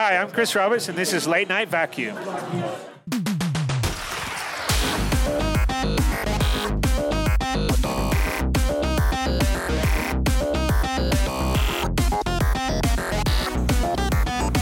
Hi, 0.00 0.16
I'm 0.16 0.30
Chris 0.30 0.54
Roberts, 0.54 0.88
and 0.88 0.96
this 0.96 1.12
is 1.12 1.26
Late 1.26 1.48
Night 1.48 1.68
Vacuum. 1.68 2.14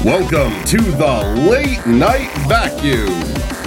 Welcome 0.03 0.65
to 0.65 0.79
the 0.79 1.47
Late 1.51 1.87
Night 1.87 2.31
Vacuum. 2.49 3.66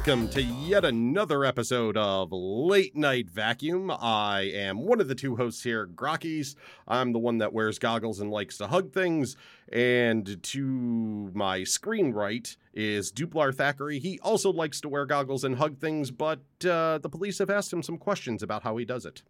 Welcome 0.00 0.30
to 0.30 0.42
yet 0.42 0.86
another 0.86 1.44
episode 1.44 1.94
of 1.98 2.32
Late 2.32 2.96
Night 2.96 3.28
Vacuum. 3.28 3.90
I 3.90 4.50
am 4.54 4.80
one 4.80 4.98
of 4.98 5.08
the 5.08 5.14
two 5.14 5.36
hosts 5.36 5.62
here, 5.62 5.86
Grockies. 5.86 6.54
I'm 6.88 7.12
the 7.12 7.18
one 7.18 7.36
that 7.36 7.52
wears 7.52 7.78
goggles 7.78 8.18
and 8.18 8.30
likes 8.30 8.56
to 8.56 8.66
hug 8.66 8.94
things. 8.94 9.36
And 9.70 10.42
to 10.42 11.30
my 11.34 11.64
screen 11.64 12.12
right 12.12 12.56
is 12.72 13.12
Duplar 13.12 13.54
Thackeray. 13.54 13.98
He 13.98 14.18
also 14.20 14.50
likes 14.50 14.80
to 14.80 14.88
wear 14.88 15.04
goggles 15.04 15.44
and 15.44 15.56
hug 15.56 15.76
things, 15.76 16.10
but 16.10 16.40
uh, 16.64 16.96
the 16.96 17.10
police 17.10 17.36
have 17.36 17.50
asked 17.50 17.70
him 17.70 17.82
some 17.82 17.98
questions 17.98 18.42
about 18.42 18.62
how 18.62 18.78
he 18.78 18.86
does 18.86 19.04
it. 19.04 19.22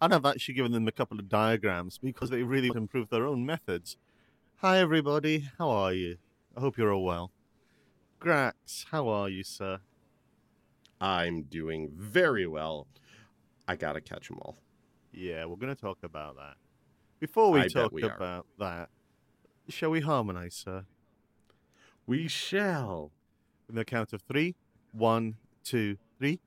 And 0.00 0.12
I've 0.12 0.26
actually 0.26 0.54
given 0.54 0.72
them 0.72 0.88
a 0.88 0.92
couple 0.92 1.20
of 1.20 1.28
diagrams 1.28 1.98
because 1.98 2.28
they 2.28 2.42
really 2.42 2.72
improve 2.74 3.08
their 3.08 3.24
own 3.24 3.46
methods. 3.46 3.96
Hi, 4.56 4.80
everybody. 4.80 5.48
How 5.58 5.70
are 5.70 5.92
you? 5.92 6.16
I 6.56 6.60
hope 6.60 6.76
you're 6.76 6.92
all 6.92 7.04
well. 7.04 7.30
Grax, 8.20 8.86
how 8.90 9.06
are 9.06 9.28
you, 9.28 9.44
sir? 9.44 9.78
I'm 11.02 11.42
doing 11.42 11.90
very 11.94 12.46
well. 12.46 12.86
I 13.66 13.76
gotta 13.76 14.00
catch 14.00 14.28
them 14.28 14.38
all. 14.40 14.56
Yeah, 15.12 15.44
we're 15.44 15.56
going 15.56 15.74
to 15.74 15.80
talk 15.80 15.98
about 16.02 16.36
that. 16.36 16.54
Before 17.20 17.50
we 17.52 17.60
I 17.60 17.68
talk 17.68 17.92
we 17.92 18.02
are. 18.02 18.16
about 18.16 18.46
that, 18.58 18.88
shall 19.68 19.90
we 19.90 20.00
harmonize, 20.00 20.54
sir? 20.54 20.86
We 22.06 22.28
shall. 22.28 23.12
In 23.68 23.74
the 23.76 23.84
count 23.84 24.12
of 24.12 24.22
three, 24.22 24.56
one, 24.92 25.36
two, 25.64 25.98
three. 26.18 26.40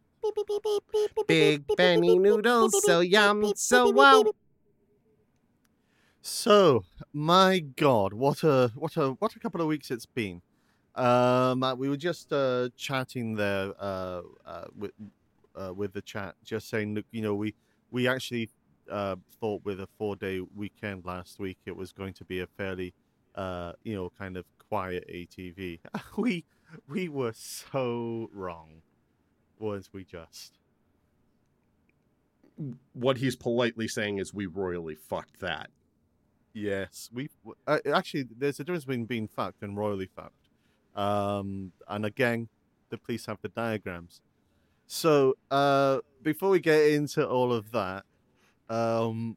Big 1.27 1.63
Benny 1.77 2.17
noodles, 2.17 2.83
so 2.83 2.99
yum, 2.99 3.53
so 3.55 3.89
wow. 3.91 4.23
So, 6.21 6.83
my 7.13 7.59
God, 7.59 8.13
what 8.13 8.43
a 8.43 8.71
what 8.75 8.97
a 8.97 9.11
what 9.11 9.35
a 9.35 9.39
couple 9.39 9.61
of 9.61 9.67
weeks 9.67 9.91
it's 9.91 10.07
been. 10.07 10.41
Um, 10.95 11.63
uh, 11.63 11.75
we 11.75 11.89
were 11.89 11.97
just 11.97 12.31
uh, 12.31 12.69
chatting 12.77 13.35
there 13.35 13.73
uh, 13.79 14.21
uh, 14.45 14.65
with 14.77 14.91
uh, 15.55 15.73
with 15.73 15.93
the 15.93 16.01
chat, 16.01 16.35
just 16.43 16.69
saying, 16.69 16.95
look, 16.95 17.05
you 17.11 17.21
know, 17.21 17.35
we 17.35 17.55
we 17.91 18.07
actually 18.07 18.49
uh, 18.89 19.15
thought 19.39 19.63
with 19.65 19.79
a 19.81 19.87
four 19.97 20.15
day 20.15 20.39
weekend 20.55 21.05
last 21.05 21.39
week 21.39 21.57
it 21.65 21.75
was 21.75 21.91
going 21.91 22.13
to 22.13 22.25
be 22.25 22.39
a 22.41 22.47
fairly, 22.47 22.93
uh, 23.35 23.73
you 23.83 23.95
know, 23.95 24.11
kind 24.17 24.37
of 24.37 24.45
quiet 24.69 25.05
ATV. 25.09 25.79
we 26.17 26.45
we 26.87 27.09
were 27.09 27.33
so 27.33 28.29
wrong, 28.33 28.81
weren't 29.59 29.89
we? 29.93 30.03
Just 30.05 30.59
What 32.93 33.17
he's 33.17 33.35
politely 33.35 33.87
saying 33.87 34.17
is 34.17 34.33
we 34.33 34.45
royally 34.45 34.95
fucked 34.95 35.39
that. 35.41 35.69
Yes, 36.53 37.09
we 37.13 37.29
uh, 37.67 37.79
actually 37.93 38.25
there's 38.37 38.59
a 38.59 38.63
difference 38.63 38.85
between 38.85 39.05
being 39.05 39.27
fucked 39.27 39.61
and 39.63 39.77
royally 39.77 40.07
fucked. 40.07 40.44
Um, 40.95 41.71
and 41.87 42.05
again, 42.05 42.47
the 42.89 42.97
police 42.97 43.25
have 43.25 43.39
the 43.41 43.49
diagrams. 43.49 44.21
So 44.87 45.35
uh, 45.51 45.99
before 46.21 46.49
we 46.49 46.59
get 46.59 46.91
into 46.91 47.27
all 47.27 47.51
of 47.51 47.71
that, 47.71 48.05
um, 48.69 49.35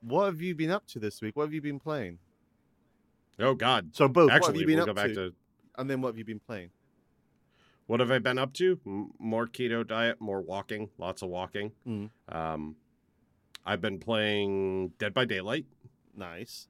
what 0.00 0.26
have 0.26 0.40
you 0.40 0.54
been 0.54 0.70
up 0.70 0.86
to 0.88 0.98
this 0.98 1.20
week? 1.20 1.36
What 1.36 1.44
have 1.44 1.54
you 1.54 1.62
been 1.62 1.80
playing? 1.80 2.18
Oh 3.38 3.54
God. 3.54 3.90
So 3.92 4.08
both. 4.08 4.30
Actually, 4.30 4.66
we'll 4.66 4.80
up 4.80 4.86
go 4.86 4.94
back 4.94 5.08
to? 5.08 5.14
to 5.14 5.34
And 5.76 5.88
then 5.88 6.00
what 6.00 6.08
have 6.08 6.18
you 6.18 6.24
been 6.24 6.40
playing? 6.40 6.70
what 7.88 8.00
have 8.00 8.10
I 8.10 8.18
been 8.18 8.38
up 8.38 8.52
to? 8.54 8.78
M- 8.86 9.12
more 9.18 9.46
keto 9.46 9.84
diet, 9.84 10.20
more 10.20 10.42
walking, 10.42 10.90
lots 10.98 11.22
of 11.22 11.30
walking. 11.30 11.72
Mm. 11.86 12.10
Um, 12.28 12.76
I've 13.64 13.80
been 13.80 13.98
playing 13.98 14.92
Dead 14.98 15.14
by 15.14 15.24
Daylight. 15.24 15.64
Nice. 16.14 16.68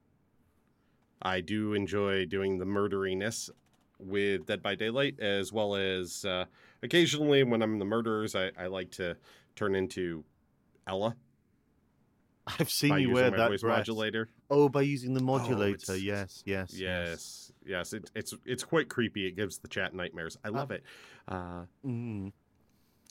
I 1.21 1.41
do 1.41 1.75
enjoy 1.75 2.25
doing 2.25 2.59
the 2.59 2.65
murderiness 2.65 3.51
with 3.99 4.47
Dead 4.47 4.63
by 4.63 4.75
Daylight, 4.75 5.21
as 5.21 5.53
well 5.53 5.75
as 5.75 6.25
uh, 6.25 6.45
occasionally 6.83 7.43
when 7.45 7.63
I'm 7.63 7.79
the 7.79 7.85
murderers, 7.85 8.35
I, 8.35 8.51
I 8.59 8.67
like 8.67 8.91
to 8.93 9.17
turn 9.57 9.75
into 9.75 10.25
Ella 10.87 11.17
I've 12.59 12.71
seen 12.71 12.99
you 13.01 13.11
wear 13.11 13.31
that 13.31 13.49
voice 13.51 13.63
modulator. 13.63 14.29
Oh, 14.51 14.69
by 14.71 14.81
using 14.83 15.13
the 15.13 15.21
modulator. 15.21 15.75
it's- 15.75 16.01
yes, 16.03 16.43
yes, 16.47 16.73
Yes, 16.75 17.53
yes, 17.67 17.93
it, 17.93 18.11
it's 18.15 18.33
it's 18.47 18.65
quite 18.65 18.89
creepy. 18.89 19.27
It 19.27 19.33
gives 19.37 19.59
the 19.59 19.69
chat 19.69 19.93
nightmares. 19.95 20.39
I 20.43 20.49
love 20.49 20.71
it. 20.71 20.83
Uh, 21.27 21.65
Mm, 21.85 22.33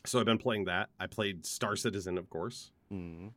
so 0.06 0.20
I've 0.20 0.26
been 0.26 0.40
playing 0.40 0.66
that. 0.66 0.90
I 1.00 1.06
played 1.08 1.46
Star 1.46 1.76
Citizen, 1.76 2.18
of 2.18 2.30
course. 2.30 2.72
mm. 2.92 3.32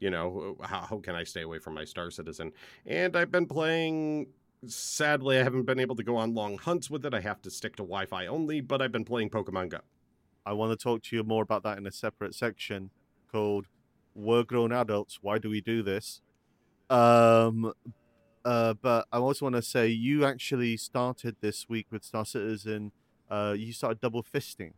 You 0.00 0.10
know, 0.10 0.56
how, 0.60 0.80
how 0.80 0.98
can 0.98 1.14
I 1.14 1.22
stay 1.22 1.42
away 1.42 1.60
from 1.60 1.74
my 1.74 1.84
Star 1.84 2.10
Citizen? 2.10 2.50
And 2.84 3.14
I've 3.16 3.30
been 3.30 3.46
playing. 3.46 4.26
Sadly, 4.66 5.38
I 5.38 5.42
haven't 5.42 5.64
been 5.64 5.80
able 5.80 5.96
to 5.96 6.04
go 6.04 6.16
on 6.16 6.34
long 6.34 6.56
hunts 6.56 6.88
with 6.88 7.04
it. 7.04 7.14
I 7.14 7.20
have 7.20 7.42
to 7.42 7.50
stick 7.50 7.76
to 7.76 7.82
Wi-Fi 7.82 8.26
only. 8.26 8.60
But 8.60 8.80
I've 8.80 8.92
been 8.92 9.04
playing 9.04 9.30
Pokemon 9.30 9.70
Go. 9.70 9.80
I 10.46 10.52
want 10.52 10.78
to 10.78 10.82
talk 10.82 11.02
to 11.04 11.16
you 11.16 11.22
more 11.24 11.42
about 11.42 11.62
that 11.64 11.78
in 11.78 11.86
a 11.86 11.92
separate 11.92 12.34
section 12.34 12.90
called 13.30 13.66
"We're 14.14 14.44
Grown 14.44 14.72
Adults. 14.72 15.18
Why 15.20 15.38
Do 15.38 15.50
We 15.50 15.60
Do 15.60 15.82
This?" 15.82 16.20
Um, 16.90 17.72
uh, 18.44 18.74
but 18.74 19.06
I 19.12 19.18
also 19.18 19.46
want 19.46 19.56
to 19.56 19.62
say 19.62 19.88
you 19.88 20.24
actually 20.24 20.76
started 20.76 21.36
this 21.40 21.68
week 21.68 21.86
with 21.90 22.04
Star 22.04 22.24
Citizen. 22.24 22.92
Uh, 23.30 23.54
you 23.56 23.72
started 23.72 24.00
double 24.00 24.22
fisting. 24.22 24.72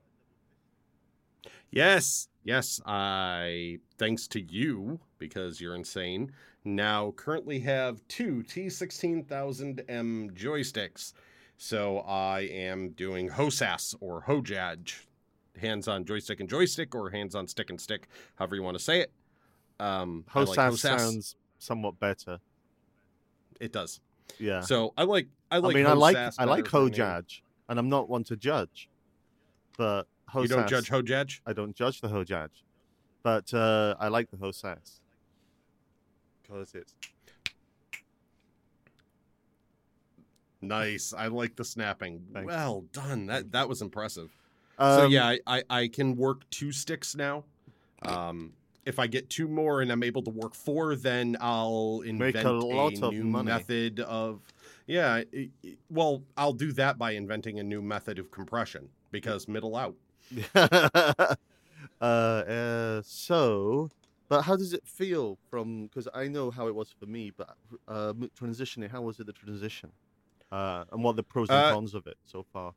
Yes, 1.71 2.29
yes. 2.45 2.81
I 2.87 3.79
thanks 3.99 4.27
to 4.29 4.41
you 4.41 5.01
because 5.19 5.61
you're 5.61 5.75
insane. 5.75 6.33
Now 6.65 7.13
currently 7.17 7.61
have 7.61 8.01
two 8.09 8.43
T16000M 8.49 10.33
joysticks. 10.33 11.13
So 11.57 11.99
I 12.01 12.41
am 12.41 12.91
doing 12.91 13.29
HOSAS 13.31 13.95
or 14.01 14.23
HOJAJ, 14.23 14.95
hands 15.61 15.89
on 15.89 16.05
joystick 16.05 16.41
and 16.41 16.49
joystick, 16.49 16.95
or 16.95 17.11
hands 17.11 17.35
on 17.35 17.47
stick 17.47 17.71
and 17.71 17.81
stick, 17.81 18.09
however 18.37 18.57
you 18.57 18.63
want 18.63 18.77
to 18.77 18.83
say 18.83 19.01
it. 19.01 19.13
Um, 19.79 20.25
I 20.35 20.41
like 20.41 20.59
Hosas 20.59 20.79
sounds 20.81 21.37
somewhat 21.59 21.99
better. 22.01 22.39
It 23.61 23.73
does. 23.73 24.01
Yeah. 24.39 24.61
So 24.61 24.93
I 24.97 25.05
like. 25.05 25.29
I 25.51 25.57
I, 25.57 25.59
like. 25.59 25.75
mean, 25.77 25.87
I 25.87 25.93
like 25.93 26.17
HOSAS 26.17 26.35
I 26.39 26.45
like 26.45 26.67
for 26.67 26.85
me. 26.85 26.91
Hojaj, 26.91 27.41
and 27.69 27.79
I'm 27.79 27.89
not 27.89 28.09
one 28.09 28.25
to 28.25 28.37
judge, 28.37 28.89
but 29.77 30.07
Hosas, 30.35 30.51
You 30.51 30.57
don't 30.57 30.69
judge 30.69 30.91
HOJAJ? 30.91 31.41
I 31.47 31.53
don't 31.53 31.75
judge 31.75 32.01
the 32.01 32.09
Hojaj, 32.09 32.49
but 33.23 33.53
uh, 33.55 33.95
I 33.99 34.09
like 34.09 34.31
the 34.31 34.37
Hosas 34.37 35.01
because 36.43 36.75
it's 36.75 36.95
Nice. 40.61 41.13
I 41.17 41.27
like 41.27 41.57
the 41.57 41.65
snapping. 41.65 42.23
Thanks. 42.33 42.47
Well 42.47 42.85
done. 42.93 43.27
That 43.27 43.53
that 43.53 43.69
was 43.69 43.83
impressive. 43.83 44.31
um, 44.79 44.99
so 45.01 45.07
yeah, 45.09 45.27
I, 45.27 45.39
I 45.47 45.63
I 45.69 45.89
can 45.89 46.17
work 46.17 46.49
two 46.51 46.73
sticks 46.73 47.15
now. 47.15 47.45
Um, 48.03 48.53
if 48.87 48.99
I 48.99 49.07
get 49.07 49.29
two 49.31 49.47
more 49.49 49.81
and 49.83 49.91
I'm 49.93 50.03
able 50.03 50.23
to 50.23 50.31
work 50.31 50.55
four, 50.55 50.95
then 50.97 51.37
I'll 51.41 52.01
Make 52.01 52.35
invent 52.35 52.47
a 52.47 52.53
lot 52.53 53.03
of 53.03 53.13
new 53.13 53.25
money. 53.25 53.47
method 53.47 54.01
of. 54.01 54.41
Yeah, 54.87 55.23
i- 55.35 55.51
i- 55.65 55.77
well, 55.89 56.23
I'll 56.37 56.53
do 56.53 56.71
that 56.73 56.99
by 56.99 57.13
inventing 57.13 57.59
a 57.59 57.63
new 57.63 57.81
method 57.81 58.19
of 58.19 58.31
compression 58.31 58.89
because 59.11 59.49
middle 59.49 59.77
out. 59.77 59.95
uh, 60.55 61.37
uh, 62.01 63.03
so, 63.05 63.91
but 64.29 64.43
how 64.43 64.57
does 64.57 64.73
it 64.73 64.87
feel 64.87 65.39
from? 65.51 65.87
Because 65.87 66.09
I 66.15 66.29
know 66.29 66.51
how 66.51 66.69
it 66.69 66.75
was 66.75 66.91
for 66.99 67.07
me, 67.07 67.31
but 67.31 67.57
uh, 67.89 68.13
transitioning. 68.39 68.91
How 68.91 69.03
was 69.03 69.21
it 69.21 69.27
the 69.27 69.33
transition? 69.33 69.93
Uh, 70.51 70.85
and 70.93 71.03
what 71.03 71.13
are 71.13 71.17
the 71.17 71.23
pros 71.23 71.49
and 71.49 71.59
Uh, 71.59 71.73
cons 71.73 71.95
of 71.95 72.07
it 72.07 72.17
so 72.25 72.45
far? 72.53 72.75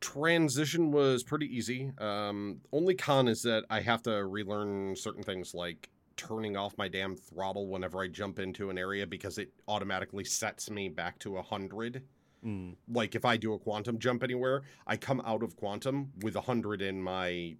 Transition 0.00 0.92
was 0.92 1.22
pretty 1.22 1.46
easy. 1.54 1.92
Um, 1.98 2.62
only 2.72 2.94
con 2.94 3.28
is 3.28 3.42
that 3.42 3.64
I 3.68 3.80
have 3.80 4.02
to 4.04 4.24
relearn 4.24 4.96
certain 4.96 5.22
things 5.22 5.52
like 5.54 5.90
turning 6.16 6.56
off 6.56 6.76
my 6.78 6.88
damn 6.88 7.16
throttle 7.16 7.66
whenever 7.68 8.00
I 8.02 8.08
jump 8.08 8.38
into 8.38 8.70
an 8.70 8.78
area 8.78 9.06
because 9.06 9.36
it 9.38 9.52
automatically 9.68 10.24
sets 10.24 10.70
me 10.70 10.88
back 10.88 11.18
to 11.20 11.36
a 11.36 11.42
hundred. 11.42 12.02
Mm. 12.44 12.76
like 12.90 13.14
if 13.14 13.26
I 13.26 13.36
do 13.36 13.52
a 13.52 13.58
quantum 13.58 13.98
jump 13.98 14.22
anywhere, 14.22 14.62
I 14.86 14.96
come 14.96 15.20
out 15.26 15.42
of 15.42 15.56
quantum 15.56 16.12
with 16.22 16.36
a 16.36 16.40
hundred 16.40 16.80
in 16.80 17.02
my 17.02 17.56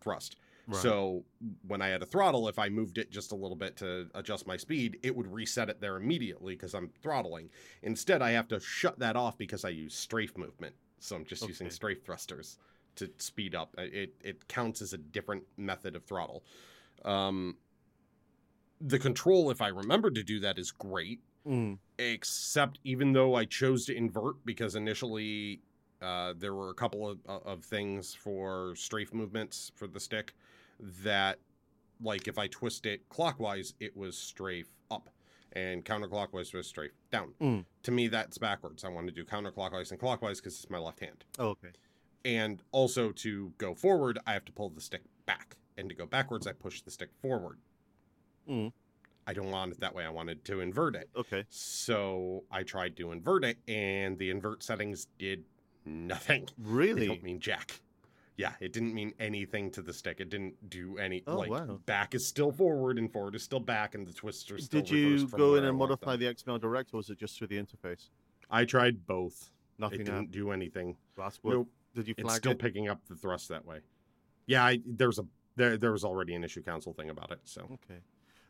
thrust. 0.00 0.36
Right. 0.66 0.82
So 0.82 1.24
when 1.66 1.80
I 1.80 1.88
had 1.88 2.02
a 2.02 2.06
throttle, 2.06 2.46
if 2.46 2.58
I 2.58 2.68
moved 2.68 2.98
it 2.98 3.10
just 3.10 3.32
a 3.32 3.34
little 3.34 3.56
bit 3.56 3.74
to 3.78 4.06
adjust 4.14 4.46
my 4.46 4.58
speed, 4.58 4.98
it 5.02 5.16
would 5.16 5.26
reset 5.26 5.70
it 5.70 5.80
there 5.80 5.96
immediately 5.96 6.54
because 6.54 6.74
I'm 6.74 6.90
throttling. 7.02 7.48
Instead, 7.82 8.20
I 8.20 8.32
have 8.32 8.48
to 8.48 8.60
shut 8.60 8.98
that 8.98 9.16
off 9.16 9.38
because 9.38 9.64
I 9.64 9.70
use 9.70 9.94
strafe 9.94 10.36
movement. 10.36 10.74
So 10.98 11.16
I'm 11.16 11.24
just 11.24 11.46
using 11.48 11.70
strafe 11.70 12.04
thrusters 12.04 12.58
to 12.96 13.10
speed 13.16 13.54
up. 13.54 13.74
It 13.78 14.14
it 14.20 14.46
counts 14.48 14.82
as 14.82 14.92
a 14.92 14.98
different 14.98 15.44
method 15.56 15.96
of 15.96 16.04
throttle. 16.04 16.44
Um, 17.04 17.56
the 18.80 18.98
control, 18.98 19.50
if 19.50 19.62
I 19.62 19.68
remember 19.68 20.10
to 20.10 20.22
do 20.22 20.40
that, 20.40 20.58
is 20.58 20.70
great. 20.70 21.20
Mm, 21.48 21.78
Except 21.98 22.78
even 22.84 23.12
though 23.12 23.34
I 23.34 23.44
chose 23.44 23.86
to 23.86 23.96
invert 23.96 24.44
because 24.44 24.74
initially 24.74 25.60
uh, 26.02 26.34
there 26.36 26.54
were 26.54 26.70
a 26.70 26.74
couple 26.74 27.08
of, 27.08 27.18
of 27.26 27.64
things 27.64 28.14
for 28.14 28.74
strafe 28.76 29.12
movements 29.14 29.72
for 29.74 29.86
the 29.86 29.98
stick 29.98 30.34
that, 31.02 31.38
like, 32.00 32.28
if 32.28 32.38
I 32.38 32.46
twist 32.46 32.86
it 32.86 33.08
clockwise, 33.08 33.74
it 33.80 33.96
was 33.96 34.16
strafe 34.16 34.68
up, 34.90 35.08
and 35.52 35.84
counterclockwise 35.84 36.54
was 36.54 36.66
strafe 36.68 36.92
down. 37.10 37.32
Mm. 37.40 37.64
To 37.84 37.90
me, 37.90 38.06
that's 38.08 38.38
backwards. 38.38 38.84
I 38.84 38.88
want 38.90 39.06
to 39.08 39.12
do 39.12 39.24
counterclockwise 39.24 39.90
and 39.90 39.98
clockwise 39.98 40.40
because 40.40 40.54
it's 40.54 40.70
my 40.70 40.78
left 40.78 41.00
hand. 41.00 41.24
oh, 41.38 41.48
okay. 41.48 41.70
And 42.24 42.62
also 42.72 43.10
to 43.12 43.52
go 43.58 43.74
forward, 43.74 44.18
I 44.26 44.34
have 44.34 44.44
to 44.44 44.52
pull 44.52 44.68
the 44.68 44.80
stick 44.80 45.02
back. 45.24 45.56
And 45.78 45.88
to 45.88 45.94
go 45.94 46.04
backwards, 46.04 46.46
I 46.46 46.52
push 46.52 46.82
the 46.82 46.90
stick 46.90 47.10
forward. 47.22 47.58
Mm. 48.48 48.72
I 49.28 49.34
don't 49.34 49.50
want 49.50 49.72
it 49.72 49.80
that 49.80 49.94
way. 49.94 50.06
I 50.06 50.08
wanted 50.08 50.42
to 50.46 50.60
invert 50.60 50.96
it. 50.96 51.10
Okay. 51.14 51.44
So 51.50 52.44
I 52.50 52.62
tried 52.62 52.96
to 52.96 53.12
invert 53.12 53.44
it, 53.44 53.58
and 53.68 54.16
the 54.18 54.30
invert 54.30 54.62
settings 54.62 55.06
did 55.18 55.44
nothing. 55.84 56.44
It 56.44 56.52
Really? 56.58 57.06
don't 57.06 57.22
mean 57.22 57.38
jack. 57.38 57.82
Yeah, 58.38 58.52
it 58.60 58.72
didn't 58.72 58.94
mean 58.94 59.12
anything 59.20 59.70
to 59.72 59.82
the 59.82 59.92
stick. 59.92 60.20
It 60.20 60.30
didn't 60.30 60.70
do 60.70 60.96
any. 60.96 61.24
Oh, 61.26 61.36
like 61.36 61.50
wow. 61.50 61.78
back 61.84 62.14
is 62.14 62.26
still 62.26 62.52
forward 62.52 62.96
and 62.96 63.12
forward 63.12 63.34
is 63.34 63.42
still 63.42 63.60
back, 63.60 63.94
and 63.94 64.06
the 64.06 64.12
twists 64.14 64.50
are 64.50 64.58
still. 64.58 64.80
Did 64.80 64.90
you 64.90 65.26
go 65.28 65.56
in 65.56 65.64
and 65.64 65.76
modify 65.76 66.16
the 66.16 66.24
XML 66.26 66.58
Direct, 66.58 66.94
or 66.94 66.98
was 66.98 67.10
it 67.10 67.18
just 67.18 67.36
through 67.36 67.48
the 67.48 67.58
interface? 67.58 68.08
I 68.50 68.64
tried 68.64 69.06
both. 69.06 69.50
Nothing. 69.78 70.00
it 70.00 70.04
didn't 70.04 70.30
do 70.30 70.52
anything. 70.52 70.96
That's 71.18 71.36
what. 71.42 71.52
Nope. 71.52 71.68
Did 71.94 72.08
you 72.08 72.14
It's 72.16 72.34
still 72.36 72.52
it? 72.52 72.58
picking 72.58 72.88
up 72.88 73.00
the 73.08 73.14
thrust 73.16 73.48
that 73.50 73.66
way. 73.66 73.80
Yeah, 74.46 74.64
I, 74.64 74.80
there's 74.86 75.18
a 75.18 75.26
there 75.56 75.76
there 75.76 75.92
was 75.92 76.04
already 76.04 76.34
an 76.34 76.44
issue 76.44 76.62
council 76.62 76.94
thing 76.94 77.10
about 77.10 77.30
it. 77.32 77.40
So 77.44 77.62
Okay. 77.62 78.00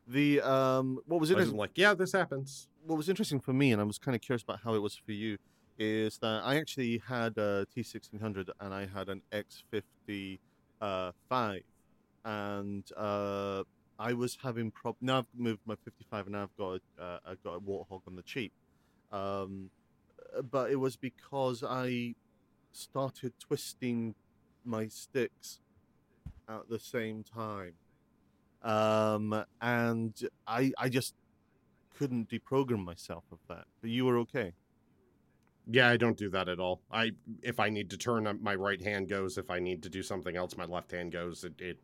The 0.08 0.40
um, 0.40 1.00
what 1.06 1.20
was 1.20 1.30
interesting? 1.30 1.58
like, 1.58 1.72
yeah, 1.74 1.92
this 1.92 2.12
happens. 2.12 2.68
What 2.86 2.96
was 2.96 3.10
interesting 3.10 3.40
for 3.40 3.52
me, 3.52 3.72
and 3.72 3.80
I 3.80 3.84
was 3.84 3.98
kind 3.98 4.14
of 4.14 4.22
curious 4.22 4.42
about 4.42 4.60
how 4.64 4.72
it 4.74 4.78
was 4.78 4.94
for 4.96 5.12
you, 5.12 5.36
is 5.78 6.16
that 6.18 6.42
I 6.44 6.56
actually 6.56 7.02
had 7.06 7.36
a 7.36 7.66
T1600 7.76 8.48
and 8.60 8.72
I 8.72 8.86
had 8.86 9.10
an 9.10 9.20
X50 9.32 10.38
uh, 10.80 11.12
and 12.24 12.84
uh, 12.96 13.62
I 13.98 14.12
was 14.14 14.38
having 14.42 14.70
problems. 14.70 15.02
Now 15.02 15.18
I've 15.18 15.26
moved 15.36 15.60
my 15.66 15.76
55, 15.84 16.26
and 16.26 16.32
now 16.32 16.42
I've 16.44 16.56
got 16.56 16.80
a, 16.98 17.02
uh, 17.02 17.18
I've 17.26 17.42
got 17.42 17.54
a 17.56 17.60
Warthog 17.60 18.00
on 18.06 18.16
the 18.16 18.22
cheap. 18.22 18.52
Um, 19.12 19.70
but 20.50 20.70
it 20.70 20.76
was 20.76 20.96
because 20.96 21.62
I 21.62 22.14
started 22.72 23.34
twisting 23.38 24.14
my 24.64 24.88
sticks 24.88 25.60
at 26.48 26.68
the 26.70 26.78
same 26.78 27.22
time 27.22 27.74
um, 28.62 29.44
and 29.60 30.14
I 30.46 30.72
I 30.78 30.88
just 30.88 31.14
couldn't 31.96 32.28
deprogram 32.30 32.84
myself 32.84 33.24
of 33.32 33.38
that. 33.48 33.64
But 33.80 33.90
you 33.90 34.04
were 34.04 34.18
okay. 34.18 34.52
Yeah, 35.70 35.88
I 35.90 35.96
don't 35.98 36.16
do 36.16 36.30
that 36.30 36.48
at 36.48 36.58
all. 36.60 36.80
I 36.90 37.12
if 37.42 37.60
I 37.60 37.68
need 37.68 37.90
to 37.90 37.96
turn, 37.98 38.38
my 38.42 38.54
right 38.54 38.80
hand 38.82 39.08
goes. 39.08 39.36
If 39.38 39.50
I 39.50 39.58
need 39.58 39.82
to 39.82 39.88
do 39.90 40.02
something 40.02 40.36
else, 40.36 40.56
my 40.56 40.64
left 40.64 40.92
hand 40.92 41.12
goes. 41.12 41.44
It, 41.44 41.60
it 41.60 41.78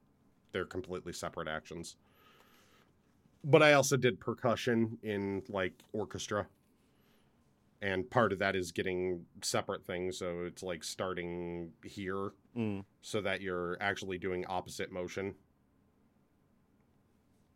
they're 0.53 0.65
completely 0.65 1.13
separate 1.13 1.49
actions. 1.49 1.97
But 3.43 3.63
I 3.63 3.75
also 3.75 3.97
did 3.97 4.21
percussion 4.21 4.99
in 5.03 5.43
like 5.49 5.75
orchestra. 5.93 6.47
And 7.83 8.09
part 8.09 8.33
of 8.33 8.39
that 8.39 8.57
is 8.57 8.73
getting 8.73 9.27
separate 9.43 9.85
things, 9.85 10.17
so 10.17 10.45
it's 10.47 10.63
like 10.63 10.83
starting 10.83 11.71
here 11.85 12.31
Mm. 12.57 12.85
so 13.03 13.21
that 13.21 13.41
you're 13.43 13.77
actually 13.81 14.17
doing 14.17 14.47
opposite 14.47 14.91
motion. 14.93 15.35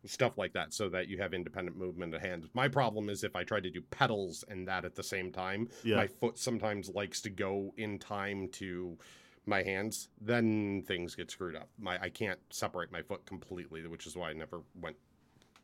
Stuff 0.05 0.37
like 0.37 0.53
that, 0.53 0.73
so 0.73 0.87
that 0.89 1.07
you 1.09 1.17
have 1.17 1.33
independent 1.33 1.77
movement 1.77 2.15
of 2.15 2.21
hands. 2.21 2.47
My 2.53 2.67
problem 2.69 3.09
is 3.09 3.23
if 3.23 3.35
I 3.35 3.43
try 3.43 3.59
to 3.59 3.69
do 3.69 3.81
pedals 3.81 4.45
and 4.47 4.65
that 4.67 4.85
at 4.85 4.95
the 4.95 5.03
same 5.03 5.31
time, 5.31 5.67
Yeah. 5.83 5.97
my 5.97 6.07
foot 6.07 6.37
sometimes 6.37 6.89
likes 6.89 7.19
to 7.21 7.29
go 7.29 7.73
in 7.77 7.99
time 7.99 8.47
to 8.53 8.97
my 9.45 9.61
hands, 9.63 10.07
then 10.21 10.83
things 10.83 11.15
get 11.15 11.29
screwed 11.31 11.55
up. 11.55 11.69
My 11.77 12.01
I 12.01 12.09
can't 12.09 12.39
separate 12.49 12.91
my 12.91 13.01
foot 13.01 13.25
completely, 13.25 13.85
which 13.87 14.07
is 14.07 14.15
why 14.15 14.29
I 14.29 14.33
never 14.33 14.61
went 14.79 14.95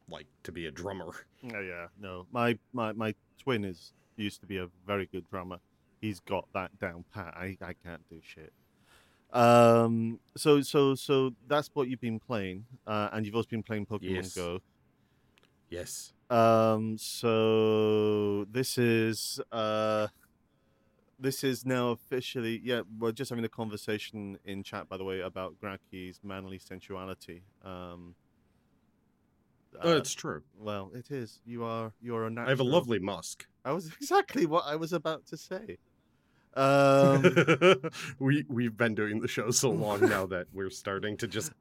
like 0.10 0.28
to 0.44 0.52
be 0.52 0.66
a 0.66 0.72
drummer. 0.72 1.14
Oh 1.54 1.60
yeah. 1.62 1.88
No. 2.00 2.28
My 2.32 2.58
my 2.74 2.92
my 2.92 3.16
twin 3.40 3.64
is 3.64 3.94
used 4.18 4.42
to 4.42 4.48
be 4.48 4.58
a 4.58 4.68
very 4.86 5.06
good 5.06 5.30
drummer. 5.30 5.60
He's 6.02 6.20
got 6.20 6.48
that 6.54 6.78
down 6.80 7.06
pat. 7.14 7.34
I 7.38 7.58
I 7.62 7.74
can't 7.74 8.08
do 8.10 8.20
shit. 8.22 8.52
Um. 9.36 10.20
So 10.38 10.62
so 10.62 10.96
so 10.96 11.32
that's 11.48 11.70
what 11.74 11.90
you've 11.90 12.00
been 12.00 12.20
playing, 12.20 12.66
uh, 12.88 13.10
and 13.12 13.26
you've 13.26 13.36
also 13.36 13.50
been 13.50 13.64
playing 13.64 13.86
Pokemon 13.86 14.02
Yes. 14.16 14.34
Go. 14.34 14.60
Yes. 15.70 16.14
Um. 16.30 16.98
So 16.98 18.46
this 18.46 18.78
is 18.78 19.42
uh. 19.52 20.08
This 21.20 21.44
is 21.44 21.66
now 21.66 21.90
officially 21.90 22.62
yeah. 22.64 22.82
We're 22.98 23.12
just 23.12 23.30
having 23.30 23.46
a 23.46 23.50
conversation 23.50 24.38
in 24.46 24.64
chat, 24.64 24.88
by 24.88 24.98
the 24.98 25.04
way, 25.04 25.20
about 25.20 25.56
Graki's 25.62 26.20
manly 26.24 26.60
sensuality. 26.60 27.44
Um. 27.64 28.16
Oh, 29.82 29.94
uh, 29.94 29.98
it's 29.98 30.14
true. 30.14 30.42
well, 30.58 30.92
it 30.94 31.12
is. 31.12 31.42
You 31.46 31.66
are 31.66 31.92
you 32.02 32.16
are 32.16 32.26
a 32.26 32.30
natural. 32.30 32.48
I 32.48 32.52
have 32.52 32.60
a 32.62 32.64
lovely 32.64 33.00
musk. 33.00 33.46
I 33.66 33.74
was 33.74 33.88
exactly 34.02 34.46
what 34.46 34.64
I 34.66 34.78
was 34.78 34.94
about 34.94 35.26
to 35.28 35.38
say. 35.38 35.78
Um, 36.56 37.36
we 38.20 38.46
we've 38.48 38.78
been 38.78 38.96
doing 38.96 39.20
the 39.20 39.28
show 39.28 39.52
so 39.52 39.72
long 39.72 40.02
now 40.02 40.26
that 40.28 40.48
we're 40.54 40.70
starting 40.70 41.18
to 41.18 41.28
just 41.28 41.52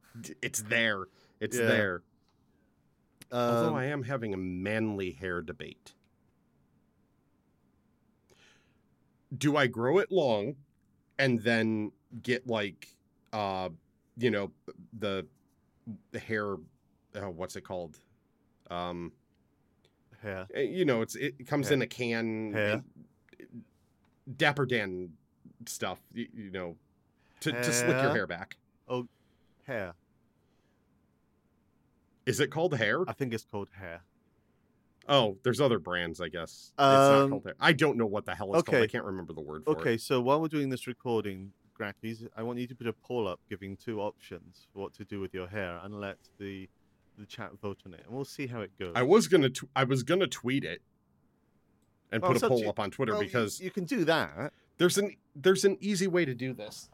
it's 0.41 0.61
there. 0.63 1.05
It's 1.39 1.57
Yeah. 1.57 1.65
there. 1.65 2.03
Although 3.31 3.69
um, 3.69 3.75
I 3.75 3.85
am 3.85 4.03
having 4.03 4.33
a 4.33 4.37
manly 4.37 5.11
hair 5.11 5.41
debate. 5.41 5.93
Do 9.37 9.57
I 9.57 9.67
grow 9.67 9.97
it 9.97 10.11
long 10.11 10.55
and 11.17 11.41
then 11.41 11.91
get 12.21 12.47
like 12.47 12.87
uh 13.33 13.69
you 14.17 14.31
know 14.31 14.51
the 14.97 15.25
the 16.11 16.19
hair 16.19 16.53
uh, 17.15 17.29
what's 17.29 17.55
it 17.57 17.61
called? 17.61 17.99
Um 18.69 19.11
eh, 20.53 20.61
you 20.61 20.85
know 20.85 21.01
it's 21.01 21.15
it 21.15 21.45
comes 21.47 21.71
in 21.71 21.81
a 21.81 21.87
can 21.87 22.53
Hair. 22.53 22.83
Dapper 24.37 24.65
Dan 24.65 25.09
stuff, 25.65 25.99
you, 26.13 26.27
you 26.35 26.51
know, 26.51 26.75
to, 27.41 27.51
to 27.51 27.71
slick 27.73 28.01
your 28.01 28.11
Hair. 28.11 28.27
back. 28.27 28.57
Oh, 28.87 29.07
Hair. 29.67 29.93
Is 32.25 32.39
it 32.39 32.47
called 32.49 32.73
hair? 32.75 33.03
I 33.07 33.13
think 33.13 33.33
it's 33.33 33.45
called 33.45 33.69
hair. 33.79 34.01
Oh, 35.07 35.37
there's 35.43 35.61
other 35.61 35.77
brands, 35.77 36.19
I 36.19 36.29
guess. 36.29 36.71
It's 36.73 36.83
Um, 36.83 37.21
not 37.21 37.29
called 37.29 37.43
hair. 37.45 37.53
I 37.59 37.71
don't 37.73 37.97
know 37.97 38.07
what 38.07 38.25
the 38.25 38.33
hell 38.33 38.55
it's 38.55 38.63
called. 38.63 38.81
I 38.81 38.87
can't 38.87 39.03
remember 39.05 39.31
the 39.33 39.41
word 39.41 39.63
for 39.63 39.73
it. 39.73 39.77
Okay, 39.79 39.97
so 39.97 40.19
while 40.21 40.41
we're 40.41 40.47
doing 40.47 40.69
this 40.69 40.87
recording, 40.87 41.51
Grackies, 41.79 42.27
I 42.35 42.41
want 42.41 42.57
you 42.57 42.65
to 42.67 42.73
put 42.75 42.87
a 42.87 42.93
poll 42.93 43.27
up 43.27 43.39
giving 43.47 43.77
two 43.77 44.01
options 44.01 44.65
for 44.73 44.79
what 44.79 44.93
to 44.95 45.05
do 45.05 45.19
with 45.19 45.33
your 45.35 45.47
hair 45.47 45.79
and 45.83 45.99
let 46.01 46.17
the 46.39 46.67
the 47.17 47.25
chat 47.25 47.51
vote 47.61 47.79
on 47.85 47.93
it, 47.93 48.01
and 48.05 48.13
we'll 48.13 48.25
see 48.25 48.45
how 48.47 48.59
it 48.59 48.71
goes. 48.77 48.91
I 48.95 49.03
was 49.03 49.27
gonna 49.29 49.49
I 49.75 49.83
was 49.85 50.03
gonna 50.03 50.27
tweet 50.27 50.63
it 50.65 50.81
and 52.15 52.21
Well, 52.23 52.31
put 52.31 52.43
a 52.43 52.47
poll 52.47 52.61
do- 52.61 52.69
up 52.69 52.79
on 52.79 52.91
Twitter 52.91 53.11
Well, 53.11 53.21
you- 53.23 53.27
because 53.27 53.59
you, 53.59 53.69
can 53.69 53.83
do 53.83 54.05
that. 54.05 54.53
there's 54.77 54.97
an 54.97 55.15
there's 55.35 55.65
an 55.65 55.77
easy 55.81 56.07
way 56.07 56.23
to 56.23 56.33
do 56.33 56.53
this. 56.53 56.89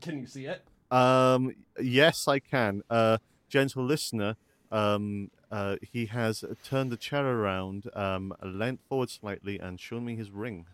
Can 0.00 0.18
you 0.18 0.26
see 0.26 0.46
it? 0.46 0.64
Um, 0.90 1.54
yes, 1.80 2.26
I 2.26 2.38
can. 2.38 2.82
Uh, 2.88 3.18
gentle 3.48 3.84
listener, 3.84 4.36
um, 4.72 5.30
uh, 5.50 5.76
he 5.82 6.06
has 6.06 6.42
turned 6.64 6.90
the 6.90 6.96
chair 6.96 7.26
around, 7.26 7.90
um, 7.94 8.32
leant 8.42 8.80
forward 8.88 9.10
slightly, 9.10 9.58
and 9.58 9.78
shown 9.78 10.04
me 10.06 10.16
his 10.16 10.30
ring. 10.30 10.66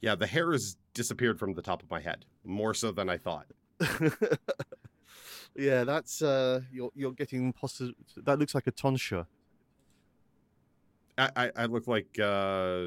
Yeah, 0.00 0.14
the 0.16 0.26
hair 0.26 0.52
has 0.52 0.76
disappeared 0.92 1.38
from 1.38 1.54
the 1.54 1.62
top 1.62 1.82
of 1.82 1.90
my 1.90 2.00
head 2.00 2.26
more 2.44 2.74
so 2.74 2.92
than 2.92 3.08
I 3.08 3.16
thought. 3.16 3.46
yeah, 5.56 5.84
that's 5.84 6.20
uh, 6.22 6.60
you're 6.72 6.90
you're 6.94 7.12
getting 7.12 7.52
possi- 7.52 7.94
That 8.18 8.38
looks 8.38 8.54
like 8.54 8.66
a 8.66 8.70
tonsure. 8.72 9.26
I 11.18 11.30
I, 11.36 11.50
I 11.56 11.64
look 11.66 11.86
like 11.86 12.18
uh 12.18 12.80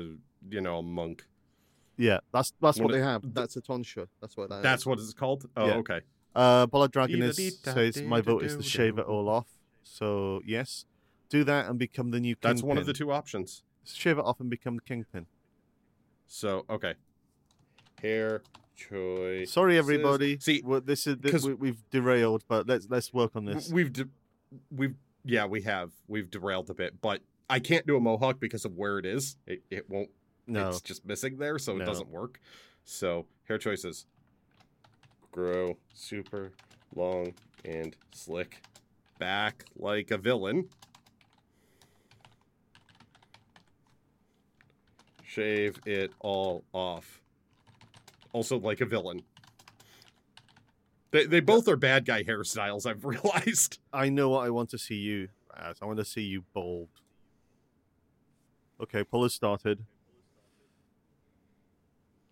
you 0.50 0.62
know 0.62 0.80
a 0.80 0.84
monk. 0.84 1.26
Yeah, 1.98 2.20
that's 2.32 2.54
that's 2.62 2.80
what 2.80 2.90
Well, 2.90 2.96
they 2.98 3.04
have. 3.04 3.34
That's 3.34 3.56
a 3.56 3.62
tonsure. 3.62 4.08
That's 4.22 4.38
what 4.38 4.50
that 4.50 4.58
is. 4.58 4.64
That's 4.64 4.86
what 4.86 5.00
it's 5.00 5.14
called. 5.14 5.50
Oh, 5.58 5.66
Yeah. 5.68 5.74
okay. 5.78 6.02
Uh, 6.36 6.68
Bollard 6.68 6.92
Dragon 6.92 7.22
is, 7.24 7.60
says 7.64 8.00
my 8.04 8.22
vote 8.22 8.44
is 8.44 8.56
to 8.56 8.62
shave 8.62 9.00
it 9.00 9.06
all 9.08 9.28
off. 9.28 9.48
So 9.84 10.42
yes, 10.46 10.86
do 11.30 11.44
that 11.46 11.68
and 11.68 11.80
become 11.80 12.12
the 12.12 12.20
new 12.20 12.36
kingpin. 12.36 12.50
That's 12.52 12.62
one 12.64 12.78
of 12.78 12.86
the 12.86 12.94
two 12.94 13.12
options. 13.12 13.64
Shave 13.84 14.20
it 14.20 14.26
off 14.26 14.40
and 14.40 14.50
become 14.50 14.76
the 14.76 14.82
kingpin. 14.84 15.26
So 16.28 16.66
okay. 16.70 16.94
Hair 18.02 18.44
choice. 18.76 19.52
Sorry, 19.52 19.78
everybody. 19.78 20.38
See, 20.40 20.62
Well, 20.64 20.82
this 20.82 21.08
is 21.08 21.18
this, 21.18 21.32
'cause- 21.32 21.46
we, 21.48 21.54
we've 21.56 21.90
derailed, 21.90 22.44
but 22.48 22.68
let's 22.68 22.88
let's 22.90 23.12
work 23.12 23.36
on 23.36 23.46
this. 23.46 23.72
We've 23.72 23.92
de- 23.92 24.10
we've 24.70 24.96
yeah 25.26 25.46
we 25.46 25.64
have 25.64 25.92
we've 26.08 26.30
derailed 26.30 26.70
a 26.70 26.76
bit, 26.76 27.02
but 27.02 27.22
I 27.50 27.60
can't 27.60 27.86
do 27.88 27.96
a 27.96 28.00
mohawk 28.00 28.40
because 28.40 28.66
of 28.66 28.76
where 28.76 29.00
it 29.00 29.06
is. 29.06 29.38
It 29.46 29.64
it 29.70 29.90
won't. 29.90 30.10
No, 30.48 30.70
It's 30.70 30.82
just 30.82 31.06
missing 31.06 31.38
there, 31.38 31.58
so 31.60 31.76
No. 31.76 31.84
it 31.84 31.88
doesn't 31.88 32.10
work. 32.10 32.40
So 32.86 33.26
hair 33.48 33.58
choices: 33.58 34.06
grow 35.32 35.78
super 35.94 36.52
long 36.96 37.34
and 37.66 37.96
slick. 38.14 38.62
back 39.20 39.66
like 39.76 40.12
a 40.12 40.18
villain. 40.18 40.70
Shave 45.24 45.80
it 45.86 46.12
all 46.20 46.64
off. 46.74 47.22
Also 48.34 48.58
like 48.60 48.82
a 48.82 48.86
villain. 48.86 49.22
They, 51.12 51.26
they 51.26 51.40
both 51.40 51.68
are 51.68 51.76
bad 51.78 52.06
guy 52.06 52.24
hairstyles, 52.24 52.86
I've 52.86 53.06
realized. 53.06 53.80
I 53.94 54.10
know 54.10 54.30
what 54.30 54.46
I 54.46 54.50
want 54.50 54.70
to 54.72 54.78
see 54.78 54.96
you 54.96 55.30
as. 55.56 55.78
I 55.82 55.86
want 55.86 56.00
to 56.00 56.06
see 56.06 56.22
you 56.22 56.44
bald. 56.54 56.90
Okay, 58.82 59.04
poll 59.04 59.24
has 59.24 59.34
started. 59.34 59.84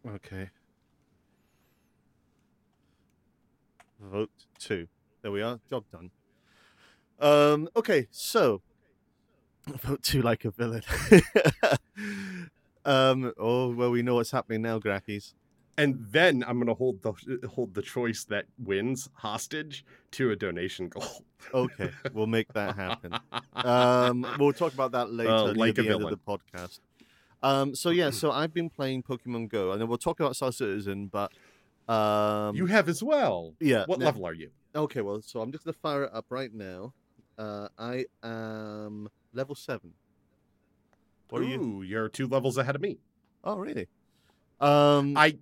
Okay. 0.07 0.49
Vote 3.99 4.29
two. 4.59 4.87
There 5.21 5.31
we 5.31 5.41
are. 5.41 5.59
Job 5.69 5.85
done. 5.91 6.11
Um. 7.19 7.69
Okay. 7.75 8.07
So, 8.11 8.61
vote 9.67 10.03
two 10.03 10.21
like 10.21 10.45
a 10.45 10.51
villain. 10.51 10.83
um. 12.85 13.33
Oh 13.39 13.69
well, 13.69 13.89
we 13.89 14.03
know 14.03 14.15
what's 14.15 14.31
happening 14.31 14.61
now, 14.61 14.79
Grackies. 14.79 15.33
And 15.77 16.05
then 16.09 16.43
I'm 16.47 16.57
gonna 16.59 16.73
hold 16.73 17.01
the 17.01 17.13
hold 17.49 17.73
the 17.73 17.81
choice 17.81 18.23
that 18.25 18.45
wins 18.57 19.09
hostage 19.13 19.83
to 20.11 20.31
a 20.31 20.35
donation 20.35 20.87
goal. 20.87 21.23
Okay, 21.53 21.91
we'll 22.13 22.27
make 22.27 22.51
that 22.53 22.75
happen. 22.75 23.13
Um, 23.53 24.25
we'll 24.39 24.51
talk 24.53 24.73
about 24.73 24.91
that 24.93 25.11
later 25.11 25.29
Uh, 25.31 25.45
near 25.47 25.53
like 25.55 25.77
a 25.77 25.81
the 25.83 25.89
end 25.89 26.03
of 26.03 26.09
the 26.09 26.17
podcast. 26.17 26.79
Um, 27.43 27.73
so 27.75 27.89
yeah, 27.89 28.09
so 28.09 28.31
I've 28.39 28.53
been 28.53 28.69
playing 28.69 29.03
Pokemon 29.03 29.49
Go, 29.49 29.71
and 29.71 29.79
then 29.81 29.87
we'll 29.87 29.97
talk 29.97 30.19
about 30.19 30.35
Star 30.35 30.51
Citizen. 30.51 31.07
But 31.07 31.31
um, 31.93 32.55
you 32.55 32.65
have 32.67 32.87
as 32.89 33.03
well. 33.03 33.53
yeah, 33.59 33.83
What 33.85 33.99
no- 33.99 34.05
level 34.05 34.25
are 34.25 34.33
you? 34.33 34.49
Okay, 34.75 35.01
well, 35.01 35.21
so 35.21 35.39
I'm 35.41 35.51
just 35.51 35.63
gonna 35.65 35.73
fire 35.81 36.03
it 36.05 36.11
up 36.13 36.25
right 36.29 36.53
now. 36.53 36.93
Uh, 37.37 37.67
I 37.77 38.05
am 38.23 39.09
level 39.33 39.55
seven. 39.55 39.93
What 41.29 41.41
are 41.41 41.45
you? 41.45 41.81
You're 41.81 42.07
two 42.09 42.27
levels 42.27 42.57
ahead 42.57 42.75
of 42.75 42.81
me. 42.81 42.97
Oh, 43.43 43.57
really? 43.57 43.87
Um, 44.59 45.15
I 45.17 45.37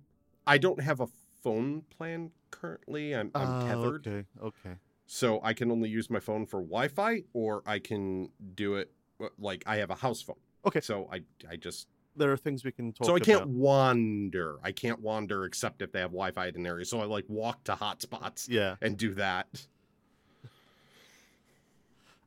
I 0.46 0.58
don't 0.58 0.80
have 0.80 1.00
a 1.00 1.06
phone 1.42 1.82
plan 1.90 2.30
currently. 2.50 3.14
I'm, 3.14 3.30
I'm 3.34 3.48
ah, 3.48 3.66
tethered, 3.66 4.06
Okay, 4.06 4.24
okay. 4.42 4.74
so 5.06 5.40
I 5.42 5.52
can 5.52 5.70
only 5.70 5.88
use 5.88 6.10
my 6.10 6.20
phone 6.20 6.46
for 6.46 6.60
Wi-Fi, 6.60 7.22
or 7.32 7.62
I 7.66 7.78
can 7.78 8.30
do 8.54 8.74
it 8.76 8.90
uh, 9.20 9.28
like 9.38 9.62
I 9.66 9.76
have 9.76 9.90
a 9.90 9.94
house 9.94 10.22
phone. 10.22 10.36
Okay. 10.66 10.80
So 10.80 11.08
I 11.12 11.20
I 11.50 11.56
just 11.56 11.88
There 12.16 12.32
are 12.32 12.36
things 12.36 12.64
we 12.64 12.72
can 12.72 12.92
talk. 12.92 13.06
so 13.06 13.14
I 13.16 13.20
can't 13.20 13.42
about. 13.42 13.48
wander. 13.54 14.58
I 14.62 14.72
can't 14.72 15.00
wander 15.00 15.44
except 15.44 15.82
if 15.82 15.92
they 15.92 16.00
have 16.00 16.10
Wi-Fi 16.10 16.46
in 16.48 16.56
an 16.56 16.66
area. 16.66 16.84
So 16.84 17.00
I 17.00 17.04
like 17.04 17.24
walk 17.28 17.64
to 17.64 17.74
hotspots 17.74 18.48
Yeah. 18.48 18.76
and 18.80 18.96
do 18.96 19.14
that. 19.14 19.46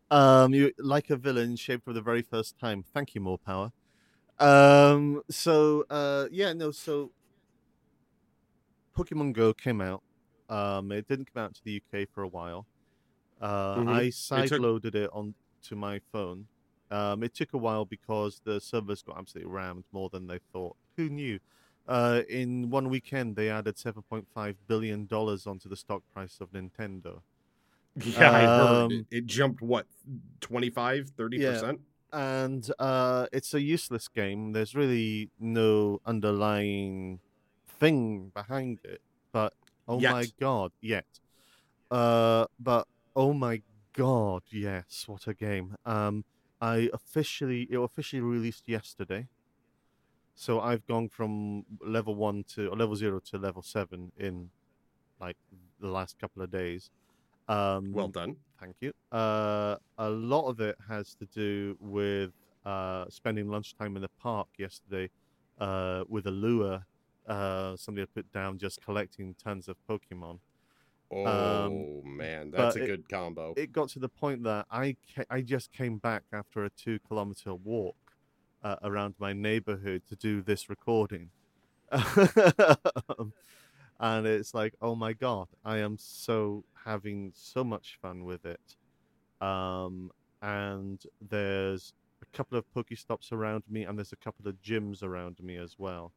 Um, 0.10 0.54
you 0.54 0.72
like 0.78 1.10
a 1.10 1.18
villain 1.18 1.56
shaped 1.58 1.84
for 1.84 1.94
the 1.94 2.02
very 2.02 2.22
first 2.22 2.58
time. 2.60 2.84
Thank 2.94 3.14
you, 3.16 3.22
more 3.22 3.38
power. 3.38 3.72
Um, 4.40 5.22
so 5.30 5.86
uh, 5.90 6.28
yeah, 6.32 6.54
no, 6.54 6.72
so 6.72 7.12
Pokemon 8.98 9.34
Go 9.34 9.54
came 9.54 9.82
out. 9.82 10.02
Um, 10.50 10.92
it 10.92 11.08
didn't 11.08 11.32
come 11.34 11.44
out 11.44 11.54
to 11.56 11.64
the 11.64 11.82
UK 11.82 12.06
for 12.12 12.24
a 12.24 12.28
while. 12.28 12.66
Uh, 13.40 13.76
Mhm. 13.78 13.88
I 13.90 14.02
It 14.02 14.06
took- 14.48 14.60
sideloaded 14.62 14.96
it 14.96 15.10
onto 15.14 15.76
my 15.76 16.00
phone. 16.00 16.48
Um, 16.90 17.22
it 17.22 17.34
took 17.36 17.54
a 17.54 17.58
while 17.58 17.86
because 17.86 18.40
the 18.46 18.60
servers 18.60 19.04
got 19.04 19.18
absolutely 19.18 19.52
rammed 19.52 19.84
more 19.92 20.10
than 20.10 20.28
they 20.28 20.40
thought. 20.54 20.76
Who 20.96 21.10
knew? 21.10 21.40
Uh, 21.88 22.24
in 22.30 22.70
one 22.70 22.90
weekend, 22.90 23.36
they 23.36 23.50
added 23.50 23.78
seven 23.78 24.02
point 24.04 24.28
five 24.34 24.56
billion 24.68 25.06
dollars 25.06 25.46
onto 25.46 25.70
the 25.70 25.76
stock 25.76 26.02
price 26.14 26.40
of 26.42 26.52
Nintendo. 26.52 27.22
Yeah, 28.22 28.32
I 28.32 28.42
heard 28.46 28.92
it. 28.92 28.96
Um, 29.00 29.08
it 29.12 29.26
jumped 29.26 29.62
what 29.62 29.88
25, 30.40 31.10
30 31.10 31.38
Yeah. 31.38 31.52
percent. 31.54 31.82
and 32.14 32.72
uh, 32.80 33.28
it's 33.34 33.54
a 33.54 33.62
useless 33.62 34.08
game. 34.08 34.54
There's 34.54 34.76
really 34.76 35.30
no 35.40 36.00
underlying 36.06 37.20
thing 37.80 38.32
behind 38.34 38.80
it. 38.84 39.02
But 39.32 39.54
oh 39.88 40.00
my 40.14 40.26
god, 40.40 40.72
yet. 40.82 41.06
Uh, 41.90 42.46
but 42.60 42.88
oh 43.16 43.34
my 43.34 43.62
god, 43.94 44.44
yes, 44.52 45.06
what 45.08 45.28
a 45.28 45.34
game. 45.34 45.76
Um, 45.86 46.24
I 46.62 46.90
officially 46.94 47.68
it 47.70 47.78
officially 47.78 48.22
released 48.22 48.68
yesterday. 48.68 49.28
So 50.36 50.62
I've 50.62 50.86
gone 50.86 51.10
from 51.10 51.66
level 51.82 52.16
one 52.16 52.44
to 52.56 52.68
or 52.68 52.78
level 52.78 52.96
zero 52.96 53.20
to 53.32 53.38
level 53.38 53.64
seven 53.64 54.12
in 54.18 54.50
like 55.20 55.38
the 55.80 55.88
last 55.88 56.20
couple 56.20 56.44
of 56.44 56.52
days. 56.52 56.92
Um, 57.48 57.92
Well 57.94 58.10
done. 58.10 58.36
Thank 58.60 58.76
you. 58.82 58.92
Uh, 59.12 59.78
a 59.98 60.10
lot 60.10 60.48
of 60.48 60.60
it 60.60 60.76
has 60.88 61.16
to 61.16 61.26
do 61.26 61.78
with 61.80 62.32
uh, 62.66 63.06
spending 63.10 63.48
lunchtime 63.50 63.96
in 63.96 64.02
the 64.02 64.10
park 64.22 64.48
yesterday 64.58 65.10
uh, 65.60 66.04
with 66.08 66.28
a 66.28 66.32
lure. 66.32 66.86
Uh, 67.28 67.76
somebody 67.76 68.02
had 68.04 68.14
put 68.14 68.32
down 68.32 68.58
just 68.58 68.82
collecting 68.82 69.36
tons 69.44 69.68
of 69.68 69.76
Pokemon. 69.90 70.40
Oh 71.12 72.02
man, 72.04 72.52
that's 72.52 72.76
Um, 72.76 72.82
a 72.82 72.86
it- 72.86 72.88
good 72.88 73.10
combo. 73.10 73.54
It 73.56 73.72
got 73.72 73.90
to 73.90 74.00
the 74.00 74.10
point 74.10 74.44
that 74.44 74.66
I 74.70 74.96
ca- 75.14 75.26
I 75.30 75.42
just 75.42 75.72
came 75.72 75.98
back 75.98 76.24
after 76.34 76.64
a 76.66 76.70
two 76.70 77.00
kilometer 77.08 77.54
walk 77.56 77.96
uh, 78.64 78.76
around 78.84 79.16
my 79.20 79.34
neighborhood 79.34 80.04
to 80.10 80.16
do 80.16 80.42
this 80.42 80.70
recording. 80.70 81.32
and 84.00 84.28
it's 84.28 84.54
like, 84.54 84.74
oh 84.82 84.96
my 84.96 85.14
god, 85.14 85.48
I 85.66 85.78
am 85.80 85.98
so 85.98 86.64
having 86.86 87.32
so 87.36 87.64
much 87.64 87.98
fun 88.02 88.24
with 88.26 88.46
it. 88.46 88.76
Um, 89.46 90.12
and 90.42 91.02
there's 91.22 91.94
a 92.22 92.26
couple 92.38 92.58
of 92.58 92.66
Pokestops 92.76 93.32
around 93.32 93.64
me, 93.70 93.84
and 93.84 93.98
there's 93.98 94.14
a 94.14 94.18
couple 94.18 94.48
of 94.48 94.56
gyms 94.62 95.04
around 95.04 95.40
me 95.42 95.56
as 95.58 95.76
well. 95.78 96.14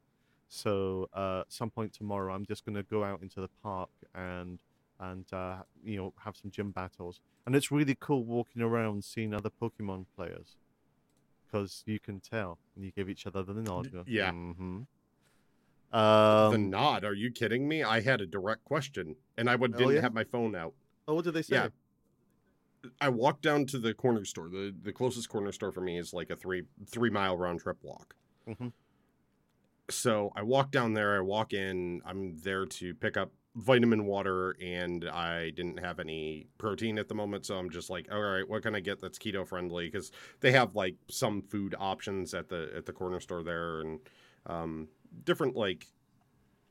So 0.60 1.08
uh, 1.14 1.40
at 1.46 1.52
some 1.52 1.70
point 1.70 1.92
tomorrow, 1.94 2.34
I'm 2.34 2.44
just 2.44 2.64
going 2.66 2.74
to 2.74 2.82
go 2.82 3.04
out 3.04 3.22
into 3.22 3.40
the 3.40 3.48
park 3.62 3.88
and 4.14 4.58
and 4.98 5.24
uh, 5.32 5.58
you 5.82 5.96
know 5.96 6.12
have 6.24 6.36
some 6.36 6.50
gym 6.50 6.72
battles. 6.72 7.20
And 7.46 7.54
it's 7.56 7.70
really 7.70 7.96
cool 7.98 8.24
walking 8.24 8.60
around 8.60 9.02
seeing 9.04 9.32
other 9.32 9.48
Pokemon 9.62 10.06
players 10.16 10.56
because 11.46 11.82
you 11.86 11.98
can 12.00 12.20
tell 12.20 12.58
and 12.74 12.84
you 12.84 12.90
give 12.90 13.08
each 13.08 13.26
other 13.26 13.42
the 13.44 13.54
nod. 13.54 13.90
go, 13.92 14.04
yeah. 14.06 14.32
"Mhm." 14.32 14.86
the 15.92 15.98
Um, 15.98 16.70
nod? 16.70 17.04
Are 17.04 17.14
you 17.14 17.30
kidding 17.30 17.66
me? 17.66 17.82
I 17.82 18.00
had 18.00 18.20
a 18.20 18.26
direct 18.26 18.64
question, 18.64 19.16
and 19.36 19.48
I 19.50 19.56
would, 19.56 19.74
Oh, 19.74 19.78
didn't 19.78 19.94
yeah? 19.96 20.00
have 20.02 20.14
my 20.14 20.22
phone 20.24 20.54
out. 20.54 20.74
oh, 21.08 21.14
what 21.14 21.24
did 21.24 21.34
they 21.34 21.42
say? 21.42 21.56
Yeah. 21.56 21.68
I 23.00 23.08
walked 23.08 23.42
down 23.42 23.66
to 23.66 23.78
the 23.78 23.92
corner 23.94 24.24
store. 24.24 24.48
the 24.48 24.74
The 24.82 24.92
closest 24.92 25.28
corner 25.28 25.52
store 25.52 25.70
for 25.72 25.80
me 25.80 25.98
is 25.98 26.12
like 26.12 26.30
a 26.30 26.36
three 26.36 26.64
three 26.86 27.10
mile 27.10 27.36
round 27.38 27.60
trip 27.60 27.78
walk. 27.82 28.14
Mhm. 28.48 28.72
So 29.90 30.32
I 30.36 30.42
walk 30.42 30.70
down 30.70 30.94
there. 30.94 31.16
I 31.16 31.20
walk 31.20 31.52
in. 31.52 32.02
I'm 32.04 32.36
there 32.38 32.66
to 32.66 32.94
pick 32.94 33.16
up 33.16 33.32
vitamin 33.56 34.06
water, 34.06 34.56
and 34.62 35.08
I 35.08 35.50
didn't 35.50 35.78
have 35.78 35.98
any 35.98 36.46
protein 36.58 36.98
at 36.98 37.08
the 37.08 37.14
moment. 37.14 37.46
So 37.46 37.56
I'm 37.56 37.70
just 37.70 37.90
like, 37.90 38.08
all 38.12 38.20
right, 38.20 38.48
what 38.48 38.62
can 38.62 38.74
I 38.74 38.80
get 38.80 39.00
that's 39.00 39.18
keto 39.18 39.46
friendly? 39.46 39.86
Because 39.86 40.10
they 40.40 40.52
have 40.52 40.74
like 40.74 40.96
some 41.08 41.42
food 41.42 41.74
options 41.78 42.34
at 42.34 42.48
the 42.48 42.70
at 42.76 42.86
the 42.86 42.92
corner 42.92 43.20
store 43.20 43.42
there, 43.42 43.80
and 43.80 44.00
um, 44.46 44.88
different 45.24 45.56
like 45.56 45.86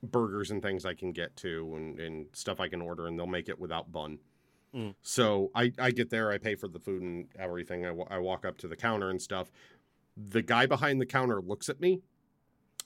burgers 0.02 0.52
and 0.52 0.62
things 0.62 0.86
I 0.86 0.94
can 0.94 1.12
get 1.12 1.36
to, 1.38 1.74
and, 1.76 2.00
and 2.00 2.26
stuff 2.34 2.60
I 2.60 2.70
can 2.70 2.82
order, 2.82 3.08
and 3.08 3.20
they'll 3.20 3.28
make 3.28 3.50
it 3.50 3.60
without 3.60 3.92
bun. 3.92 4.20
Mm. 4.74 4.94
So 5.02 5.52
I, 5.56 5.72
I 5.80 5.92
get 5.92 6.10
there, 6.10 6.32
I 6.32 6.38
pay 6.38 6.56
for 6.56 6.68
the 6.68 6.80
food 6.80 7.02
and 7.02 7.28
everything. 7.38 7.86
I, 7.86 7.92
wa- 7.92 8.08
I 8.10 8.20
walk 8.20 8.46
up 8.46 8.58
to 8.60 8.68
the 8.68 8.76
counter 8.76 9.10
and 9.10 9.22
stuff. 9.22 9.52
The 10.16 10.42
guy 10.42 10.66
behind 10.66 11.02
the 11.02 11.06
counter 11.06 11.42
looks 11.42 11.70
at 11.70 11.82
me. 11.82 12.02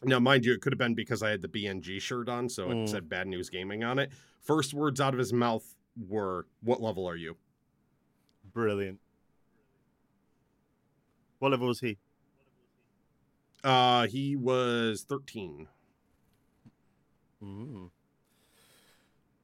Now, 0.06 0.20
mind 0.20 0.46
you, 0.46 0.54
it 0.54 0.62
could 0.62 0.74
have 0.74 0.78
been 0.78 0.94
because 0.96 1.24
I 1.24 1.30
had 1.30 1.42
the 1.42 1.48
BNG 1.48 2.00
shirt 2.02 2.28
on, 2.30 2.50
so 2.50 2.70
it 2.72 2.76
Mm. 2.76 2.90
said 2.90 3.10
Bad 3.10 3.28
News 3.28 3.50
Gaming 3.50 3.84
on 3.84 4.00
it. 4.00 4.12
First 4.42 4.74
words 4.74 5.00
out 5.00 5.14
of 5.14 5.20
his 5.20 5.32
mouth 5.34 5.76
were, 5.96 6.48
What 6.62 6.82
level 6.82 7.06
are 7.08 7.16
you? 7.16 7.38
Brilliant. 8.54 9.00
What 11.40 11.52
level 11.52 11.68
was 11.68 11.80
he? 11.80 11.98
Uh, 13.64 14.08
he 14.08 14.36
was 14.36 15.04
13. 15.08 15.68
Mm. 17.42 17.92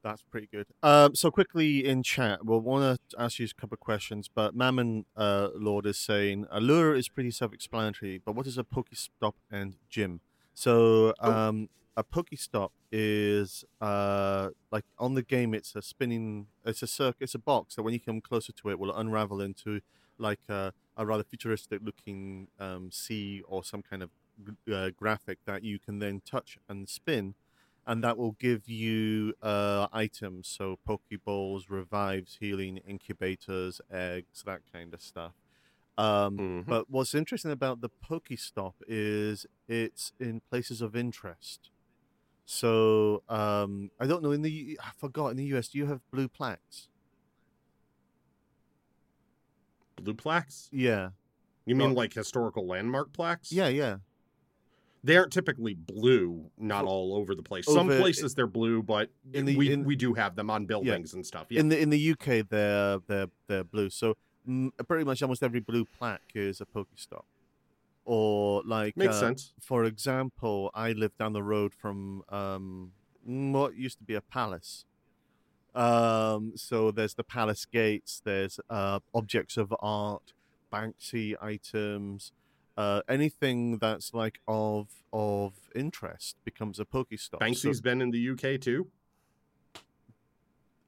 That's 0.02 0.22
pretty 0.22 0.46
good. 0.50 0.66
Um, 0.82 1.14
so 1.14 1.30
quickly 1.30 1.84
in 1.86 2.02
chat, 2.02 2.44
we'll 2.44 2.60
want 2.60 3.00
to 3.10 3.20
ask 3.20 3.38
you 3.38 3.46
a 3.46 3.60
couple 3.60 3.74
of 3.74 3.80
questions. 3.80 4.28
But 4.32 4.54
Mammon 4.54 5.04
uh, 5.16 5.48
Lord 5.54 5.84
is 5.84 5.98
saying 5.98 6.46
Allure 6.50 6.94
is 6.94 7.08
pretty 7.08 7.30
self-explanatory, 7.30 8.18
but 8.24 8.34
what 8.34 8.46
is 8.46 8.56
a 8.56 8.64
Pokestop 8.64 9.34
and 9.50 9.76
gym? 9.90 10.20
So 10.60 11.14
Oh. 11.20 11.32
um, 11.32 11.70
a 11.96 12.04
Pokestop 12.04 12.70
is 12.92 13.64
uh, 13.80 14.50
like 14.70 14.84
on 14.98 15.14
the 15.14 15.22
game. 15.22 15.54
It's 15.54 15.74
a 15.74 15.80
spinning. 15.80 16.48
It's 16.66 16.82
a 16.82 16.86
circ. 16.86 17.16
It's 17.18 17.34
a 17.34 17.38
box 17.38 17.76
that 17.76 17.82
when 17.82 17.94
you 17.94 18.00
come 18.00 18.20
closer 18.20 18.52
to 18.52 18.70
it, 18.70 18.78
will 18.78 18.94
unravel 18.94 19.40
into 19.40 19.80
like 20.18 20.40
a, 20.50 20.74
a 20.98 21.06
rather 21.06 21.24
futuristic-looking 21.24 22.48
um, 22.58 22.90
sea 22.92 23.42
or 23.48 23.64
some 23.64 23.82
kind 23.82 24.02
of 24.02 24.10
uh, 24.70 24.90
graphic 24.90 25.38
that 25.46 25.64
you 25.64 25.78
can 25.78 25.98
then 25.98 26.20
touch 26.26 26.58
and 26.68 26.88
spin 26.90 27.34
and 27.86 28.04
that 28.04 28.18
will 28.18 28.32
give 28.32 28.68
you 28.68 29.32
uh, 29.42 29.86
items, 29.92 30.46
so 30.46 30.78
Pokeballs, 30.86 31.70
revives, 31.70 32.36
healing, 32.38 32.76
incubators, 32.86 33.80
eggs, 33.90 34.42
that 34.44 34.60
kind 34.70 34.92
of 34.92 35.00
stuff. 35.00 35.32
Um, 36.00 36.36
Mhm. 36.38 36.66
But 36.66 36.88
what's 36.88 37.14
interesting 37.14 37.50
about 37.50 37.80
the 37.80 37.90
Pokestop 37.90 38.74
is 38.88 39.46
it's 39.68 40.12
in 40.18 40.40
places 40.50 40.80
of 40.80 40.96
interest. 40.96 41.70
So 42.46 43.22
um, 43.28 43.90
I 44.00 44.06
don't 44.06 44.22
know 44.22 44.32
in 44.32 44.42
the 44.42 44.78
I 44.82 44.90
forgot 44.96 45.28
in 45.28 45.36
the 45.36 45.44
US. 45.56 45.68
Do 45.68 45.78
you 45.78 45.86
have 45.86 46.00
blue 46.10 46.28
plaques? 46.28 46.88
Blue 49.96 50.14
plaques? 50.14 50.68
Yeah, 50.72 51.10
You 51.66 51.74
mean 51.76 51.94
like 51.94 52.14
historical 52.14 52.66
landmark 52.66 53.12
plaques? 53.12 53.52
yeah, 53.52 53.68
yeah. 53.68 53.98
They 55.02 55.16
aren't 55.16 55.32
typically 55.32 55.72
blue, 55.74 56.50
not 56.58 56.84
all 56.84 57.14
over 57.14 57.34
the 57.34 57.42
place. 57.42 57.64
Some 57.66 57.88
places 57.88 58.34
they're 58.34 58.46
blue, 58.46 58.82
but 58.82 59.10
In 59.32 59.46
the- 59.46 59.56
we 59.56 59.72
in- 59.72 59.84
we 59.84 59.96
do 59.96 60.12
have 60.14 60.36
them 60.36 60.50
on 60.50 60.66
buildings 60.66 61.14
and 61.14 61.24
stuff. 61.24 61.46
Yeah. 61.50 61.60
In 61.60 61.68
the 61.68 61.78
in 61.80 61.90
the 61.90 61.98
UK, 62.12 62.42
they're 62.42 62.98
they're 63.06 63.30
they're 63.46 63.64
blue. 63.64 63.88
So 63.90 64.16
pretty 64.86 65.04
much 65.04 65.22
almost 65.22 65.42
every 65.42 65.60
blue 65.60 65.84
plaque 65.84 66.32
is 66.34 66.60
a 66.60 66.66
Pokestop, 66.66 67.24
or 68.04 68.62
like 68.64 68.96
Makes 68.96 69.16
uh, 69.16 69.20
sense. 69.20 69.52
For 69.60 69.84
example, 69.84 70.70
I 70.74 70.92
live 70.92 71.16
down 71.18 71.32
the 71.32 71.42
road 71.42 71.74
from 71.74 72.22
um, 72.28 72.92
what 73.24 73.76
used 73.76 73.98
to 73.98 74.04
be 74.04 74.14
a 74.14 74.20
palace. 74.20 74.84
Um, 75.74 76.52
so 76.56 76.90
there's 76.90 77.14
the 77.14 77.24
palace 77.24 77.64
gates. 77.64 78.20
There's 78.24 78.58
uh, 78.68 79.00
objects 79.14 79.56
of 79.56 79.72
art, 79.80 80.32
Banksy 80.72 81.34
items, 81.40 82.32
uh, 82.76 83.02
anything 83.08 83.78
that's 83.78 84.14
like 84.14 84.40
of 84.48 84.88
of 85.12 85.54
interest 85.74 86.36
becomes 86.44 86.80
a 86.80 86.84
Pokestop. 86.84 87.30
So- 87.30 87.38
Banksy's 87.38 87.80
been 87.80 88.00
in 88.00 88.10
the 88.10 88.30
UK 88.30 88.60
too. 88.60 88.88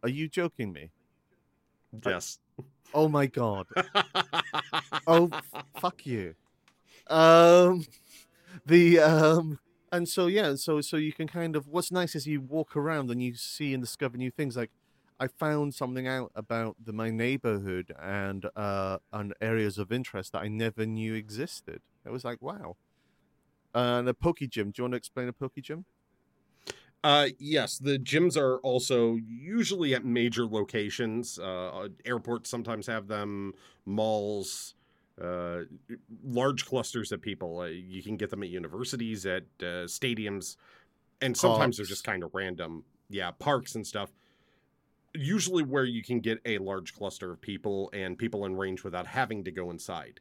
are 0.02 0.08
you 0.08 0.28
joking 0.28 0.72
me? 0.72 0.90
Yes. 2.04 2.38
Oh 2.94 3.08
my 3.08 3.26
god. 3.26 3.66
oh 5.06 5.26
f- 5.26 5.64
fuck 5.80 6.06
you. 6.06 6.34
Um 7.08 7.84
the 8.66 9.00
um 9.00 9.58
and 9.92 10.08
so 10.08 10.26
yeah 10.26 10.54
so 10.56 10.80
so 10.80 10.96
you 10.96 11.12
can 11.12 11.28
kind 11.28 11.56
of 11.56 11.68
what's 11.68 11.92
nice 11.92 12.14
is 12.14 12.26
you 12.26 12.40
walk 12.40 12.76
around 12.76 13.10
and 13.10 13.22
you 13.22 13.34
see 13.34 13.74
and 13.74 13.82
discover 13.82 14.16
new 14.16 14.30
things. 14.30 14.56
Like 14.56 14.70
i 15.20 15.28
found 15.28 15.74
something 15.74 16.08
out 16.08 16.32
about 16.34 16.76
the 16.84 16.92
my 16.92 17.10
neighborhood 17.10 17.92
and 18.00 18.46
uh 18.56 18.98
and 19.12 19.34
areas 19.40 19.78
of 19.78 19.92
interest 19.92 20.32
that 20.32 20.42
i 20.42 20.48
never 20.48 20.86
knew 20.86 21.14
existed. 21.14 21.80
It 22.04 22.10
was 22.10 22.24
like 22.24 22.42
wow. 22.42 22.76
And 23.74 24.08
a 24.08 24.14
poke 24.14 24.40
gym. 24.50 24.70
Do 24.70 24.80
you 24.80 24.84
want 24.84 24.92
to 24.92 24.98
explain 24.98 25.28
a 25.28 25.32
poke 25.32 25.54
gym 25.62 25.84
Uh, 27.04 27.28
yes, 27.38 27.78
the 27.78 27.98
gyms 27.98 28.36
are 28.36 28.58
also 28.58 29.16
usually 29.16 29.94
at 29.94 30.04
major 30.04 30.46
locations. 30.46 31.38
Uh, 31.38 31.88
airports 32.04 32.48
sometimes 32.48 32.86
have 32.86 33.08
them, 33.08 33.54
malls, 33.86 34.74
uh, 35.20 35.62
large 36.24 36.64
clusters 36.64 37.10
of 37.10 37.20
people. 37.20 37.60
Uh, 37.60 37.66
you 37.66 38.02
can 38.02 38.16
get 38.16 38.30
them 38.30 38.42
at 38.42 38.48
universities, 38.48 39.26
at 39.26 39.42
uh, 39.60 39.86
stadiums, 39.86 40.56
and 41.20 41.36
sometimes 41.36 41.76
they're 41.76 41.86
just 41.86 42.04
kind 42.04 42.22
of 42.22 42.34
random. 42.34 42.84
Yeah, 43.10 43.32
parks 43.32 43.74
and 43.74 43.86
stuff. 43.86 44.10
Usually 45.12 45.62
where 45.62 45.84
you 45.84 46.02
can 46.02 46.20
get 46.20 46.40
a 46.46 46.58
large 46.58 46.94
cluster 46.94 47.32
of 47.32 47.40
people 47.40 47.90
and 47.92 48.16
people 48.16 48.46
in 48.46 48.56
range 48.56 48.84
without 48.84 49.08
having 49.08 49.44
to 49.44 49.50
go 49.50 49.70
inside. 49.70 50.20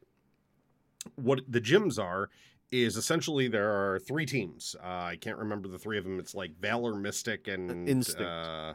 What 1.16 1.42
the 1.48 1.62
gyms 1.62 1.98
are 1.98 2.30
is 2.72 2.96
essentially 2.96 3.48
there 3.48 3.70
are 3.70 4.00
three 4.00 4.26
teams. 4.26 4.76
Uh, 4.82 4.88
I 4.88 5.18
can't 5.20 5.38
remember 5.38 5.68
the 5.68 5.78
three 5.78 5.98
of 5.98 6.06
them. 6.06 6.20
It's 6.20 6.34
like 6.34 6.58
Valor, 6.60 6.96
Mystic, 6.96 7.48
and 7.48 7.88
Instinct. 7.88 8.22
Uh, 8.22 8.74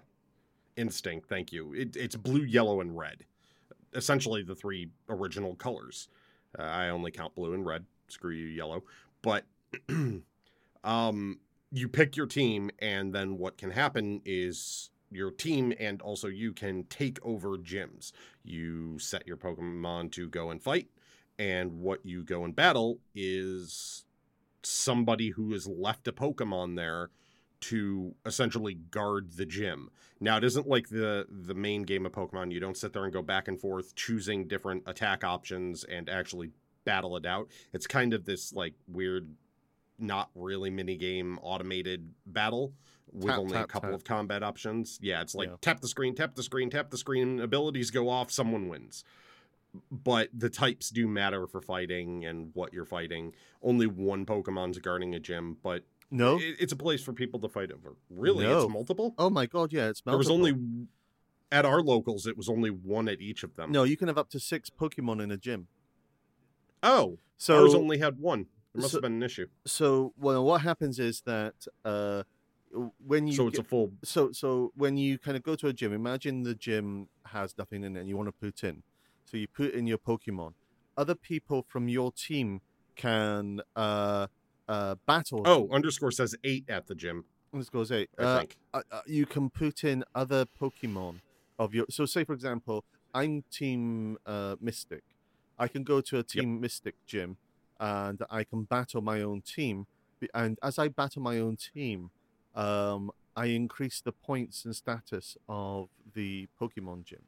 Instinct. 0.77 1.29
Thank 1.29 1.53
you. 1.53 1.73
It, 1.73 1.97
it's 1.97 2.17
blue, 2.17 2.43
yellow, 2.43 2.81
and 2.81 2.97
red. 2.97 3.25
Essentially, 3.95 4.43
the 4.43 4.55
three 4.55 4.91
original 5.09 5.55
colors. 5.55 6.09
Uh, 6.59 6.63
I 6.63 6.91
only 6.91 7.11
count 7.11 7.35
blue 7.35 7.55
and 7.55 7.65
red. 7.65 7.85
Screw 8.09 8.33
you, 8.33 8.47
yellow. 8.47 8.85
But 9.23 9.45
um, 10.85 11.39
you 11.73 11.89
pick 11.89 12.17
your 12.17 12.27
team, 12.27 12.71
and 12.79 13.15
then 13.15 13.39
what 13.39 13.57
can 13.57 13.71
happen 13.71 14.21
is 14.27 14.91
your 15.11 15.31
team 15.31 15.73
and 15.79 16.03
also 16.03 16.29
you 16.29 16.53
can 16.53 16.85
take 16.85 17.19
over 17.25 17.57
gyms. 17.57 18.13
You 18.43 18.99
set 18.99 19.27
your 19.27 19.37
Pokemon 19.37 20.13
to 20.13 20.29
go 20.29 20.51
and 20.51 20.63
fight 20.63 20.89
and 21.39 21.81
what 21.81 22.05
you 22.05 22.25
go 22.25 22.45
and 22.45 22.55
battle 22.57 22.99
is 23.15 24.05
somebody 24.63 25.31
who 25.31 25.53
has 25.53 25.67
left 25.67 26.09
a 26.09 26.13
Pokemon 26.13 26.77
there 26.77 27.11
to 27.59 28.15
essentially 28.25 28.75
guard 28.75 29.33
the 29.37 29.47
gym. 29.47 29.89
Now 30.21 30.37
it 30.37 30.45
isn't 30.45 30.67
like 30.67 30.89
the 30.89 31.27
the 31.31 31.55
main 31.55 31.83
game 31.83 32.05
of 32.07 32.13
Pokemon. 32.13 32.53
You 32.53 32.61
don't 32.61 32.77
sit 32.77 32.93
there 32.93 33.05
and 33.05 33.13
go 33.13 33.23
back 33.23 33.49
and 33.49 33.59
forth 33.61 33.95
choosing 33.95 34.47
different 34.47 34.83
attack 34.87 35.25
options 35.25 35.85
and 35.85 36.09
actually 36.09 36.51
battle 36.85 37.17
it 37.17 37.27
out. 37.27 37.49
It's 37.73 37.87
kind 37.87 38.13
of 38.15 38.25
this 38.25 38.53
like 38.53 38.75
weird 38.89 39.29
not 39.99 40.31
really 40.35 40.71
mini 40.71 40.97
game 40.97 41.39
automated 41.43 42.11
battle 42.27 42.73
with 43.13 43.29
Tap, 43.31 43.39
only 43.39 43.57
a 43.57 43.67
couple 43.67 43.89
tap. 43.91 43.95
of 43.95 44.05
combat 44.05 44.43
options. 44.43 44.99
Yeah, 45.01 45.23
it's 45.23 45.35
like 45.35 45.49
Yeah. 45.49 45.57
tap 45.63 45.81
the 45.81 45.89
screen, 45.89 46.15
tap 46.15 46.35
the 46.35 46.43
screen, 46.43 46.69
tap 46.69 46.91
the 46.91 46.99
screen, 46.99 47.41
abilities 47.41 47.91
go 47.91 48.09
off, 48.09 48.31
someone 48.31 48.69
wins 48.69 49.05
but 49.91 50.29
the 50.33 50.49
types 50.51 50.91
do 50.91 51.07
matter 51.09 51.47
for 51.47 51.61
fighting 51.61 52.25
and 52.25 52.51
what 52.55 52.73
you're 52.73 52.85
fighting. 52.85 53.33
Only 53.63 53.87
one 53.87 54.27
Pokemon's 54.27 54.79
guarding 54.79 55.15
a 55.15 55.21
gym, 55.21 55.57
but 55.63 55.85
no 56.11 56.37
it, 56.39 56.57
it's 56.61 56.73
a 56.73 56.77
place 56.77 57.03
for 57.03 57.13
people 57.13 57.41
to 57.41 57.49
fight 57.49 57.71
over. 57.73 57.97
Really, 58.11 58.45
No. 58.45 58.63
it's 58.65 58.73
multiple. 58.73 59.15
oh 59.19 59.31
my 59.31 59.47
god 59.47 59.73
yeah 59.73 59.89
it's 59.89 60.05
multiple. 60.07 60.13
There 60.13 60.19
was 60.19 60.31
only 60.55 60.87
at 61.53 61.65
our 61.65 61.81
locals, 61.83 62.27
it 62.27 62.37
was 62.37 62.49
only 62.49 62.71
one 62.71 63.09
at 63.09 63.21
each 63.21 63.43
of 63.43 63.57
them. 63.57 63.73
no 63.73 63.83
you 63.85 63.97
can 63.97 64.09
have 64.09 64.19
up 64.19 64.29
to 64.31 64.41
six 64.41 64.71
pokemon 64.71 65.23
in 65.23 65.31
a 65.31 65.37
gym 65.37 65.69
oh, 66.83 67.19
so 67.37 67.63
ours 67.63 67.75
only 67.75 67.99
had 67.99 68.19
one. 68.19 68.47
There 68.75 68.83
must 68.83 68.93
so- 68.93 68.99
have 68.99 69.03
been 69.03 69.15
an 69.15 69.23
issue. 69.23 69.47
so 69.67 70.13
well 70.19 70.45
what 70.45 70.61
happens 70.63 70.99
is 70.99 71.23
that 71.23 71.55
uh 71.85 72.23
when 73.07 73.27
you 73.27 73.33
So 73.33 73.47
it's 73.49 73.57
get- 73.57 73.67
a 73.67 73.69
full. 73.69 73.93
so 74.05 74.33
so 74.33 74.73
when 74.77 74.97
you 74.97 75.19
kind 75.19 75.37
of 75.37 75.43
go 75.43 75.55
to 75.57 75.69
a 75.69 75.73
gym 75.73 75.93
imagine 75.93 76.43
the 76.43 76.55
gym 76.55 77.09
has 77.27 77.57
nothing 77.57 77.85
in 77.85 77.97
it 77.97 78.01
and 78.01 78.09
you 78.09 78.17
want 78.17 78.29
to 78.29 78.33
put 78.33 78.63
in 78.65 78.83
so 79.27 79.37
you 79.37 79.49
put 79.49 79.75
in 79.75 79.87
your 79.87 79.99
pokemon. 79.99 80.55
Other 80.97 81.15
people 81.15 81.65
from 81.69 81.89
your 81.89 82.13
team 82.13 82.63
can 82.97 83.61
uh 83.77 84.27
uh 84.69 84.95
battle 85.07 85.45
Oh, 85.45 85.69
underscore 85.71 86.11
says 86.11 86.35
eight 86.45 86.65
at 86.69 86.87
the 86.87 86.95
gym. 86.95 87.25
let's 87.53 87.91
eight. 87.91 88.11
I 88.19 88.23
uh, 88.25 88.39
think. 88.39 88.57
uh, 88.73 88.83
uh, 88.91 89.01
you 89.07 89.27
can 89.27 89.51
put 89.51 89.85
in 89.85 90.05
other 90.15 90.47
pokemon 90.47 91.21
of 91.59 91.75
your 91.75 91.87
so 91.91 92.05
say 92.07 92.25
for 92.25 92.33
example 92.35 92.85
i'm 93.15 93.43
team 93.51 94.17
uh 94.27 94.57
mystic. 94.61 95.05
I 95.59 95.69
can 95.69 95.85
go 95.85 96.01
to 96.03 96.19
a 96.19 96.23
team 96.23 96.61
mystic 96.61 96.97
gym 97.07 97.39
and 97.79 98.23
i 98.31 98.45
can 98.45 98.65
battle 98.65 99.01
my 99.03 99.21
own 99.23 99.43
team. 99.43 99.87
And 100.35 100.59
as 100.63 100.79
i 100.79 100.89
battle 100.89 101.23
my 101.23 101.39
own 101.39 101.57
team 101.57 102.11
um 102.55 103.11
i 103.37 103.47
increase 103.47 104.01
the 104.01 104.13
points 104.13 104.65
and 104.65 104.75
status 104.75 105.37
of 105.49 105.89
the 106.15 106.49
pokemon 106.61 107.05
gym 107.05 107.25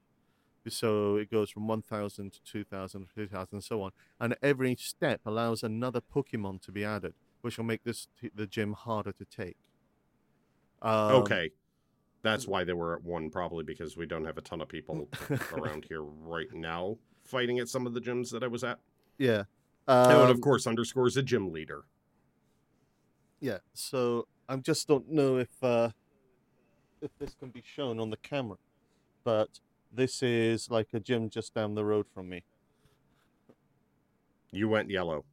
so 0.69 1.17
it 1.17 1.31
goes 1.31 1.51
from 1.51 1.67
1000 1.67 2.33
to 2.33 2.43
2000 2.43 3.01
to 3.03 3.07
3000 3.13 3.49
and 3.53 3.65
so 3.65 3.83
on 3.83 3.91
and 4.21 4.37
every 4.43 4.75
step 4.77 5.21
allows 5.27 5.63
another 5.63 6.01
pokemon 6.01 6.61
to 6.63 6.73
be 6.73 6.85
added 6.85 7.15
which 7.41 7.57
will 7.59 7.65
make 7.65 7.85
this 7.85 8.09
t- 8.21 8.31
the 8.35 8.47
gym 8.47 8.73
harder 8.73 9.13
to 9.13 9.25
take 9.25 9.57
um, 10.81 11.13
okay, 11.23 11.51
that's 12.23 12.47
why 12.47 12.63
they 12.63 12.73
were 12.73 12.95
at 12.95 13.03
one. 13.03 13.31
Probably 13.31 13.65
because 13.65 13.97
we 13.97 14.07
don't 14.07 14.25
have 14.25 14.39
a 14.39 14.41
ton 14.41 14.61
of 14.61 14.69
people 14.69 15.09
around 15.53 15.87
here 15.89 16.03
right 16.03 16.47
now 16.53 16.99
fighting 17.25 17.59
at 17.59 17.69
some 17.69 17.85
of 17.85 17.95
the 17.95 18.01
gyms 18.01 18.31
that 18.31 18.45
I 18.45 18.47
was 18.47 18.63
at. 18.63 18.79
Yeah. 19.19 19.45
Oh, 19.89 20.23
and 20.23 20.31
of 20.31 20.37
Um, 20.37 20.41
course, 20.41 20.67
underscores 20.69 21.17
a 21.17 21.23
gym 21.23 21.53
leader. 21.53 21.83
Yeah. 23.41 23.59
So 23.75 24.29
I 24.49 24.57
just 24.57 24.87
don't 24.87 25.11
know 25.11 25.39
if 25.39 25.51
uh, 25.63 25.91
if 27.01 27.11
this 27.19 27.35
can 27.35 27.51
be 27.51 27.63
shown 27.63 27.99
on 27.99 28.11
the 28.11 28.17
camera, 28.19 28.59
but 29.25 29.61
this 29.93 30.23
is 30.23 30.71
like 30.71 30.89
a 30.93 31.01
gym 31.01 31.31
just 31.31 31.55
down 31.55 31.75
the 31.75 31.85
road 31.85 32.07
from 32.13 32.29
me. 32.29 32.45
You 34.51 34.69
went 34.69 34.91
yellow. 34.91 35.25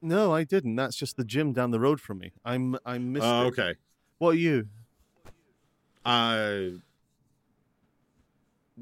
No, 0.00 0.32
I 0.34 0.44
didn't. 0.44 0.76
That's 0.76 0.96
just 0.96 1.16
the 1.16 1.24
gym 1.24 1.52
down 1.52 1.70
the 1.70 1.80
road 1.80 2.00
from 2.00 2.18
me. 2.18 2.32
I'm 2.44 2.76
I'm 2.84 3.12
Mystic. 3.12 3.30
Oh, 3.30 3.46
okay. 3.46 3.74
What 4.18 4.30
are 4.30 4.38
you? 4.38 4.68
Uh, 6.04 6.62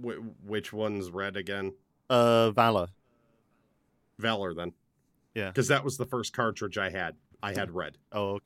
wh- 0.02 0.18
which 0.46 0.72
one's 0.72 1.10
red 1.10 1.36
again? 1.36 1.74
Uh, 2.08 2.50
Valor. 2.50 2.88
Valor, 4.18 4.54
then. 4.54 4.72
Yeah. 5.34 5.48
Because 5.48 5.68
that 5.68 5.84
was 5.84 5.96
the 5.96 6.06
first 6.06 6.32
cartridge 6.32 6.78
I 6.78 6.90
had. 6.90 7.16
I 7.42 7.52
had 7.52 7.70
red. 7.70 7.98
Oh, 8.12 8.40
okay. 8.40 8.44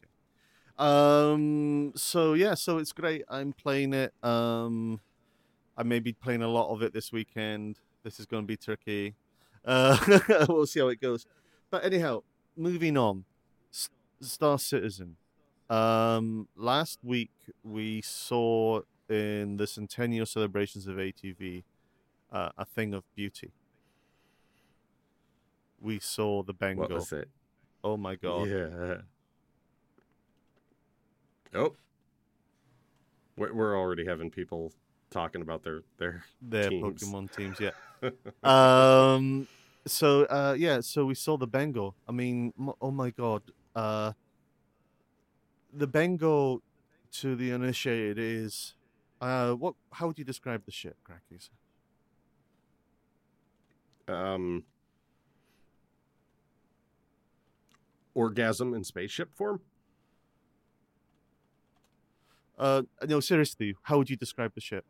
Um. 0.79 1.93
So 1.95 2.35
yeah. 2.35 2.55
So 2.55 2.79
it's 2.79 2.93
great. 2.93 3.23
I'm 3.29 3.53
playing 3.53 3.93
it. 3.95 4.13
Um. 4.23 5.01
I 5.77 5.83
may 5.83 5.99
be 5.99 6.13
playing 6.13 6.43
a 6.43 6.49
lot 6.49 6.71
of 6.73 6.83
it 6.83 6.93
this 6.93 7.13
weekend. 7.13 7.81
This 8.03 8.21
is 8.21 8.27
going 8.27 8.45
to 8.45 8.47
be 8.47 8.57
tricky. 8.57 9.15
Uh, 9.65 9.97
we'll 10.49 10.67
see 10.67 10.81
how 10.81 10.89
it 10.89 11.01
goes. 11.01 11.27
But 11.71 11.85
anyhow, 11.85 12.23
moving 12.57 12.97
on. 12.97 13.25
S- 13.73 13.91
Star 14.21 14.59
Citizen. 14.59 15.17
Um, 15.71 16.49
last 16.57 16.99
week 17.03 17.33
we 17.63 18.03
saw 18.03 18.83
in 19.09 19.57
the 19.57 19.67
centennial 19.67 20.27
celebrations 20.27 20.87
of 20.87 20.97
ATV 20.97 21.65
uh, 22.31 22.51
a 22.59 22.65
thing 22.65 22.93
of 22.95 23.05
beauty. 23.15 23.53
We 25.81 25.99
saw 25.99 26.43
the 26.43 26.53
Bengal. 26.53 26.83
What 26.83 26.93
was 26.93 27.13
it? 27.13 27.29
Oh 27.83 27.97
my 27.97 28.15
god! 28.15 28.49
Yeah. 28.49 28.97
Oh. 31.55 31.75
We're, 33.37 33.53
we're 33.53 33.79
already 33.79 34.07
having 34.07 34.31
people 34.31 34.73
talking 35.15 35.43
about 35.43 35.63
their 35.65 35.83
their 35.99 36.25
Their 36.43 36.71
teams. 36.71 37.03
Pokemon 37.03 37.33
teams, 37.33 37.59
yeah. 37.61 37.71
um. 38.45 39.49
So, 39.87 40.25
uh, 40.25 40.55
yeah. 40.59 40.81
So 40.81 41.07
we 41.07 41.15
saw 41.15 41.37
the 41.39 41.47
Bengal. 41.47 41.95
I 42.09 42.13
mean, 42.13 42.53
m- 42.59 42.73
oh 42.81 42.91
my 42.91 43.11
god. 43.11 43.43
Uh, 43.75 44.13
the 45.73 45.87
Bengal, 45.87 46.63
to 47.21 47.37
the 47.37 47.53
uninitiated, 47.53 48.19
is, 48.19 48.75
uh, 49.21 49.53
what? 49.53 49.75
How 49.93 50.07
would 50.09 50.19
you 50.19 50.25
describe 50.25 50.65
the 50.65 50.73
ship, 50.73 50.97
Crackies? 51.09 51.51
um 54.09 54.63
orgasm 58.15 58.75
in 58.75 58.85
spaceship 58.85 59.35
form. 59.35 59.61
Uh, 62.59 62.83
no, 63.09 63.21
seriously. 63.21 63.75
How 63.83 63.99
would 63.99 64.11
you 64.11 64.17
describe 64.17 64.53
the 64.55 64.61
ship? 64.61 64.85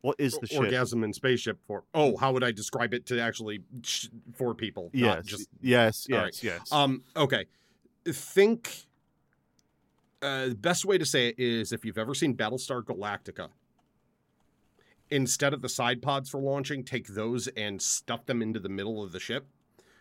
What 0.00 0.16
is 0.18 0.38
the 0.38 0.46
ship? 0.46 0.60
orgasm 0.60 1.02
in 1.02 1.12
spaceship 1.12 1.58
for 1.66 1.84
Oh, 1.92 2.16
how 2.16 2.32
would 2.32 2.44
I 2.44 2.52
describe 2.52 2.94
it 2.94 3.06
to 3.06 3.20
actually 3.20 3.60
sh- 3.82 4.08
for 4.34 4.54
people? 4.54 4.90
Yes, 4.92 5.24
just 5.26 5.48
yes, 5.60 6.06
yes, 6.08 6.20
right. 6.20 6.42
yes. 6.42 6.72
Um, 6.72 7.02
okay. 7.16 7.46
Think 8.06 8.86
uh 10.22 10.48
the 10.48 10.54
best 10.54 10.84
way 10.84 10.98
to 10.98 11.04
say 11.04 11.28
it 11.28 11.38
is 11.38 11.72
if 11.72 11.84
you've 11.84 11.98
ever 11.98 12.14
seen 12.14 12.34
Battlestar 12.34 12.82
Galactica, 12.82 13.48
instead 15.10 15.52
of 15.52 15.62
the 15.62 15.68
side 15.68 16.00
pods 16.02 16.30
for 16.30 16.40
launching, 16.40 16.84
take 16.84 17.08
those 17.08 17.48
and 17.48 17.80
stuff 17.82 18.24
them 18.26 18.40
into 18.42 18.60
the 18.60 18.68
middle 18.68 19.02
of 19.02 19.12
the 19.12 19.20
ship. 19.20 19.46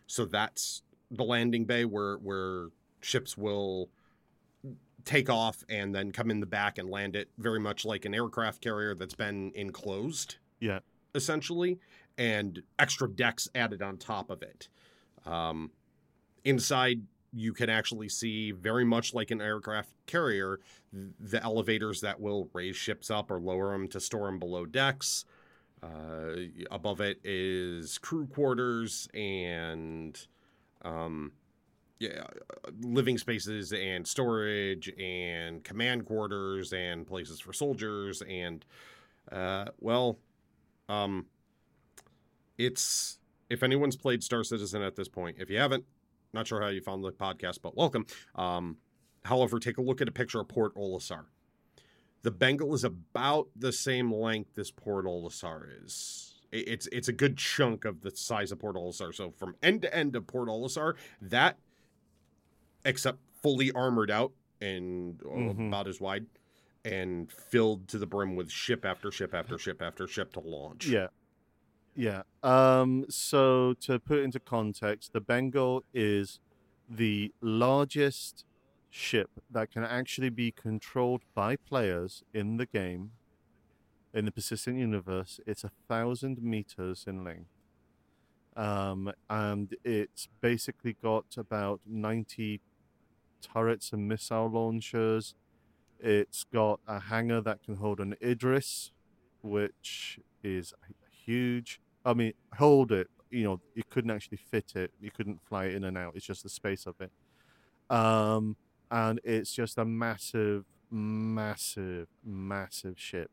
So 0.05 0.25
that's 0.25 0.83
the 1.09 1.23
landing 1.23 1.65
bay 1.65 1.85
where 1.85 2.17
where 2.17 2.67
ships 3.01 3.37
will 3.37 3.89
take 5.05 5.29
off 5.29 5.63
and 5.69 5.93
then 5.93 6.11
come 6.11 6.29
in 6.31 6.39
the 6.39 6.45
back 6.45 6.77
and 6.77 6.89
land 6.89 7.15
it 7.15 7.29
very 7.37 7.59
much 7.59 7.85
like 7.85 8.05
an 8.05 8.13
aircraft 8.13 8.61
carrier 8.61 8.95
that's 8.95 9.13
been 9.13 9.51
enclosed. 9.55 10.37
Yeah. 10.59 10.79
Essentially, 11.15 11.79
and 12.17 12.61
extra 12.79 13.09
decks 13.09 13.47
added 13.55 13.81
on 13.81 13.97
top 13.97 14.29
of 14.29 14.41
it. 14.41 14.67
Um, 15.25 15.71
inside 16.43 17.01
you 17.33 17.53
can 17.53 17.69
actually 17.69 18.09
see 18.09 18.51
very 18.51 18.85
much 18.85 19.13
like 19.13 19.31
an 19.31 19.41
aircraft 19.41 19.89
carrier 20.05 20.59
the 21.19 21.43
elevators 21.43 22.01
that 22.01 22.19
will 22.19 22.49
raise 22.53 22.75
ships 22.75 23.11
up 23.11 23.29
or 23.29 23.39
lower 23.39 23.71
them 23.71 23.87
to 23.87 23.99
store 23.99 24.27
them 24.27 24.39
below 24.39 24.65
decks 24.65 25.25
uh, 25.83 26.35
above 26.71 27.01
it 27.01 27.19
is 27.23 27.97
crew 27.97 28.25
quarters 28.27 29.07
and 29.13 30.27
um, 30.83 31.31
yeah, 31.99 32.23
uh, 32.65 32.71
living 32.81 33.17
spaces 33.17 33.73
and 33.73 34.05
storage 34.05 34.89
and 34.99 35.63
command 35.63 36.05
quarters 36.05 36.73
and 36.73 37.07
places 37.07 37.39
for 37.39 37.53
soldiers 37.53 38.21
and 38.29 38.65
uh, 39.31 39.65
well 39.79 40.17
um, 40.89 41.25
it's 42.57 43.19
if 43.49 43.63
anyone's 43.63 43.95
played 43.95 44.23
Star 44.23 44.43
Citizen 44.43 44.81
at 44.81 44.95
this 44.95 45.07
point, 45.07 45.37
if 45.39 45.49
you 45.49 45.57
haven't, 45.57 45.85
not 46.33 46.47
sure 46.47 46.61
how 46.61 46.67
you 46.67 46.81
found 46.81 47.03
the 47.03 47.11
podcast, 47.11 47.59
but 47.61 47.77
welcome. 47.77 48.05
Um, 48.35 48.77
however, 49.23 49.59
take 49.59 49.77
a 49.77 49.81
look 49.81 50.01
at 50.01 50.07
a 50.07 50.11
picture 50.11 50.39
of 50.39 50.47
Port 50.47 50.75
Olisar. 50.75 51.25
The 52.23 52.31
Bengal 52.31 52.73
is 52.73 52.83
about 52.83 53.47
the 53.55 53.71
same 53.71 54.11
length 54.13 54.57
as 54.57 54.71
Port 54.71 55.05
Olisar 55.05 55.83
is. 55.83 56.33
It's 56.51 56.87
it's 56.87 57.09
a 57.09 57.13
good 57.13 57.37
chunk 57.37 57.85
of 57.85 58.01
the 58.01 58.11
size 58.11 58.51
of 58.51 58.59
Port 58.59 58.75
Olisar. 58.75 59.13
So 59.13 59.31
from 59.31 59.55
end 59.61 59.81
to 59.83 59.93
end 59.95 60.15
of 60.15 60.27
Port 60.27 60.47
Olisar, 60.47 60.95
that 61.21 61.57
except 62.87 63.19
fully 63.43 63.71
armored 63.73 64.09
out 64.09 64.31
and 64.61 65.21
uh, 65.23 65.27
Mhm. 65.29 65.67
about 65.67 65.87
as 65.87 65.99
wide 66.01 66.25
and 66.85 67.31
filled 67.31 67.87
to 67.89 67.97
the 67.99 68.07
brim 68.07 68.35
with 68.35 68.49
ship 68.49 68.85
after 68.85 69.11
ship 69.11 69.33
after 69.33 69.57
ship 69.57 69.81
after 69.81 70.07
ship 70.07 70.31
to 70.33 70.39
launch. 70.39 70.87
Yeah. 70.87 71.07
Yeah. 71.95 72.23
Um, 72.43 73.05
so 73.09 73.73
to 73.81 73.99
put 73.99 74.19
into 74.19 74.39
context, 74.39 75.11
the 75.13 75.19
Bengal 75.21 75.83
is 75.93 76.39
the 76.89 77.33
largest 77.41 78.45
ship 78.89 79.29
that 79.51 79.69
can 79.71 79.83
actually 79.83 80.29
be 80.29 80.51
controlled 80.51 81.23
by 81.33 81.55
players 81.57 82.23
in 82.33 82.57
the 82.57 82.65
game 82.65 83.11
in 84.13 84.25
the 84.25 84.31
persistent 84.31 84.77
universe. 84.77 85.39
It's 85.45 85.63
a 85.65 85.71
thousand 85.89 86.41
meters 86.41 87.03
in 87.05 87.23
length. 87.23 87.49
Um, 88.55 89.11
and 89.29 89.75
it's 89.83 90.29
basically 90.41 90.93
got 90.93 91.35
about 91.37 91.81
90 91.85 92.61
turrets 93.53 93.91
and 93.91 94.07
missile 94.07 94.49
launchers. 94.49 95.35
It's 95.99 96.43
got 96.43 96.79
a 96.87 96.99
hangar 96.99 97.41
that 97.41 97.63
can 97.63 97.75
hold 97.75 97.99
an 97.99 98.15
Idris, 98.21 98.91
which 99.41 100.19
is 100.43 100.73
huge. 101.25 101.79
I 102.05 102.13
mean, 102.13 102.33
hold 102.55 102.91
it. 102.91 103.09
You 103.29 103.43
know, 103.43 103.61
you 103.75 103.83
couldn't 103.89 104.11
actually 104.11 104.37
fit 104.37 104.73
it. 104.75 104.91
You 105.01 105.11
couldn't 105.11 105.41
fly 105.47 105.65
it 105.65 105.75
in 105.75 105.83
and 105.83 105.97
out. 105.97 106.13
It's 106.15 106.25
just 106.25 106.43
the 106.43 106.49
space 106.49 106.85
of 106.85 106.95
it. 107.01 107.11
Um, 107.89 108.55
and 108.89 109.19
it's 109.23 109.53
just 109.53 109.77
a 109.77 109.85
massive, 109.85 110.65
massive, 110.89 112.07
massive 112.23 112.97
ship. 112.97 113.29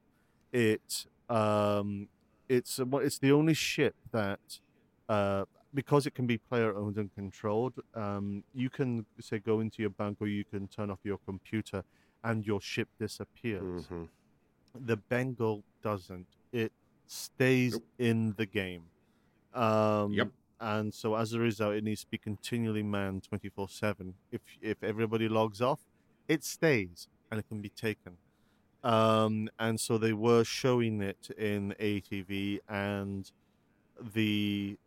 It, 0.53 1.07
um, 1.29 2.09
it's 2.49 2.81
it's 2.81 3.19
the 3.19 3.33
only 3.33 3.55
ship 3.55 3.95
that, 4.13 4.61
uh, 5.09 5.45
because 5.75 6.07
it 6.07 6.15
can 6.15 6.27
be 6.27 6.39
player 6.39 6.75
owned 6.77 6.97
and 6.97 7.13
controlled, 7.15 7.75
um, 7.95 8.45
you 8.55 8.71
can 8.71 9.05
say 9.21 9.39
go 9.39 9.61
into 9.61 9.83
your 9.83 9.91
bank 9.91 10.19
or 10.21 10.27
you 10.29 10.45
can 10.45 10.69
turn 10.69 10.91
off 10.91 11.01
your 11.05 11.19
computer, 11.27 11.83
and 12.23 12.47
your 12.47 12.61
ship 12.61 12.89
disappears. 12.99 13.87
Mhm. 13.89 14.09
The 14.75 14.97
Bengal 14.97 15.63
doesn't. 15.83 16.27
It 16.53 16.73
stays 17.07 17.73
Nope. 17.75 17.85
in 17.99 18.33
the 18.35 18.47
game. 18.47 18.85
Um, 19.53 20.13
Yep. 20.13 20.33
And 20.61 20.95
so 20.95 21.15
as 21.17 21.33
a 21.35 21.41
result, 21.41 21.75
it 21.75 21.85
needs 21.85 22.03
to 22.05 22.11
be 22.11 22.17
continually 22.17 22.83
manned 22.83 23.25
24 23.25 23.69
7. 23.69 24.15
If 24.31 24.41
if 24.63 24.83
everybody 24.83 25.29
logs 25.29 25.61
off, 25.61 25.81
it 26.29 26.43
stays 26.45 27.09
and 27.31 27.39
it 27.41 27.47
can 27.49 27.61
be 27.61 27.69
taken. 27.69 28.17
Um, 28.83 29.49
and 29.59 29.79
so 29.81 29.99
they 29.99 30.13
were 30.13 30.45
showing 30.45 31.03
it 31.03 31.31
in 31.37 31.75
ATV, 31.79 32.61
and 32.69 33.31
the 34.01 34.79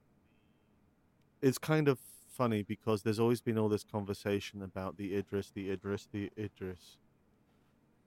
it's 1.41 1.57
kind 1.57 1.87
of 1.87 1.99
funny 2.29 2.63
because 2.63 3.03
there's 3.03 3.19
always 3.19 3.41
been 3.41 3.57
all 3.57 3.69
this 3.69 3.83
conversation 3.83 4.61
about 4.61 4.97
the 4.97 5.15
Idris, 5.15 5.51
the 5.53 5.71
Idris, 5.71 6.07
the 6.11 6.31
Idris. 6.37 6.97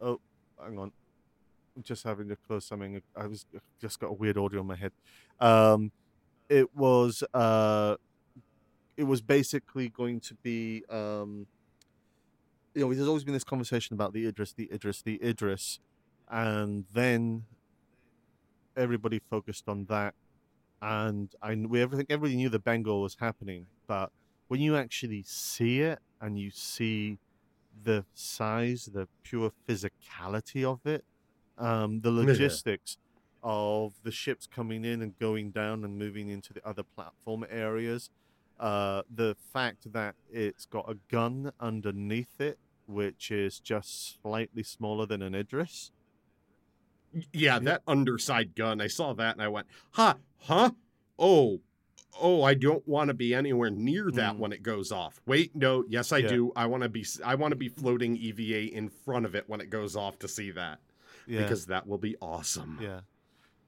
Oh, 0.00 0.20
hang 0.62 0.78
on. 0.78 0.92
I'm 1.76 1.82
just 1.82 2.04
having 2.04 2.28
to 2.28 2.36
close 2.36 2.64
something. 2.66 3.00
I 3.16 3.26
was 3.26 3.46
just 3.80 4.00
got 4.00 4.08
a 4.08 4.12
weird 4.12 4.36
audio 4.36 4.60
in 4.60 4.66
my 4.66 4.76
head. 4.76 4.92
Um, 5.38 5.92
it 6.48 6.74
was 6.74 7.22
uh, 7.32 7.96
it 8.96 9.04
was 9.04 9.20
basically 9.20 9.88
going 9.88 10.20
to 10.20 10.34
be 10.34 10.84
um, 10.90 11.46
you 12.74 12.82
know, 12.82 12.94
there's 12.94 13.08
always 13.08 13.24
been 13.24 13.34
this 13.34 13.44
conversation 13.44 13.94
about 13.94 14.12
the 14.12 14.26
Idris, 14.26 14.52
the 14.52 14.70
Idris, 14.72 15.02
the 15.02 15.22
Idris, 15.22 15.80
and 16.28 16.84
then 16.92 17.44
everybody 18.76 19.18
focused 19.18 19.68
on 19.68 19.86
that, 19.86 20.14
and 20.82 21.34
I 21.42 21.54
we 21.54 21.80
everything 21.82 22.06
everybody 22.08 22.36
knew 22.36 22.48
the 22.48 22.58
Bengal 22.58 23.02
was 23.02 23.16
happening, 23.20 23.66
but 23.86 24.10
when 24.48 24.60
you 24.60 24.76
actually 24.76 25.22
see 25.22 25.80
it 25.80 25.98
and 26.20 26.38
you 26.38 26.50
see 26.50 27.18
the 27.82 28.04
size, 28.14 28.88
the 28.92 29.08
pure 29.22 29.52
physicality 29.68 30.64
of 30.64 30.84
it, 30.86 31.04
um, 31.58 32.00
the 32.00 32.10
logistics 32.10 32.98
of 33.42 33.94
the 34.02 34.10
ships 34.10 34.46
coming 34.46 34.84
in 34.84 35.02
and 35.02 35.18
going 35.18 35.50
down 35.50 35.84
and 35.84 35.98
moving 35.98 36.28
into 36.28 36.52
the 36.52 36.66
other 36.66 36.82
platform 36.82 37.44
areas, 37.50 38.10
uh, 38.58 39.02
the 39.14 39.36
fact 39.52 39.92
that 39.92 40.14
it's 40.30 40.66
got 40.66 40.90
a 40.90 40.96
gun 41.10 41.52
underneath 41.60 42.40
it, 42.40 42.58
which 42.86 43.30
is 43.30 43.58
just 43.60 44.20
slightly 44.20 44.62
smaller 44.62 45.06
than 45.06 45.22
an 45.22 45.34
Idris. 45.34 45.92
Yeah, 47.33 47.59
that 47.61 47.83
underside 47.87 48.55
gun. 48.55 48.81
I 48.81 48.87
saw 48.87 49.12
that 49.14 49.35
and 49.35 49.42
I 49.42 49.49
went, 49.49 49.66
huh, 49.92 50.14
huh? 50.38 50.70
Oh, 51.18 51.61
oh, 52.20 52.42
I 52.42 52.55
don't 52.55 52.87
want 52.87 53.09
to 53.09 53.14
be 53.14 53.35
anywhere 53.35 53.70
near 53.70 54.11
that 54.12 54.35
Mm. 54.35 54.38
when 54.38 54.53
it 54.53 54.62
goes 54.62 54.92
off. 54.92 55.20
Wait, 55.27 55.55
no, 55.57 55.85
yes, 55.88 56.12
I 56.12 56.18
Yeah. 56.18 56.29
do. 56.29 56.53
I 56.57 56.66
want 56.66 56.83
to 56.83 56.88
be, 56.88 57.05
I 57.25 57.35
want 57.35 57.53
to 57.53 57.57
be 57.57 57.68
floating 57.68 58.16
EVA 58.16 58.73
in 58.75 58.88
front 58.88 59.27
of 59.27 59.35
it 59.35 59.49
when 59.49 59.61
it 59.61 59.70
goes 59.70 59.96
off 59.96 60.18
to 60.20 60.29
see 60.29 60.51
that 60.53 60.81
Yeah. 61.27 61.42
because 61.42 61.66
that 61.66 61.87
will 61.87 61.99
be 61.99 62.16
awesome. 62.20 62.79
Yeah. 62.81 63.01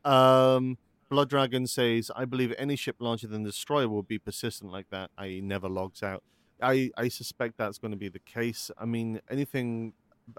Um, 0.04 0.78
Blood 1.08 1.28
Dragon 1.28 1.66
says, 1.66 2.10
I 2.16 2.24
believe 2.24 2.54
any 2.56 2.74
ship 2.76 2.96
larger 2.98 3.26
than 3.26 3.42
destroyer 3.42 3.88
will 3.88 4.02
be 4.02 4.18
persistent 4.18 4.70
like 4.72 4.88
that, 4.90 5.10
i.e., 5.18 5.40
never 5.40 5.68
logs 5.68 6.02
out. 6.02 6.22
I 6.60 6.90
I 6.96 7.08
suspect 7.08 7.58
that's 7.58 7.78
going 7.78 7.90
to 7.90 7.96
be 7.96 8.08
the 8.08 8.18
case. 8.20 8.70
I 8.78 8.84
mean, 8.84 9.20
anything, 9.28 9.94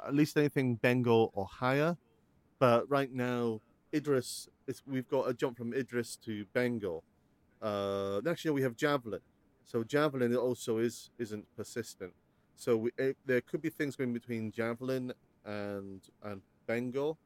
at 0.06 0.16
least 0.16 0.38
anything 0.38 0.76
Bengal 0.76 1.32
or 1.34 1.46
higher. 1.46 1.98
But 2.64 2.90
right 2.90 3.14
now, 3.14 3.60
Idris, 3.94 4.48
is, 4.68 4.82
we've 4.88 5.10
got 5.10 5.28
a 5.28 5.34
jump 5.34 5.58
from 5.58 5.74
Idris 5.74 6.16
to 6.24 6.46
Bengal. 6.54 7.04
Uh, 7.62 8.22
next 8.24 8.46
year 8.46 8.54
we 8.54 8.62
have 8.62 8.78
Javelin. 8.78 9.20
So 9.66 9.84
Javelin 9.84 10.34
also 10.38 10.78
is 10.78 11.10
isn't 11.18 11.46
persistent. 11.58 12.14
So 12.56 12.78
we, 12.78 12.92
it, 12.98 13.18
there 13.26 13.42
could 13.42 13.62
be 13.62 13.70
things 13.70 13.98
going 13.98 14.14
between 14.14 14.50
Javelin 14.50 15.12
and 15.44 16.00
and 16.24 16.42
Bengal, 16.66 17.18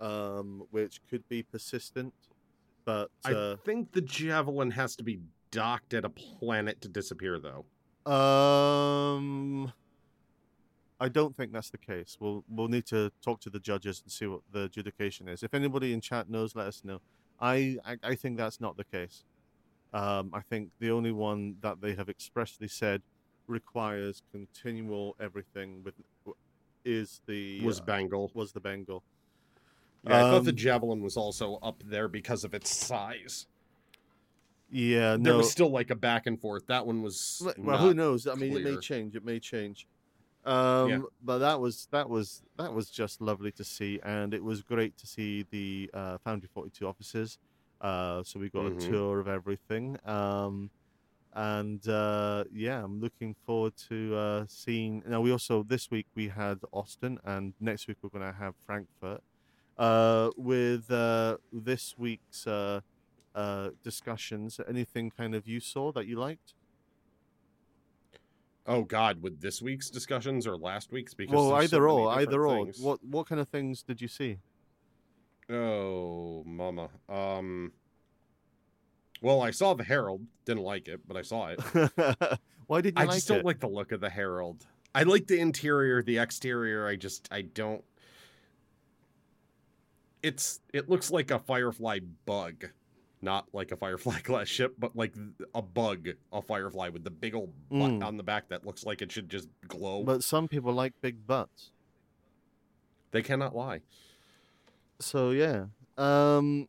um, 0.00 0.64
which 0.72 1.00
could 1.08 1.28
be 1.28 1.44
persistent. 1.44 2.12
But 2.84 3.12
uh, 3.24 3.52
I 3.52 3.56
think 3.64 3.92
the 3.92 4.00
javelin 4.00 4.72
has 4.72 4.96
to 4.96 5.04
be 5.04 5.20
docked 5.52 5.94
at 5.94 6.04
a 6.04 6.10
planet 6.10 6.80
to 6.80 6.88
disappear, 6.88 7.38
though. 7.38 7.64
Um, 8.12 9.72
I 11.02 11.08
don't 11.08 11.36
think 11.36 11.52
that's 11.52 11.70
the 11.70 11.78
case. 11.78 12.16
We'll 12.20 12.44
we'll 12.48 12.68
need 12.68 12.86
to 12.86 13.10
talk 13.22 13.40
to 13.40 13.50
the 13.50 13.58
judges 13.58 14.02
and 14.04 14.12
see 14.12 14.26
what 14.26 14.42
the 14.52 14.62
adjudication 14.64 15.26
is. 15.28 15.42
If 15.42 15.52
anybody 15.52 15.92
in 15.92 16.00
chat 16.00 16.30
knows, 16.30 16.54
let 16.54 16.68
us 16.68 16.82
know. 16.84 17.00
I 17.40 17.76
I, 17.84 17.96
I 18.04 18.14
think 18.14 18.38
that's 18.38 18.60
not 18.60 18.76
the 18.76 18.84
case. 18.84 19.24
Um, 19.92 20.30
I 20.32 20.42
think 20.42 20.70
the 20.78 20.92
only 20.92 21.10
one 21.10 21.56
that 21.60 21.80
they 21.80 21.96
have 21.96 22.08
expressly 22.08 22.68
said 22.68 23.02
requires 23.48 24.22
continual 24.30 25.16
everything 25.18 25.82
with 25.82 25.94
is 26.84 27.20
the 27.26 27.60
Was 27.64 27.80
uh, 27.80 27.84
Bengal. 27.84 28.30
was 28.32 28.52
the 28.52 28.60
Bengal. 28.60 29.02
Yeah, 30.06 30.18
I 30.18 30.30
thought 30.30 30.44
the 30.44 30.50
Um, 30.50 30.56
javelin 30.56 31.00
was 31.02 31.16
also 31.16 31.56
up 31.64 31.82
there 31.84 32.06
because 32.06 32.44
of 32.44 32.54
its 32.54 32.70
size. 32.70 33.48
Yeah, 34.70 35.16
There 35.20 35.36
was 35.36 35.50
still 35.50 35.70
like 35.70 35.90
a 35.90 35.96
back 35.96 36.26
and 36.26 36.40
forth. 36.40 36.68
That 36.68 36.86
one 36.86 37.02
was. 37.02 37.42
Well, 37.44 37.54
well, 37.58 37.78
who 37.78 37.92
knows? 37.92 38.28
I 38.28 38.34
mean, 38.36 38.56
it 38.56 38.62
may 38.62 38.76
change. 38.78 39.16
It 39.16 39.24
may 39.24 39.40
change. 39.40 39.86
Um, 40.44 40.90
Yeah. 40.90 40.98
But 41.22 41.38
that 41.38 41.60
was 41.60 41.86
that 41.92 42.08
was 42.08 42.42
that 42.56 42.72
was 42.72 42.90
just 42.90 43.20
lovely 43.20 43.52
to 43.52 43.64
see, 43.64 44.00
and 44.02 44.34
it 44.34 44.42
was 44.42 44.62
great 44.62 44.96
to 44.98 45.06
see 45.06 45.44
the 45.50 45.90
uh, 45.94 46.18
Foundry 46.24 46.48
Forty 46.52 46.70
Two 46.70 46.86
offices. 46.88 47.38
Uh, 47.80 48.22
so 48.24 48.38
we 48.40 48.48
got 48.50 48.64
Mhm. 48.64 48.76
a 48.86 48.88
tour 48.90 49.20
of 49.20 49.28
everything, 49.28 49.98
um, 50.06 50.70
and 51.32 51.86
uh, 51.88 52.44
yeah, 52.52 52.82
I'm 52.84 53.00
looking 53.00 53.34
forward 53.46 53.74
to 53.88 54.14
uh, 54.16 54.44
seeing. 54.48 55.02
Now 55.06 55.20
we 55.20 55.30
also 55.32 55.62
this 55.62 55.90
week 55.90 56.06
we 56.14 56.28
had 56.28 56.58
Austin, 56.72 57.18
and 57.24 57.54
next 57.60 57.88
week 57.88 57.98
we're 58.02 58.10
going 58.10 58.30
to 58.32 58.38
have 58.38 58.54
Frankfurt. 58.66 59.22
Uh, 59.78 60.30
with 60.36 60.90
uh, 60.90 61.38
this 61.52 61.94
week's 61.98 62.46
uh, 62.46 62.80
uh, 63.34 63.70
discussions, 63.82 64.60
anything 64.68 65.10
kind 65.10 65.34
of 65.34 65.46
you 65.48 65.60
saw 65.60 65.90
that 65.92 66.06
you 66.06 66.16
liked? 66.18 66.54
Oh 68.66 68.82
God, 68.82 69.22
with 69.22 69.40
this 69.40 69.60
week's 69.60 69.90
discussions 69.90 70.46
or 70.46 70.56
last 70.56 70.92
week's? 70.92 71.14
Because 71.14 71.34
well, 71.34 71.48
so 71.48 71.56
either 71.56 71.80
many 71.80 71.92
or, 71.92 72.12
either 72.12 72.24
different 72.26 72.52
or. 72.52 72.64
things. 72.64 72.80
What 72.80 73.04
what 73.04 73.26
kind 73.26 73.40
of 73.40 73.48
things 73.48 73.82
did 73.82 74.00
you 74.00 74.08
see? 74.08 74.38
Oh, 75.50 76.44
mama. 76.46 76.88
Um. 77.08 77.72
Well, 79.20 79.40
I 79.42 79.50
saw 79.50 79.74
the 79.74 79.84
Herald. 79.84 80.24
Didn't 80.44 80.62
like 80.62 80.88
it, 80.88 81.00
but 81.06 81.16
I 81.16 81.22
saw 81.22 81.48
it. 81.48 81.60
Why 82.66 82.80
did 82.80 82.98
you 82.98 83.02
I 83.02 83.06
like 83.06 83.16
just 83.16 83.30
it? 83.30 83.34
don't 83.34 83.44
like 83.44 83.60
the 83.60 83.68
look 83.68 83.92
of 83.92 84.00
the 84.00 84.10
Herald. 84.10 84.66
I 84.94 85.04
like 85.04 85.26
the 85.26 85.38
interior, 85.38 86.02
the 86.02 86.18
exterior. 86.18 86.86
I 86.86 86.96
just 86.96 87.28
I 87.30 87.42
don't. 87.42 87.84
It's 90.22 90.60
it 90.72 90.88
looks 90.88 91.10
like 91.10 91.30
a 91.30 91.38
Firefly 91.38 92.00
bug, 92.26 92.66
not 93.22 93.46
like 93.52 93.70
a 93.72 93.76
Firefly 93.76 94.18
class 94.24 94.48
ship, 94.48 94.74
but 94.78 94.94
like 94.96 95.14
a 95.54 95.62
bug, 95.62 96.08
a 96.32 96.42
Firefly 96.42 96.88
with 96.90 97.04
the 97.04 97.10
big 97.10 97.34
old 97.34 97.52
butt 97.70 97.90
Mm. 97.92 98.04
on 98.04 98.16
the 98.16 98.22
back 98.22 98.48
that 98.48 98.66
looks 98.66 98.84
like 98.84 99.00
it 99.00 99.10
should 99.12 99.28
just 99.28 99.48
glow. 99.68 100.02
But 100.04 100.22
some 100.24 100.48
people 100.48 100.72
like 100.72 100.92
big 101.00 101.26
butts. 101.26 101.70
they 103.12 103.22
cannot 103.22 103.54
lie. 103.54 103.80
So 105.00 105.30
yeah. 105.30 105.66
Um. 105.98 106.68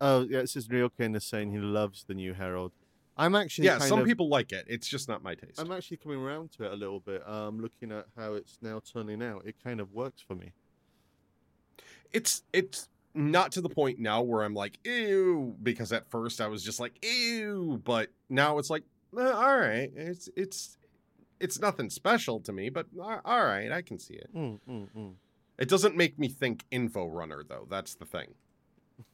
Oh 0.00 0.22
yeah, 0.28 0.40
this 0.40 0.56
is 0.56 0.68
Ryoken 0.68 1.14
is 1.16 1.24
saying 1.24 1.52
he 1.52 1.58
loves 1.58 2.04
the 2.04 2.14
new 2.14 2.34
Herald. 2.34 2.72
I'm 3.16 3.36
actually 3.36 3.66
Yeah, 3.66 3.78
some 3.78 4.00
of, 4.00 4.06
people 4.06 4.28
like 4.28 4.50
it. 4.50 4.64
It's 4.68 4.88
just 4.88 5.08
not 5.08 5.22
my 5.22 5.36
taste. 5.36 5.60
I'm 5.60 5.70
actually 5.70 5.98
coming 5.98 6.18
around 6.20 6.50
to 6.52 6.64
it 6.64 6.72
a 6.72 6.74
little 6.74 6.98
bit. 6.98 7.26
Um, 7.28 7.60
looking 7.60 7.92
at 7.92 8.06
how 8.16 8.32
it's 8.34 8.58
now 8.60 8.80
turning 8.92 9.22
out, 9.22 9.46
it 9.46 9.54
kind 9.62 9.78
of 9.80 9.92
works 9.92 10.20
for 10.26 10.34
me. 10.34 10.52
it's 12.12 12.42
it's 12.52 12.88
not 13.14 13.52
to 13.52 13.60
the 13.60 13.68
point 13.68 13.98
now 13.98 14.22
where 14.22 14.42
I'm 14.42 14.54
like 14.54 14.78
ew 14.84 15.54
because 15.62 15.92
at 15.92 16.10
first 16.10 16.40
I 16.40 16.48
was 16.48 16.62
just 16.64 16.80
like 16.80 17.04
ew, 17.04 17.80
but 17.84 18.10
now 18.28 18.58
it's 18.58 18.70
like 18.70 18.82
eh, 19.18 19.22
all 19.30 19.58
right, 19.58 19.90
it's 19.94 20.28
it's 20.36 20.76
it's 21.40 21.60
nothing 21.60 21.90
special 21.90 22.40
to 22.40 22.52
me, 22.52 22.70
but 22.70 22.86
a- 22.96 23.20
all 23.24 23.44
right, 23.44 23.70
I 23.70 23.82
can 23.82 23.98
see 23.98 24.14
it. 24.14 24.30
Mm, 24.34 24.58
mm, 24.68 24.88
mm. 24.96 25.12
It 25.58 25.68
doesn't 25.68 25.96
make 25.96 26.18
me 26.18 26.28
think 26.28 26.64
Info 26.70 27.06
Runner 27.06 27.44
though. 27.48 27.66
That's 27.70 27.94
the 27.94 28.06
thing. 28.06 28.34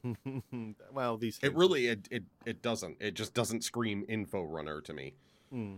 well, 0.93 1.17
these 1.17 1.39
It 1.43 1.55
really 1.55 1.89
it 1.89 2.09
it 2.11 2.23
it 2.47 2.63
doesn't. 2.63 2.97
It 3.01 3.15
just 3.15 3.35
doesn't 3.35 3.65
scream 3.65 4.05
Info 4.09 4.43
Runner 4.43 4.81
to 4.83 4.93
me. 4.93 5.15
Hmm. 5.51 5.77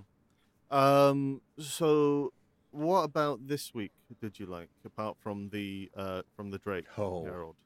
Um. 0.71 1.41
So, 1.59 2.33
what 2.71 3.03
about 3.03 3.47
this 3.47 3.75
week? 3.75 3.93
Did 4.21 4.39
you 4.39 4.47
like 4.47 4.69
apart 4.85 5.17
from 5.21 5.49
the 5.51 5.91
uh 5.97 6.23
from 6.37 6.51
the 6.51 6.59
Drake 6.59 6.87
Oh. 6.97 7.25
Herald? 7.25 7.57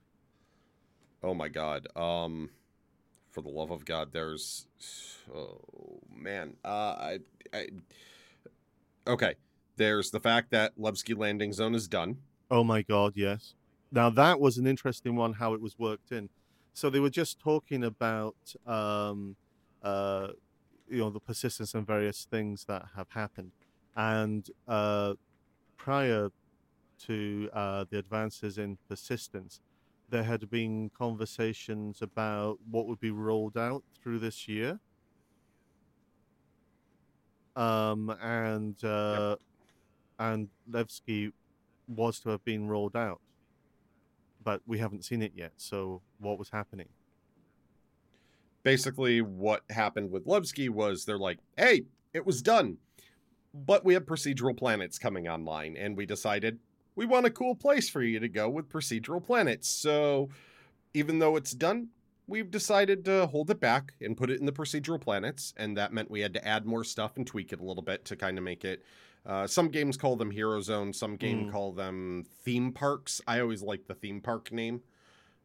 Oh 1.22 1.34
my 1.34 1.48
god. 1.48 1.88
Um 1.96 2.50
for 3.30 3.42
the 3.42 3.48
love 3.48 3.70
of 3.70 3.84
god 3.84 4.12
there's 4.12 4.66
oh 5.34 6.00
man. 6.10 6.56
Uh 6.64 6.68
I 6.68 7.18
I 7.52 7.66
Okay. 9.06 9.34
There's 9.76 10.10
the 10.10 10.20
fact 10.20 10.50
that 10.52 10.76
Levski 10.78 11.16
landing 11.16 11.52
zone 11.52 11.74
is 11.74 11.86
done. 11.86 12.18
Oh 12.50 12.64
my 12.64 12.82
God, 12.82 13.12
yes. 13.14 13.54
Now 13.92 14.10
that 14.10 14.40
was 14.40 14.58
an 14.58 14.66
interesting 14.66 15.16
one. 15.16 15.34
How 15.34 15.54
it 15.54 15.60
was 15.60 15.78
worked 15.78 16.12
in. 16.12 16.30
So 16.72 16.90
they 16.90 17.00
were 17.00 17.10
just 17.10 17.38
talking 17.38 17.84
about 17.84 18.36
um, 18.66 19.36
uh, 19.82 20.28
you 20.88 20.98
know 20.98 21.10
the 21.10 21.20
persistence 21.20 21.74
and 21.74 21.86
various 21.86 22.26
things 22.30 22.64
that 22.66 22.86
have 22.96 23.10
happened, 23.10 23.52
and 23.94 24.48
uh, 24.66 25.14
prior 25.76 26.30
to 27.06 27.50
uh, 27.52 27.84
the 27.90 27.98
advances 27.98 28.58
in 28.58 28.78
persistence, 28.88 29.60
there 30.08 30.22
had 30.22 30.48
been 30.50 30.90
conversations 30.96 32.02
about 32.02 32.58
what 32.70 32.86
would 32.86 33.00
be 33.00 33.10
rolled 33.10 33.56
out 33.56 33.82
through 34.00 34.18
this 34.18 34.46
year. 34.46 34.78
Um, 37.56 38.14
and 38.20 38.82
uh, 38.84 39.36
and 40.18 40.48
Levski 40.70 41.32
was 41.88 42.20
to 42.20 42.30
have 42.30 42.44
been 42.44 42.68
rolled 42.68 42.96
out, 42.96 43.20
but 44.44 44.60
we 44.66 44.78
haven't 44.78 45.04
seen 45.04 45.22
it 45.22 45.32
yet. 45.34 45.52
So 45.56 46.02
what 46.18 46.38
was 46.38 46.50
happening? 46.50 46.88
Basically 48.62 49.22
what 49.22 49.62
happened 49.70 50.10
with 50.10 50.26
Levski 50.26 50.68
was 50.68 51.04
they're 51.06 51.18
like, 51.18 51.38
"Hey, 51.56 51.84
it 52.16 52.24
was 52.24 52.40
done. 52.40 52.78
But 53.52 53.84
we 53.84 53.94
have 53.94 54.04
procedural 54.04 54.56
planets 54.56 54.98
coming 54.98 55.28
online 55.28 55.76
and 55.76 55.96
we 55.96 56.06
decided 56.06 56.58
we 56.96 57.06
want 57.06 57.26
a 57.26 57.30
cool 57.30 57.54
place 57.54 57.88
for 57.88 58.02
you 58.02 58.18
to 58.18 58.28
go 58.28 58.48
with 58.48 58.68
procedural 58.68 59.24
planets. 59.24 59.68
So 59.68 60.30
even 60.94 61.18
though 61.18 61.36
it's 61.36 61.52
done, 61.52 61.88
we've 62.26 62.50
decided 62.50 63.04
to 63.04 63.26
hold 63.26 63.50
it 63.50 63.60
back 63.60 63.92
and 64.00 64.16
put 64.16 64.30
it 64.30 64.40
in 64.40 64.46
the 64.46 64.52
procedural 64.52 65.00
planets, 65.00 65.54
and 65.56 65.76
that 65.76 65.92
meant 65.92 66.10
we 66.10 66.20
had 66.20 66.34
to 66.34 66.44
add 66.46 66.66
more 66.66 66.82
stuff 66.82 67.16
and 67.16 67.26
tweak 67.26 67.52
it 67.52 67.60
a 67.60 67.64
little 67.64 67.82
bit 67.82 68.04
to 68.06 68.16
kind 68.16 68.36
of 68.38 68.44
make 68.44 68.64
it. 68.64 68.82
Uh, 69.24 69.46
some 69.46 69.68
games 69.68 69.96
call 69.96 70.16
them 70.16 70.30
hero 70.30 70.60
zones, 70.60 70.98
some 70.98 71.16
game 71.16 71.46
Mm. 71.46 71.52
call 71.52 71.72
them 71.72 72.24
theme 72.44 72.72
parks. 72.72 73.20
I 73.26 73.40
always 73.40 73.62
like 73.62 73.86
the 73.86 73.94
theme 73.94 74.20
park 74.20 74.50
name 74.52 74.82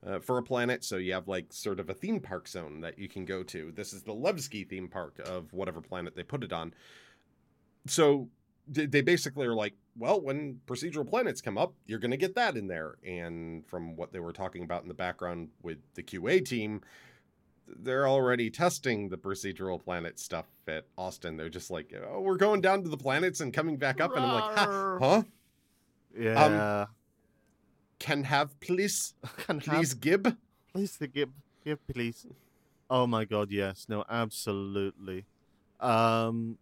uh, 0.06 0.20
for 0.20 0.38
a 0.38 0.44
planet, 0.44 0.84
so 0.84 0.98
you 0.98 1.14
have 1.14 1.28
like 1.28 1.52
sort 1.52 1.80
of 1.80 1.90
a 1.90 1.94
theme 1.94 2.20
park 2.20 2.48
zone 2.48 2.82
that 2.82 2.98
you 2.98 3.08
can 3.08 3.26
go 3.26 3.44
to. 3.44 3.72
This 3.72 3.92
is 3.92 4.04
the 4.04 4.14
Levski 4.14 4.68
theme 4.68 4.88
park 4.88 5.20
of 5.26 5.52
whatever 5.52 5.82
planet 5.82 6.16
they 6.16 6.24
put 6.24 6.44
it 6.44 6.54
on. 6.54 6.74
So 7.88 8.30
they 8.72 8.86
they 8.86 9.02
basically 9.02 9.46
are 9.46 9.54
like, 9.54 9.74
well, 9.98 10.20
when 10.22 10.60
procedural 10.66 11.08
planets 11.08 11.42
come 11.42 11.58
up, 11.58 11.74
you're 11.86 12.00
going 12.00 12.12
to 12.12 12.18
get 12.18 12.36
that 12.36 12.56
in 12.58 12.68
there. 12.68 12.96
And 13.06 13.66
from 13.68 13.96
what 13.96 14.12
they 14.14 14.20
were 14.20 14.34
talking 14.34 14.64
about 14.64 14.82
in 14.84 14.88
the 14.88 14.94
background 14.94 15.50
with 15.62 15.78
the 15.96 16.02
QA 16.04 16.44
team, 16.44 16.82
they're 17.68 18.08
already 18.08 18.50
testing 18.50 19.10
the 19.10 19.18
procedural 19.18 19.82
planet 19.84 20.20
stuff 20.20 20.46
at 20.68 20.86
Austin. 20.98 21.38
They're 21.38 21.50
just 21.50 21.70
like, 21.72 21.94
oh, 22.10 22.22
we're 22.22 22.38
going 22.38 22.62
down 22.62 22.84
to 22.84 22.90
the 22.90 22.98
planets 22.98 23.42
and 23.42 23.54
coming 23.54 23.78
back 23.78 24.00
up. 24.02 24.16
And 24.16 24.26
I'm 24.26 24.34
like, 24.34 24.58
"Huh? 24.58 24.98
Huh? 25.00 25.24
Yeah. 26.18 26.86
Can 28.00 28.24
have, 28.24 28.60
please? 28.60 29.14
Can 29.38 29.60
have- 29.60 29.76
Please, 29.76 29.94
Gib? 29.94 30.36
please 30.74 30.98
to 30.98 31.08
give 31.08 31.30
give 31.64 31.86
please. 31.88 32.26
Oh 32.90 33.06
my 33.06 33.26
god, 33.26 33.52
yes. 33.52 33.86
No, 33.90 34.04
absolutely. 34.10 35.26
Um 35.80 36.58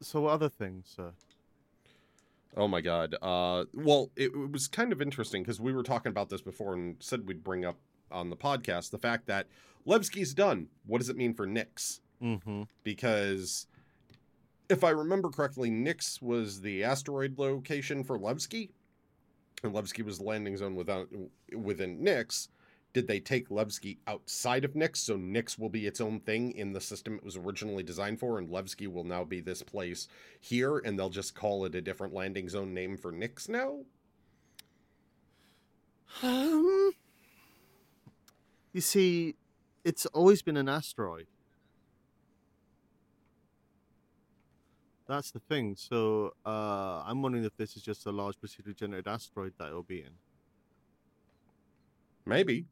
so 0.00 0.26
other 0.26 0.48
things, 0.48 0.92
sir? 0.94 1.12
Oh 2.56 2.68
my 2.68 2.80
god. 2.80 3.14
Uh, 3.20 3.64
well, 3.72 4.10
it, 4.16 4.32
it 4.34 4.50
was 4.50 4.68
kind 4.68 4.92
of 4.92 5.02
interesting 5.02 5.42
because 5.42 5.60
we 5.60 5.72
were 5.72 5.82
talking 5.82 6.10
about 6.10 6.28
this 6.28 6.40
before 6.40 6.74
and 6.74 6.96
said 7.00 7.28
we'd 7.28 7.44
bring 7.44 7.64
up 7.64 7.76
on 8.10 8.30
the 8.30 8.36
podcast 8.36 8.90
the 8.90 8.98
fact 8.98 9.26
that 9.26 9.46
Levski's 9.86 10.34
done. 10.34 10.68
What 10.86 10.98
does 10.98 11.08
it 11.08 11.16
mean 11.16 11.34
for 11.34 11.46
Nyx? 11.46 12.00
Mm-hmm. 12.22 12.62
Because 12.82 13.66
if 14.68 14.84
I 14.84 14.90
remember 14.90 15.30
correctly, 15.30 15.70
Nyx 15.70 16.20
was 16.20 16.60
the 16.60 16.84
asteroid 16.84 17.38
location 17.38 18.04
for 18.04 18.18
Levski, 18.18 18.70
and 19.62 19.72
Levski 19.72 20.04
was 20.04 20.18
the 20.18 20.24
landing 20.24 20.56
zone 20.56 20.74
without 20.74 21.08
within 21.54 22.00
Nyx. 22.00 22.48
Did 22.94 23.06
they 23.06 23.20
take 23.20 23.50
Levski 23.50 23.98
outside 24.06 24.64
of 24.64 24.72
Nyx, 24.72 24.96
so 24.96 25.16
Nyx 25.16 25.58
will 25.58 25.68
be 25.68 25.86
its 25.86 26.00
own 26.00 26.20
thing 26.20 26.52
in 26.52 26.72
the 26.72 26.80
system 26.80 27.14
it 27.14 27.24
was 27.24 27.36
originally 27.36 27.82
designed 27.82 28.18
for, 28.18 28.38
and 28.38 28.48
Levski 28.48 28.90
will 28.90 29.04
now 29.04 29.24
be 29.24 29.40
this 29.40 29.62
place 29.62 30.08
here, 30.40 30.78
and 30.78 30.98
they'll 30.98 31.10
just 31.10 31.34
call 31.34 31.64
it 31.64 31.74
a 31.74 31.80
different 31.80 32.14
landing 32.14 32.48
zone 32.48 32.72
name 32.72 32.96
for 32.96 33.12
Nyx 33.12 33.48
now? 33.48 33.80
Um, 36.22 36.92
you 38.72 38.80
see, 38.80 39.36
it's 39.84 40.06
always 40.06 40.42
been 40.42 40.56
an 40.56 40.68
asteroid. 40.68 41.26
That's 45.06 45.30
the 45.30 45.40
thing. 45.40 45.74
So 45.76 46.34
uh, 46.44 47.02
I'm 47.06 47.22
wondering 47.22 47.44
if 47.44 47.56
this 47.56 47.76
is 47.76 47.82
just 47.82 48.06
a 48.06 48.12
large 48.12 48.36
procedurally 48.38 48.76
generated 48.76 49.08
asteroid 49.08 49.54
that 49.58 49.68
it'll 49.68 49.82
be 49.82 50.00
in. 50.00 50.10
Maybe. 52.26 52.66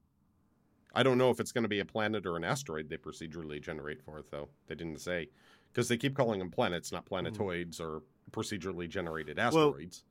I 0.96 1.02
don't 1.02 1.18
know 1.18 1.30
if 1.30 1.38
it's 1.40 1.52
going 1.52 1.62
to 1.62 1.68
be 1.68 1.80
a 1.80 1.84
planet 1.84 2.24
or 2.26 2.36
an 2.36 2.44
asteroid 2.44 2.88
they 2.88 2.96
procedurally 2.96 3.60
generate 3.60 4.02
for 4.02 4.18
it, 4.18 4.30
though. 4.30 4.48
They 4.66 4.74
didn't 4.74 5.00
say. 5.00 5.28
Because 5.70 5.88
they 5.88 5.98
keep 5.98 6.16
calling 6.16 6.38
them 6.38 6.50
planets, 6.50 6.90
not 6.90 7.04
planetoids 7.04 7.80
or 7.80 8.02
procedurally 8.32 8.88
generated 8.88 9.38
asteroids. 9.38 10.04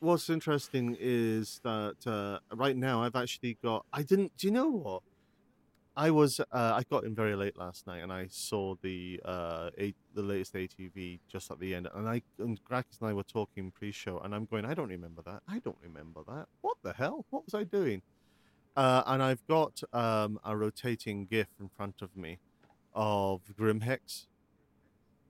Well, 0.00 0.12
What's 0.12 0.30
interesting 0.30 0.96
is 0.98 1.60
that 1.62 2.06
uh, 2.06 2.38
right 2.56 2.76
now 2.76 3.02
I've 3.02 3.16
actually 3.16 3.58
got. 3.62 3.84
I 3.92 4.02
didn't. 4.02 4.34
Do 4.38 4.46
you 4.46 4.52
know 4.52 4.70
what? 4.70 5.02
I 5.94 6.10
was. 6.10 6.40
Uh, 6.40 6.44
I 6.52 6.84
got 6.88 7.04
in 7.04 7.14
very 7.14 7.36
late 7.36 7.58
last 7.58 7.86
night, 7.86 7.98
and 7.98 8.10
I 8.10 8.28
saw 8.30 8.76
the 8.80 9.20
uh, 9.26 9.68
a, 9.78 9.92
the 10.14 10.22
latest 10.22 10.54
ATV 10.54 11.20
just 11.28 11.50
at 11.50 11.60
the 11.60 11.74
end. 11.74 11.86
And 11.94 12.08
I 12.08 12.22
and 12.38 12.58
Grakees 12.64 13.00
and 13.00 13.10
I 13.10 13.12
were 13.12 13.24
talking 13.24 13.70
pre-show, 13.70 14.20
and 14.20 14.34
I'm 14.34 14.46
going. 14.46 14.64
I 14.64 14.72
don't 14.72 14.88
remember 14.88 15.20
that. 15.26 15.42
I 15.46 15.58
don't 15.58 15.76
remember 15.82 16.22
that. 16.28 16.46
What 16.62 16.78
the 16.82 16.94
hell? 16.94 17.26
What 17.28 17.44
was 17.44 17.52
I 17.52 17.64
doing? 17.64 18.00
Uh, 18.80 19.02
and 19.08 19.22
I've 19.22 19.46
got 19.46 19.82
um, 19.92 20.40
a 20.42 20.56
rotating 20.56 21.26
GIF 21.26 21.48
in 21.60 21.68
front 21.68 22.00
of 22.00 22.16
me 22.16 22.38
of 22.94 23.42
Grimhex 23.60 24.24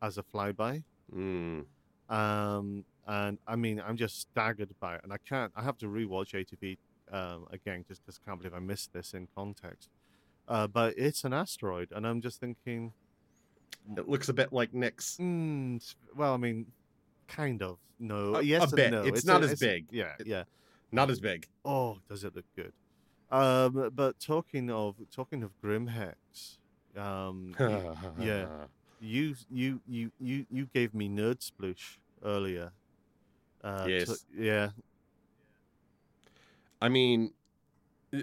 as 0.01 0.19
a 0.19 0.23
flyby. 0.23 0.85
Mm. 1.13 1.65
Um, 2.09 2.85
and 3.09 3.39
I 3.49 3.57
mean, 3.57 3.83
I'm 3.85 3.97
just 3.97 4.21
staggered 4.21 4.71
by 4.79 4.95
it, 4.95 5.01
and 5.03 5.13
I 5.13 5.17
can't. 5.29 5.51
I 5.57 5.65
have 5.65 5.77
to 5.79 5.87
rewatch 5.87 6.31
ATV 6.33 6.79
um, 7.13 7.49
again 7.51 7.85
just 7.89 8.07
because 8.07 8.21
I 8.25 8.31
can't 8.31 8.39
believe 8.41 8.55
I 8.55 8.61
missed 8.61 8.93
this 8.93 9.15
in 9.15 9.27
context. 9.35 9.89
Uh, 10.47 10.69
but 10.69 10.95
it's 10.97 11.25
an 11.25 11.33
asteroid, 11.33 11.89
and 11.91 12.07
I'm 12.07 12.21
just 12.21 12.39
thinking, 12.39 12.93
It 13.97 14.09
looks 14.09 14.29
a 14.29 14.33
bit 14.33 14.53
like 14.53 14.71
Nyx. 14.71 15.19
mm, 15.19 15.95
well, 16.15 16.35
I 16.35 16.37
mean, 16.37 16.67
kind 17.27 17.63
of. 17.65 17.79
No, 17.99 18.37
A- 18.37 18.43
yes, 18.43 18.73
a 18.73 18.77
bit. 18.77 18.93
no. 18.93 19.03
It's 19.03 19.25
not 19.25 19.43
as 19.43 19.51
it's- 19.55 19.59
big. 19.59 19.87
Yeah, 19.91 20.15
yeah. 20.25 20.45
Not 20.93 21.11
as 21.11 21.19
big. 21.19 21.49
Oh, 21.65 21.99
does 22.09 22.23
it 22.23 22.37
look 22.37 22.47
good? 22.55 22.73
Um, 23.31 23.91
but 23.95 24.19
talking 24.19 24.71
of 24.71 24.97
talking 25.15 25.43
of 25.43 25.53
Grimhex, 25.63 26.59
um, 26.97 27.55
y- 27.59 27.95
yeah. 28.19 28.47
you 29.01 29.35
you 29.51 29.81
you 29.87 30.11
you 30.21 30.47
you 30.51 30.67
gave 30.75 30.93
me 30.95 31.09
nerd 31.09 31.39
sploosh 31.39 31.97
earlier. 32.25 32.73
Uh, 33.63 33.85
to- 33.85 33.91
Yes. 33.91 34.25
yeah. 34.37 34.71
I 36.83 36.89
mean, 36.89 37.33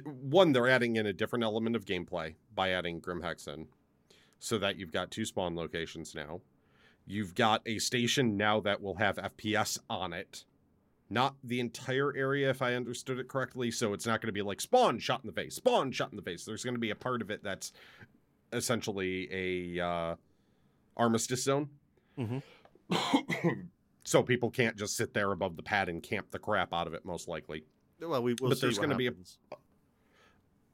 one, 0.04 0.52
they're 0.52 0.68
adding 0.68 0.96
in 0.96 1.06
a 1.06 1.14
different 1.14 1.44
element 1.44 1.76
of 1.76 1.86
gameplay 1.86 2.36
by 2.56 2.72
adding 2.72 3.00
Grimhex 3.00 3.48
in, 3.48 3.68
so 4.40 4.58
that 4.58 4.78
you've 4.78 4.92
got 4.92 5.12
two 5.12 5.26
spawn 5.26 5.56
locations 5.56 6.16
now. 6.16 6.42
You've 7.06 7.36
got 7.36 7.62
a 7.66 7.80
station 7.80 8.36
now 8.36 8.60
that 8.62 8.82
will 8.82 8.96
have 8.96 9.16
FPS 9.18 9.80
on 9.90 10.12
it. 10.12 10.44
Not 11.10 11.36
the 11.44 11.60
entire 11.60 12.16
area, 12.16 12.50
if 12.50 12.62
I 12.62 12.74
understood 12.76 13.18
it 13.20 13.28
correctly. 13.30 13.72
So 13.72 13.94
it's 13.94 14.06
not 14.06 14.22
going 14.22 14.28
to 14.28 14.34
be 14.34 14.42
like 14.42 14.60
spawn 14.60 15.00
shot 15.00 15.22
in 15.24 15.28
the 15.28 15.34
face, 15.34 15.56
spawn 15.56 15.92
shot 15.92 16.12
in 16.12 16.18
the 16.18 16.22
face. 16.22 16.44
There's 16.44 16.64
going 16.64 16.74
to 16.76 16.80
be 16.80 16.90
a 16.92 16.96
part 16.96 17.22
of 17.22 17.32
it 17.32 17.44
that's 17.44 17.72
essentially 18.52 19.78
a 19.80 19.86
uh, 19.86 20.16
armistice 20.98 21.44
zone. 21.44 21.70
Mhm. 22.18 22.42
so 24.04 24.24
people 24.24 24.50
can't 24.50 24.76
just 24.76 24.98
sit 24.98 25.14
there 25.14 25.32
above 25.32 25.56
the 25.56 25.64
pad 25.64 25.88
and 25.90 26.02
camp 26.04 26.32
the 26.32 26.40
crap 26.40 26.74
out 26.74 26.88
of 26.88 26.94
it, 26.94 27.06
most 27.06 27.28
likely. 27.28 27.64
Well, 28.02 28.22
we 28.22 28.36
will 28.40 28.50
But 28.50 28.62
there's 28.62 28.78
what 28.80 28.88
gonna 28.90 28.98
be 28.98 29.08
a- 29.08 29.14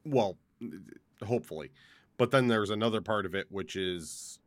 well 0.04 0.36
hopefully 1.26 1.70
but 2.18 2.30
then 2.30 2.46
there's 2.48 2.70
another 2.70 3.00
part 3.00 3.24
of 3.24 3.34
it 3.34 3.46
which 3.50 3.74
is 3.76 4.38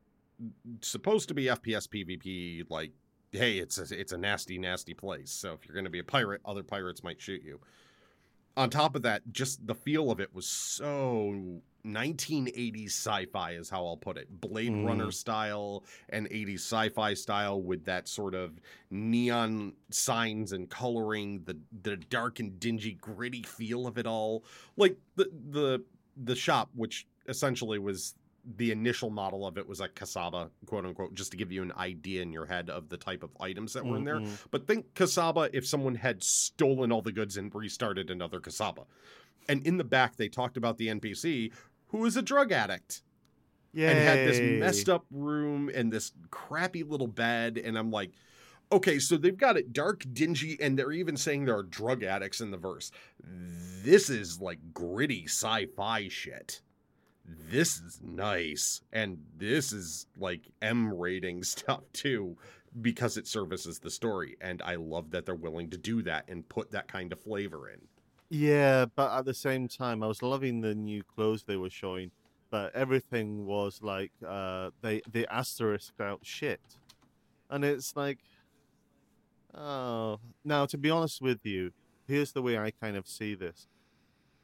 supposed 0.82 1.28
to 1.28 1.34
be 1.34 1.46
fps 1.46 1.88
pvp 1.88 2.64
like 2.70 2.92
hey 3.32 3.58
it's 3.58 3.78
a, 3.78 4.00
it's 4.00 4.12
a 4.12 4.18
nasty 4.18 4.58
nasty 4.58 4.94
place. 4.94 5.32
So 5.32 5.54
if 5.54 5.66
you're 5.66 5.74
going 5.74 5.86
to 5.86 5.92
be 5.92 6.00
a 6.00 6.04
pirate 6.04 6.42
other 6.46 6.64
pirates 6.64 7.04
might 7.04 7.22
shoot 7.22 7.44
you. 7.44 7.60
On 8.56 8.70
top 8.70 8.96
of 8.96 9.04
that 9.04 9.22
just 9.32 9.66
the 9.68 9.76
feel 9.76 10.10
of 10.12 10.20
it 10.20 10.34
was 10.34 10.48
so 10.48 11.62
1980s 11.86 12.88
sci-fi 12.88 13.52
is 13.52 13.70
how 13.70 13.86
i'll 13.86 13.96
put 13.98 14.18
it. 14.18 14.42
Blade 14.42 14.72
Mm. 14.72 14.86
runner 14.86 15.12
style 15.12 15.84
and 16.10 16.28
80s 16.30 16.56
sci-fi 16.56 17.14
style 17.14 17.62
with 17.62 17.86
that 17.86 18.08
sort 18.08 18.34
of 18.34 18.60
neon 18.90 19.74
signs 19.92 20.52
and 20.54 20.70
coloring 20.70 21.44
the 21.46 21.58
the 21.84 21.98
dark 21.98 22.40
and 22.40 22.60
dingy 22.60 22.94
gritty 22.94 23.44
feel 23.44 23.86
of 23.88 23.98
it 23.98 24.08
all. 24.08 24.44
Like 24.76 24.98
the 25.16 25.30
the 25.52 25.84
the 26.24 26.36
shop 26.36 26.70
which 26.74 27.06
essentially 27.28 27.78
was 27.78 28.16
the 28.56 28.72
initial 28.72 29.10
model 29.10 29.46
of 29.46 29.58
it 29.58 29.68
was 29.68 29.82
a 29.82 29.90
kasaba 29.90 30.50
quote 30.66 30.86
unquote 30.86 31.14
just 31.14 31.32
to 31.32 31.38
give 31.38 31.52
you 31.52 31.62
an 31.62 31.74
idea 31.78 32.22
in 32.22 32.32
your 32.32 32.46
head 32.46 32.70
of 32.70 32.88
the 32.88 32.96
type 32.96 33.22
of 33.24 33.30
items 33.42 33.74
that 33.74 33.86
were 33.86 33.98
in 33.98 34.06
there. 34.06 34.20
Mhm. 34.22 34.38
but 34.52 34.66
think 34.66 34.94
kasaba 34.94 35.50
if 35.52 35.68
someone 35.68 35.96
had 35.96 36.24
stolen 36.24 36.92
all 36.92 37.02
the 37.02 37.12
goods 37.12 37.36
and 37.36 37.54
restarted 37.54 38.10
another 38.10 38.40
kasaba 38.40 38.86
and 39.50 39.66
in 39.68 39.76
the 39.78 39.84
back 39.84 40.16
they 40.16 40.30
talked 40.30 40.56
about 40.56 40.78
the 40.78 40.88
npc 40.88 41.52
who 41.88 42.06
is 42.06 42.16
a 42.16 42.22
drug 42.22 42.52
addict 42.54 43.02
and 43.90 44.00
had 44.00 44.20
this 44.20 44.40
messed 44.60 44.88
up 44.88 45.06
room 45.12 45.70
and 45.76 45.92
this 45.92 46.14
crappy 46.32 46.84
little 46.84 47.08
bed. 47.08 47.58
And 47.58 47.78
i'm 47.78 47.92
like 47.92 48.12
okay 48.72 48.98
so 49.00 49.18
they've 49.18 49.38
got 49.38 49.58
it 49.58 49.72
dark 49.74 50.04
dingy 50.14 50.58
and 50.62 50.80
they're 50.80 50.92
even 50.92 51.16
saying 51.18 51.46
there 51.46 51.58
are 51.58 51.64
drug 51.64 52.02
addicts 52.04 52.40
in 52.42 52.52
the 52.52 52.58
verse. 52.58 52.92
This 53.84 54.10
is 54.10 54.40
like 54.42 54.60
gritty 54.74 55.26
sci-fi 55.26 56.08
shit 56.08 56.62
this 57.28 57.78
is 57.78 58.00
nice 58.04 58.82
and 58.94 59.18
this 59.38 59.72
is 59.74 60.08
like 60.18 60.42
m 60.62 60.94
rating 60.94 61.44
stuff 61.56 61.82
too 61.94 62.38
because 62.82 63.18
it 63.18 63.28
services 63.28 63.80
the 63.80 63.90
story 63.90 64.38
and 64.42 64.62
i 64.62 64.76
love 64.76 65.12
that 65.12 65.26
they're 65.26 65.36
willing 65.36 65.70
to 65.70 65.78
do 65.78 66.02
that 66.02 66.24
and 66.28 66.48
put 66.50 66.72
that 66.72 66.88
kind 66.88 67.12
of 67.12 67.20
flavor 67.20 67.70
in 67.70 67.80
Yeah, 68.30 68.86
but 68.96 69.18
at 69.18 69.26
the 69.26 69.34
same 69.34 69.68
time, 69.68 70.04
I 70.04 70.08
was 70.08 70.22
loving 70.22 70.60
the 70.62 70.76
new 70.76 71.02
clothes 71.04 71.44
they 71.44 71.56
were 71.56 71.70
showing, 71.70 72.12
but 72.50 72.76
everything 72.76 73.46
was 73.46 73.80
like 73.82 74.12
uh, 74.26 74.72
they 74.82 75.02
they 75.10 75.26
asterisked 75.28 76.02
out 76.02 76.20
shit, 76.24 76.60
and 77.50 77.64
it's 77.64 77.96
like, 77.96 78.20
oh. 79.54 80.20
Now, 80.44 80.66
to 80.66 80.78
be 80.78 80.90
honest 80.90 81.22
with 81.22 81.46
you, 81.46 81.72
here's 82.08 82.34
the 82.34 82.42
way 82.42 82.58
I 82.58 82.72
kind 82.72 82.98
of 82.98 83.08
see 83.08 83.34
this. 83.36 83.68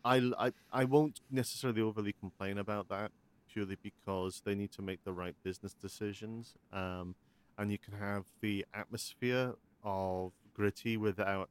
I, 0.06 0.32
I, 0.38 0.52
I 0.72 0.84
won't 0.86 1.22
necessarily 1.32 1.82
overly 1.82 2.14
complain 2.14 2.58
about 2.58 2.90
that 2.90 3.12
purely 3.52 3.78
because 3.82 4.42
they 4.46 4.56
need 4.56 4.72
to 4.72 4.82
make 4.82 5.04
the 5.04 5.14
right 5.14 5.36
business 5.44 5.74
decisions. 5.74 6.56
Um, 6.72 7.16
and 7.58 7.72
you 7.72 7.78
can 7.78 7.94
have 7.94 8.26
the 8.42 8.66
atmosphere 8.74 9.54
of 9.84 10.32
gritty 10.54 10.98
without 10.98 11.50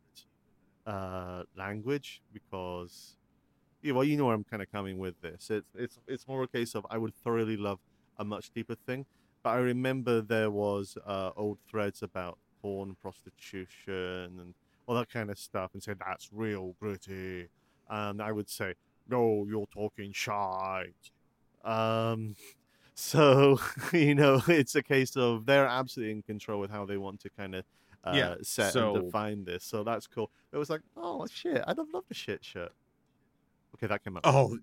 uh, 0.87 1.45
language 1.57 2.23
because 2.33 3.17
yeah, 3.83 3.93
well, 3.93 4.05
you 4.05 4.17
know 4.17 4.27
where 4.27 4.35
I'm 4.35 4.45
kind 4.45 4.62
of 4.62 4.71
coming 4.71 4.99
with 4.99 5.21
this. 5.23 5.51
It's 5.51 5.67
it's 5.75 5.99
it's 6.07 6.29
more 6.29 6.43
a 6.45 6.49
case 6.49 6.75
of 6.75 6.87
I 6.88 6.99
would 6.99 7.15
thoroughly 7.15 7.57
love 7.57 7.81
a 8.19 8.25
much 8.25 8.51
deeper 8.51 8.77
thing, 8.77 9.07
but 9.43 9.51
I 9.51 9.57
remember 9.59 10.21
there 10.21 10.51
was 10.51 10.97
uh, 11.05 11.31
old 11.37 11.59
threads 11.69 12.03
about 12.03 12.38
porn, 12.61 12.97
prostitution, 13.03 14.38
and 14.41 14.55
all 14.87 14.95
that 14.95 15.11
kind 15.11 15.31
of 15.31 15.38
stuff, 15.38 15.71
and 15.75 15.83
said 15.83 15.98
that's 15.98 16.31
real 16.33 16.77
gritty, 16.81 17.48
and 17.90 18.20
I 18.22 18.33
would 18.33 18.48
say 18.48 18.74
no, 19.08 19.44
you're 19.48 19.66
talking 19.66 20.12
shite. 20.12 21.10
Um, 21.64 22.37
so 22.94 23.60
you 23.92 24.14
know, 24.14 24.42
it's 24.48 24.74
a 24.74 24.83
case 24.83 25.16
of 25.16 25.46
they're 25.46 25.66
absolutely 25.66 26.12
in 26.12 26.22
control 26.22 26.60
with 26.60 26.70
how 26.70 26.85
they 26.87 26.96
want 26.96 27.20
to 27.20 27.30
kind 27.30 27.54
of 27.54 27.64
uh, 28.04 28.12
Yeah, 28.14 28.35
set 28.42 28.72
so- 28.72 28.96
and 28.96 29.04
define 29.06 29.44
this. 29.44 29.64
So 29.64 29.85
that's 29.85 30.06
cool. 30.06 30.30
It 30.52 30.56
was 30.56 30.70
like, 30.70 30.80
oh 30.96 31.26
shit, 31.26 31.62
I'd 31.66 31.78
have 31.78 31.87
loved 31.92 32.10
a 32.10 32.14
shit 32.14 32.44
shirt. 32.44 32.72
Okay, 33.76 33.87
that 33.87 34.04
came 34.04 34.16
up. 34.16 34.22
oh 34.26 34.58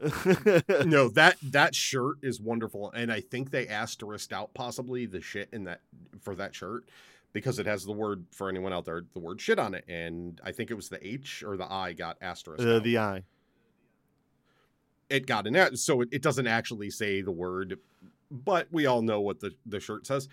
no 0.86 1.08
that 1.08 1.36
that 1.42 1.74
shirt 1.74 2.16
is 2.22 2.40
wonderful 2.40 2.90
and 2.92 3.12
i 3.12 3.20
think 3.20 3.50
they 3.50 3.68
asterisked 3.68 4.32
out 4.32 4.52
possibly 4.54 5.04
the 5.04 5.20
shit 5.20 5.46
in 5.52 5.64
that 5.64 5.82
for 6.22 6.34
that 6.34 6.54
shirt 6.54 6.84
because 7.32 7.58
it 7.58 7.66
has 7.66 7.84
the 7.84 7.92
word 7.92 8.24
for 8.32 8.48
anyone 8.48 8.72
out 8.72 8.84
there 8.84 9.02
the 9.14 9.20
word 9.20 9.40
shit 9.40 9.58
on 9.58 9.74
it 9.74 9.84
and 9.88 10.40
i 10.44 10.50
think 10.52 10.70
it 10.70 10.74
was 10.74 10.88
the 10.88 11.06
h 11.06 11.42
or 11.46 11.56
the 11.56 11.70
i 11.72 11.92
got 11.92 12.16
asterisk. 12.20 12.64
uh, 12.66 12.78
the 12.80 12.98
I. 12.98 13.22
it 15.08 15.26
got 15.26 15.46
an 15.46 15.56
a- 15.56 15.76
so 15.76 16.00
it, 16.00 16.08
it 16.12 16.22
doesn't 16.22 16.46
actually 16.46 16.90
say 16.90 17.20
the 17.22 17.32
word 17.32 17.78
but 18.30 18.68
we 18.70 18.86
all 18.86 19.02
know 19.02 19.20
what 19.20 19.40
the 19.40 19.52
the 19.66 19.80
shirt 19.80 20.06
says 20.06 20.28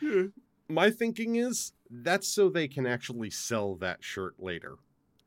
My 0.70 0.89
thinking 0.91 1.36
is 1.38 1.72
that's 1.89 2.28
so 2.28 2.50
they 2.50 2.68
can 2.68 2.86
actually 2.86 3.30
sell 3.30 3.76
that 3.76 4.04
shirt 4.04 4.36
later. 4.38 4.76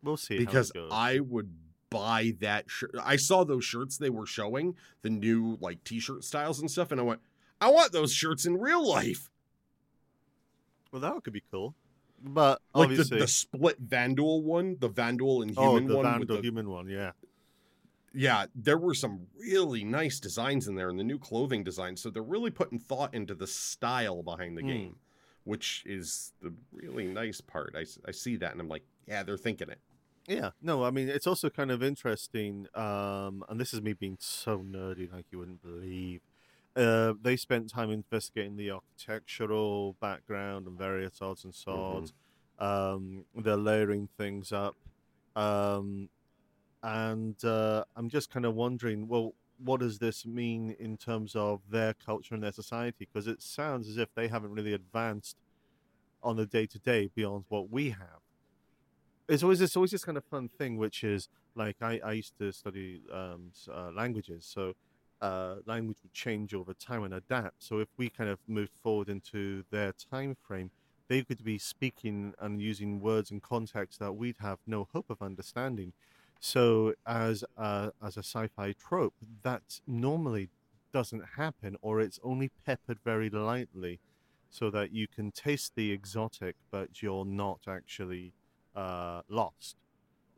We'll 0.02 0.18
see. 0.18 0.36
because 0.38 0.70
how 0.74 0.80
it 0.80 0.82
goes. 0.84 0.90
I 0.92 1.20
would 1.20 1.50
buy 1.88 2.34
that 2.40 2.70
shirt. 2.70 2.94
I 3.02 3.16
saw 3.16 3.44
those 3.44 3.64
shirts 3.64 3.96
they 3.96 4.10
were 4.10 4.26
showing, 4.26 4.76
the 5.02 5.08
new 5.10 5.56
like 5.60 5.82
t-shirt 5.82 6.24
styles 6.24 6.60
and 6.60 6.70
stuff, 6.70 6.92
and 6.92 7.00
I 7.00 7.04
went, 7.04 7.20
I 7.60 7.70
want 7.70 7.92
those 7.92 8.12
shirts 8.12 8.44
in 8.44 8.58
real 8.58 8.86
life. 8.86 9.30
Well, 10.92 11.00
that 11.00 11.22
could 11.24 11.32
be 11.32 11.42
cool. 11.50 11.74
But 12.22 12.60
Like 12.74 12.88
the, 12.88 12.92
obviously, 12.94 13.18
the 13.18 13.26
split 13.28 13.78
Vandal 13.78 14.42
one, 14.42 14.76
the 14.78 14.88
Vandal 14.88 15.42
and 15.42 15.54
oh, 15.56 15.76
human 15.76 15.86
the 15.88 15.96
one. 15.96 16.26
the- 16.26 16.40
human 16.42 16.68
one, 16.68 16.86
yeah. 16.88 17.12
yeah, 18.12 18.46
there 18.54 18.76
were 18.76 18.94
some 18.94 19.26
really 19.38 19.84
nice 19.84 20.20
designs 20.20 20.68
in 20.68 20.74
there 20.74 20.90
and 20.90 20.98
the 20.98 21.04
new 21.04 21.18
clothing 21.18 21.64
designs. 21.64 22.02
So 22.02 22.10
they're 22.10 22.22
really 22.22 22.50
putting 22.50 22.78
thought 22.78 23.14
into 23.14 23.34
the 23.34 23.46
style 23.46 24.22
behind 24.22 24.56
the 24.58 24.62
Hmm. 24.62 24.68
game, 24.68 24.96
which 25.44 25.82
is 25.86 26.32
the 26.42 26.52
really 26.72 27.06
nice 27.06 27.40
part. 27.40 27.74
I, 27.76 27.86
I 28.06 28.10
see 28.10 28.36
that 28.36 28.52
and 28.52 28.60
I'm 28.60 28.68
like, 28.68 28.82
yeah, 29.06 29.22
they're 29.22 29.38
thinking 29.38 29.70
it. 29.70 29.78
Yeah, 30.28 30.50
no, 30.60 30.84
I 30.84 30.90
mean 30.90 31.08
it's 31.08 31.26
also 31.26 31.48
kind 31.50 31.70
of 31.70 31.82
interesting, 31.82 32.66
um, 32.74 33.42
and 33.48 33.58
this 33.58 33.72
is 33.72 33.80
me 33.80 33.94
being 33.94 34.18
so 34.20 34.58
nerdy, 34.58 35.10
like 35.10 35.24
you 35.30 35.38
wouldn't 35.38 35.62
believe. 35.62 36.20
Uh, 36.80 37.14
they 37.20 37.36
spent 37.36 37.68
time 37.68 37.90
investigating 37.90 38.56
the 38.56 38.70
architectural 38.70 39.94
background 40.00 40.66
and 40.66 40.78
various 40.78 41.20
odds 41.20 41.44
and 41.44 41.54
sods. 41.54 42.12
Um, 42.58 43.24
they're 43.34 43.56
layering 43.56 44.08
things 44.16 44.52
up, 44.52 44.76
um, 45.36 46.08
and 46.82 47.42
uh, 47.44 47.84
I'm 47.96 48.08
just 48.08 48.30
kind 48.30 48.46
of 48.46 48.54
wondering, 48.54 49.08
well, 49.08 49.34
what 49.62 49.80
does 49.80 49.98
this 49.98 50.24
mean 50.24 50.74
in 50.78 50.96
terms 50.96 51.36
of 51.36 51.60
their 51.70 51.94
culture 51.94 52.34
and 52.34 52.42
their 52.42 52.52
society? 52.52 53.08
Because 53.12 53.26
it 53.26 53.42
sounds 53.42 53.88
as 53.88 53.98
if 53.98 54.08
they 54.14 54.28
haven't 54.28 54.52
really 54.52 54.72
advanced 54.72 55.36
on 56.22 56.36
the 56.36 56.46
day 56.46 56.66
to 56.66 56.78
day 56.78 57.10
beyond 57.14 57.44
what 57.48 57.70
we 57.70 57.90
have 57.90 58.20
it's 59.30 59.42
always 59.44 59.60
it's 59.60 59.76
always 59.76 59.92
this 59.92 60.04
kind 60.04 60.18
of 60.18 60.24
fun 60.24 60.48
thing, 60.48 60.76
which 60.76 61.04
is 61.04 61.28
like 61.54 61.76
I, 61.80 62.00
I 62.04 62.12
used 62.12 62.36
to 62.38 62.52
study 62.52 63.00
um, 63.12 63.52
uh, 63.72 63.90
languages, 63.92 64.44
so 64.44 64.74
uh, 65.20 65.56
language 65.66 65.98
would 66.02 66.12
change 66.12 66.54
over 66.54 66.74
time 66.74 67.02
and 67.04 67.14
adapt. 67.14 67.62
So 67.62 67.78
if 67.78 67.88
we 67.96 68.08
kind 68.08 68.30
of 68.30 68.38
moved 68.46 68.72
forward 68.82 69.08
into 69.08 69.64
their 69.70 69.92
time 69.92 70.36
frame, 70.46 70.70
they 71.08 71.22
could 71.22 71.42
be 71.44 71.58
speaking 71.58 72.34
and 72.38 72.62
using 72.62 73.00
words 73.00 73.30
and 73.30 73.42
context 73.42 73.98
that 73.98 74.12
we'd 74.12 74.36
have 74.40 74.58
no 74.66 74.88
hope 74.92 75.10
of 75.10 75.20
understanding. 75.20 75.92
So 76.38 76.94
as 77.06 77.44
a, 77.56 77.92
as 78.02 78.16
a 78.16 78.22
sci-fi 78.22 78.72
trope, 78.72 79.14
that 79.42 79.80
normally 79.86 80.48
doesn't 80.92 81.24
happen, 81.36 81.76
or 81.82 82.00
it's 82.00 82.18
only 82.22 82.50
peppered 82.64 82.98
very 83.04 83.28
lightly, 83.28 84.00
so 84.48 84.70
that 84.70 84.92
you 84.92 85.06
can 85.06 85.30
taste 85.30 85.72
the 85.76 85.92
exotic, 85.92 86.56
but 86.70 87.02
you're 87.02 87.24
not 87.24 87.60
actually 87.68 88.32
uh, 88.74 89.22
lost. 89.28 89.76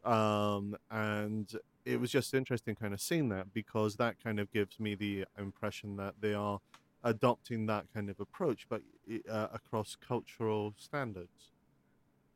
Um, 0.05 0.77
and 0.91 1.55
it 1.85 2.01
was 2.01 2.11
just 2.11 2.33
interesting 2.35 2.75
kind 2.75 2.95
of 2.95 3.01
seeing 3.01 3.29
that 3.31 3.53
because 3.53 3.97
that 3.97 4.23
kind 4.23 4.39
of 4.39 4.51
gives 4.53 4.79
me 4.79 4.95
the 4.95 5.25
impression 5.39 5.97
that 5.97 6.15
they 6.21 6.35
are 6.35 6.61
adopting 7.05 7.67
that 7.67 7.87
kind 7.93 8.09
of 8.09 8.21
approach, 8.21 8.67
but 8.69 8.83
uh, 9.29 9.49
across 9.53 9.97
cultural 9.97 10.75
standards 10.77 11.51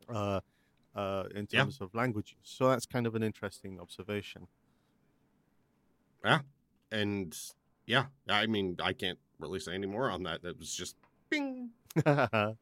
uh, 0.08 0.40
uh, 0.94 1.24
in 1.34 1.46
Yeah. 1.50 1.60
terms 1.62 1.80
of 1.80 1.94
languages. 1.94 2.38
So 2.42 2.68
that's 2.68 2.86
kind 2.86 3.06
of 3.06 3.14
an 3.14 3.22
interesting 3.22 3.78
observation. 3.80 4.48
Yeah. 6.24 6.40
And 6.90 7.36
yeah, 7.86 8.06
I 8.28 8.46
mean, 8.46 8.76
I 8.82 8.92
can't 8.92 9.18
really 9.38 9.60
say 9.60 9.74
any 9.74 9.86
more 9.86 10.10
on 10.10 10.24
that. 10.24 10.42
It 10.44 10.58
was 10.58 10.74
just 10.74 10.96
bing. 11.30 11.70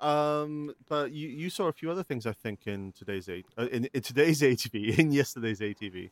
um, 0.00 0.74
but 0.88 1.12
you, 1.12 1.28
you 1.28 1.50
saw 1.50 1.68
a 1.68 1.72
few 1.72 1.90
other 1.90 2.02
things, 2.02 2.26
I 2.26 2.32
think, 2.32 2.66
in 2.66 2.92
today's 2.92 3.28
A- 3.28 3.44
uh, 3.58 3.66
in, 3.66 3.86
in 3.92 4.02
today's 4.02 4.40
ATV, 4.42 4.98
in 4.98 5.12
yesterday's 5.12 5.60
ATV. 5.60 6.10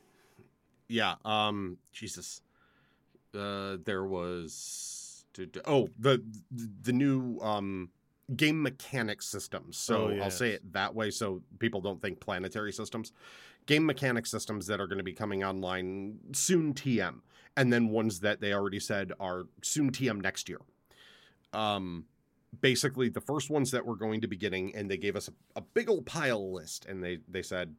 Yeah. 0.87 1.15
Um. 1.25 1.77
Jesus. 1.91 2.41
Uh. 3.35 3.77
There 3.83 4.03
was. 4.05 5.25
Oh, 5.65 5.87
the 5.97 6.21
the 6.81 6.91
new 6.91 7.39
um 7.39 7.89
game 8.35 8.61
mechanics 8.61 9.25
systems. 9.27 9.77
So 9.77 10.09
Oh, 10.09 10.23
I'll 10.23 10.31
say 10.31 10.51
it 10.51 10.73
that 10.73 10.93
way, 10.93 11.11
so 11.11 11.41
people 11.59 11.79
don't 11.81 12.01
think 12.01 12.19
planetary 12.19 12.73
systems. 12.73 13.13
Game 13.67 13.85
mechanics 13.85 14.31
systems 14.31 14.67
that 14.67 14.81
are 14.81 14.87
going 14.87 14.97
to 14.97 15.03
be 15.03 15.13
coming 15.13 15.43
online 15.43 16.17
soon. 16.33 16.73
TM, 16.73 17.21
and 17.55 17.71
then 17.71 17.89
ones 17.89 18.19
that 18.21 18.41
they 18.41 18.51
already 18.53 18.79
said 18.79 19.13
are 19.19 19.43
soon 19.61 19.91
TM 19.91 20.21
next 20.21 20.49
year. 20.49 20.59
Um. 21.53 22.05
Basically, 22.61 23.09
the 23.09 23.21
first 23.21 23.49
ones 23.49 23.71
that 23.71 23.85
we're 23.85 23.95
going 23.95 24.21
to 24.21 24.27
be 24.27 24.35
getting, 24.35 24.75
and 24.75 24.89
they 24.89 24.97
gave 24.97 25.15
us 25.15 25.27
a, 25.27 25.59
a 25.59 25.61
big 25.61 25.89
old 25.89 26.05
pile 26.05 26.51
list, 26.53 26.85
and 26.85 27.03
they 27.03 27.19
they 27.27 27.41
said, 27.43 27.75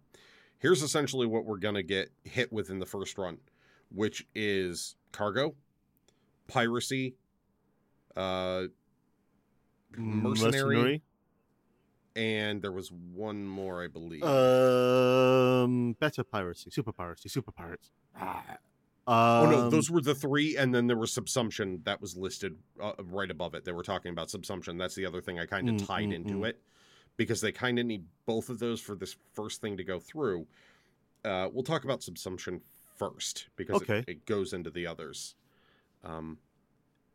here's 0.58 0.82
essentially 0.82 1.26
what 1.26 1.44
we're 1.44 1.58
going 1.58 1.74
to 1.74 1.82
get 1.82 2.10
hit 2.24 2.52
with 2.52 2.70
in 2.70 2.78
the 2.78 2.86
first 2.86 3.18
run, 3.18 3.38
which 3.92 4.26
is 4.34 4.94
cargo, 5.12 5.54
piracy, 6.46 7.14
uh, 8.16 8.64
mercenary, 9.96 11.02
and 12.14 12.62
there 12.62 12.72
was 12.72 12.92
one 12.92 13.44
more, 13.46 13.82
I 13.82 13.88
believe. 13.88 14.22
Um, 14.22 15.94
better 15.98 16.22
piracy, 16.22 16.70
super 16.70 16.92
piracy, 16.92 17.28
super 17.28 17.50
pirates. 17.52 17.90
Oh 19.06 19.46
no, 19.50 19.58
Um, 19.64 19.70
those 19.70 19.90
were 19.90 20.00
the 20.00 20.14
three, 20.14 20.56
and 20.56 20.74
then 20.74 20.86
there 20.86 20.96
was 20.96 21.12
subsumption 21.12 21.82
that 21.84 22.00
was 22.00 22.16
listed 22.16 22.56
uh, 22.80 22.92
right 23.04 23.30
above 23.30 23.54
it. 23.54 23.64
They 23.64 23.72
were 23.72 23.82
talking 23.82 24.12
about 24.12 24.28
subsumption. 24.28 24.78
That's 24.78 24.94
the 24.94 25.06
other 25.06 25.20
thing 25.20 25.38
I 25.38 25.46
kind 25.46 25.68
of 25.68 25.76
Mm, 25.76 25.86
tied 25.86 26.08
mm, 26.08 26.14
into 26.14 26.34
mm. 26.34 26.48
it 26.48 26.60
because 27.16 27.40
they 27.40 27.52
kind 27.52 27.78
of 27.78 27.86
need 27.86 28.04
both 28.26 28.48
of 28.48 28.58
those 28.58 28.80
for 28.80 28.94
this 28.94 29.16
first 29.34 29.60
thing 29.60 29.76
to 29.76 29.84
go 29.84 29.98
through. 29.98 30.46
Uh, 31.24 31.48
we'll 31.52 31.64
talk 31.64 31.84
about 31.84 32.00
subsumption 32.00 32.60
first 32.96 33.48
because 33.56 33.82
Okay. 33.82 33.98
it, 33.98 34.08
it 34.08 34.26
goes 34.26 34.52
into 34.52 34.70
the 34.70 34.86
others. 34.86 35.34
Um, 36.04 36.38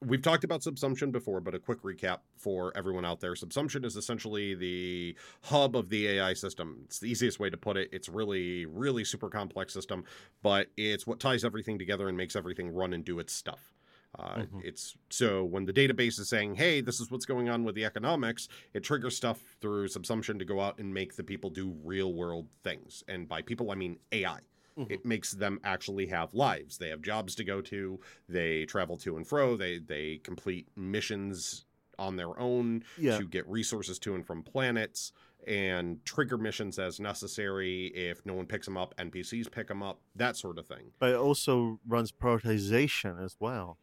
we've 0.06 0.22
talked 0.22 0.44
about 0.44 0.62
subsumption 0.62 1.12
before, 1.12 1.42
but 1.42 1.56
a 1.56 1.60
quick 1.60 1.82
recap 1.82 2.20
for 2.38 2.76
everyone 2.78 3.06
out 3.06 3.20
there. 3.20 3.34
Subsumption 3.34 3.86
is 3.86 3.96
essentially 3.96 4.56
the 4.56 5.16
hub 5.44 5.76
of 5.76 5.90
the 5.90 6.08
AI 6.08 6.34
system. 6.34 6.82
It's 6.86 7.00
the 7.00 7.08
easiest 7.10 7.40
way 7.40 7.50
to 7.50 7.58
put 7.58 7.78
it. 7.78 7.90
It's 7.92 8.10
really, 8.10 8.66
really 8.66 9.04
super 9.04 9.30
complex 9.30 9.74
system, 9.74 10.04
but 10.42 10.68
it's 10.78 11.06
what 11.06 11.20
ties 11.20 11.44
everything 11.44 11.78
together 11.80 12.08
and 12.08 12.18
makes 12.18 12.36
everything 12.36 12.70
run 12.70 12.94
and 12.94 13.04
do 13.04 13.20
its 13.20 13.34
stuff. 13.34 13.74
Uh, 14.18 14.44
Mhm. 14.44 14.64
It's 14.64 14.96
so 15.10 15.44
when 15.44 15.66
the 15.66 15.74
database 15.74 16.18
is 16.20 16.30
saying, 16.30 16.56
"Hey, 16.56 16.80
this 16.80 17.02
is 17.02 17.12
what's 17.12 17.26
going 17.26 17.50
on 17.50 17.66
with 17.66 17.76
the 17.76 17.84
economics," 17.84 18.48
it 18.74 18.82
triggers 18.82 19.18
stuff 19.18 19.58
through 19.60 19.90
subsumption 19.90 20.40
to 20.40 20.46
go 20.46 20.62
out 20.62 20.80
and 20.80 20.94
make 20.94 21.16
the 21.16 21.24
people 21.24 21.50
do 21.50 21.70
real 21.84 22.14
world 22.14 22.48
things. 22.64 23.04
And 23.10 23.28
by 23.28 23.42
people, 23.42 23.72
I 23.72 23.76
mean 23.76 24.00
AI 24.14 24.40
Mhm. 24.78 24.92
it 24.92 25.06
makes 25.06 25.32
them 25.32 25.60
actually 25.64 26.08
have 26.08 26.34
lives. 26.34 26.78
They 26.78 26.90
have 26.90 27.02
jobs 27.02 27.36
to 27.36 27.44
go 27.44 27.62
to. 27.62 28.00
They 28.28 28.66
travel 28.66 28.98
to 28.98 29.16
and 29.18 29.26
fro. 29.28 29.56
They 29.56 29.78
they 29.80 30.18
complete 30.18 30.68
missions 30.76 31.66
on 31.98 32.18
their 32.18 32.38
own 32.38 32.84
yeah, 32.98 33.18
to 33.18 33.26
get 33.26 33.48
resources 33.48 33.98
to 34.00 34.16
and 34.16 34.26
from 34.28 34.44
planets 34.44 35.14
and 35.48 36.04
trigger 36.04 36.38
missions 36.38 36.78
as 36.78 37.00
necessary. 37.00 37.86
If 37.88 38.26
no 38.26 38.34
one 38.34 38.48
picks 38.48 38.66
them 38.66 38.76
up, 38.76 38.94
NPCs 38.98 39.50
pick 39.50 39.68
them 39.68 39.82
up. 39.82 40.02
That 40.16 40.36
sort 40.36 40.58
of 40.58 40.68
thing. 40.68 40.92
but 41.00 41.12
it 41.12 41.16
also 41.16 41.80
runs 41.88 42.12
prioritization 42.12 43.24
as 43.24 43.38
well. 43.40 43.78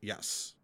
Yes. 0.00 0.54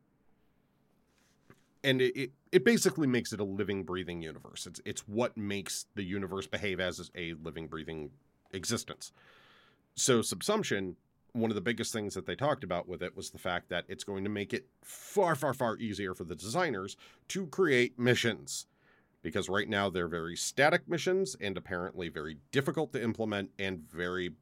And 1.85 2.03
it, 2.03 2.17
it, 2.17 2.31
it 2.51 2.65
basically 2.65 3.07
makes 3.07 3.33
it 3.33 3.39
a 3.39 3.45
living, 3.45 3.85
breathing 3.85 4.21
universe. 4.21 4.67
It's 4.67 4.81
it's 4.85 5.07
what 5.07 5.37
makes 5.37 5.87
the 5.95 6.03
universe 6.03 6.47
behave 6.49 6.81
as 6.81 7.11
a 7.15 7.35
living, 7.35 7.69
breathing 7.69 8.11
existence. 8.53 9.13
So 9.99 10.21
subsumption, 10.21 10.95
one 11.33 11.51
of 11.51 11.57
the 11.57 11.61
biggest 11.61 11.93
things 11.93 12.15
that 12.15 12.25
they 12.25 12.37
talked 12.37 12.63
about 12.63 12.87
with 12.87 13.03
it 13.03 13.17
was 13.17 13.31
the 13.31 13.39
fact 13.39 13.69
that 13.71 13.85
it's 13.89 14.05
going 14.05 14.23
to 14.23 14.31
make 14.31 14.55
it 14.55 14.67
far, 14.81 15.35
far, 15.35 15.53
far 15.53 15.77
easier 15.77 16.15
for 16.15 16.23
the 16.23 16.37
designers 16.37 16.97
to 17.29 17.49
create 17.49 17.99
missions. 17.99 18.67
Because 19.23 19.49
right 19.49 19.69
now 19.69 19.91
they're 19.91 20.07
very 20.07 20.37
static 20.37 20.89
missions 20.89 21.37
and 21.41 21.57
apparently 21.57 22.09
very 22.09 22.37
difficult 22.53 22.93
to 22.93 23.03
implement 23.03 23.51
and 23.59 23.91
very 23.91 24.35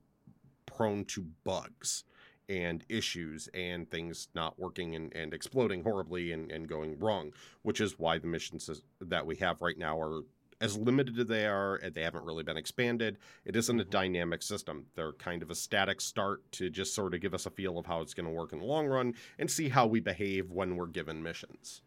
prone 0.67 1.07
to 1.07 1.25
bugs 1.43 2.05
and 2.51 2.85
issues 2.91 3.49
and 3.55 3.91
things 3.91 4.29
not 4.35 4.59
working 4.59 4.95
and, 4.95 5.11
and 5.17 5.33
exploding 5.33 5.83
horribly 5.83 6.33
and, 6.33 6.53
and 6.53 6.69
going 6.69 6.99
wrong, 6.99 7.33
which 7.63 7.81
is 7.81 7.99
why 7.99 8.19
the 8.19 8.27
missions 8.27 8.69
that 9.01 9.25
we 9.25 9.37
have 9.37 9.63
right 9.63 9.79
now 9.79 9.99
are 9.99 10.21
as 10.61 10.77
limited 10.77 11.19
as 11.19 11.27
they 11.27 11.47
are, 11.47 11.81
they 11.93 12.03
haven't 12.03 12.25
really 12.25 12.43
been 12.43 12.57
expanded. 12.57 13.19
It 13.45 13.57
isn't 13.57 13.81
a 13.81 13.85
Mhm. 13.85 13.91
dynamic 13.91 14.43
system. 14.43 14.87
They're 14.95 15.13
kind 15.13 15.43
of 15.43 15.51
a 15.51 15.55
static 15.55 16.01
start 16.01 16.51
to 16.53 16.71
just 16.71 16.95
sort 16.95 17.15
of 17.15 17.21
give 17.21 17.35
us 17.35 17.47
a 17.47 17.51
feel 17.51 17.79
of 17.79 17.87
how 17.87 18.01
it's 18.01 18.15
going 18.15 18.27
to 18.27 18.33
work 18.33 18.53
in 18.53 18.61
the 18.61 18.65
long 18.65 18.87
run 18.87 19.15
and 19.39 19.51
see 19.51 19.69
how 19.69 19.87
we 19.87 20.01
behave 20.01 20.51
when 20.51 20.77
we're 20.77 20.87
given 20.87 21.23
missions. 21.23 21.83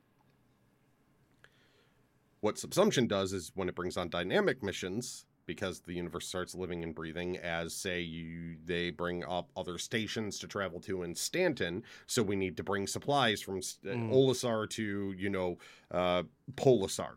What 2.42 2.56
Subsumption 2.56 3.08
does 3.08 3.34
is 3.34 3.52
when 3.56 3.68
it 3.70 3.76
brings 3.76 3.98
on 3.98 4.10
dynamic 4.10 4.64
missions, 4.64 5.26
because 5.46 5.80
the 5.82 5.94
universe 5.94 6.28
starts 6.28 6.54
living 6.54 6.84
and 6.84 6.94
breathing 6.94 7.36
as 7.40 7.76
say 7.76 8.00
you 8.02 8.56
they 8.66 8.92
bring 8.92 9.24
up 9.26 9.50
other 9.58 9.80
stations 9.80 10.38
to 10.38 10.48
travel 10.48 10.80
to 10.80 11.02
in 11.02 11.16
Stanton 11.16 11.82
so 12.06 12.22
we 12.22 12.36
need 12.36 12.56
to 12.56 12.62
bring 12.64 12.86
supplies 12.86 13.42
from 13.42 13.58
uh, 13.58 13.60
Mm. 13.88 14.12
Olisar 14.14 14.70
to 14.70 15.12
you 15.18 15.28
know 15.32 15.58
uh 15.90 16.22
Polisar 16.54 17.16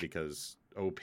because 0.00 0.58
OP 0.76 1.00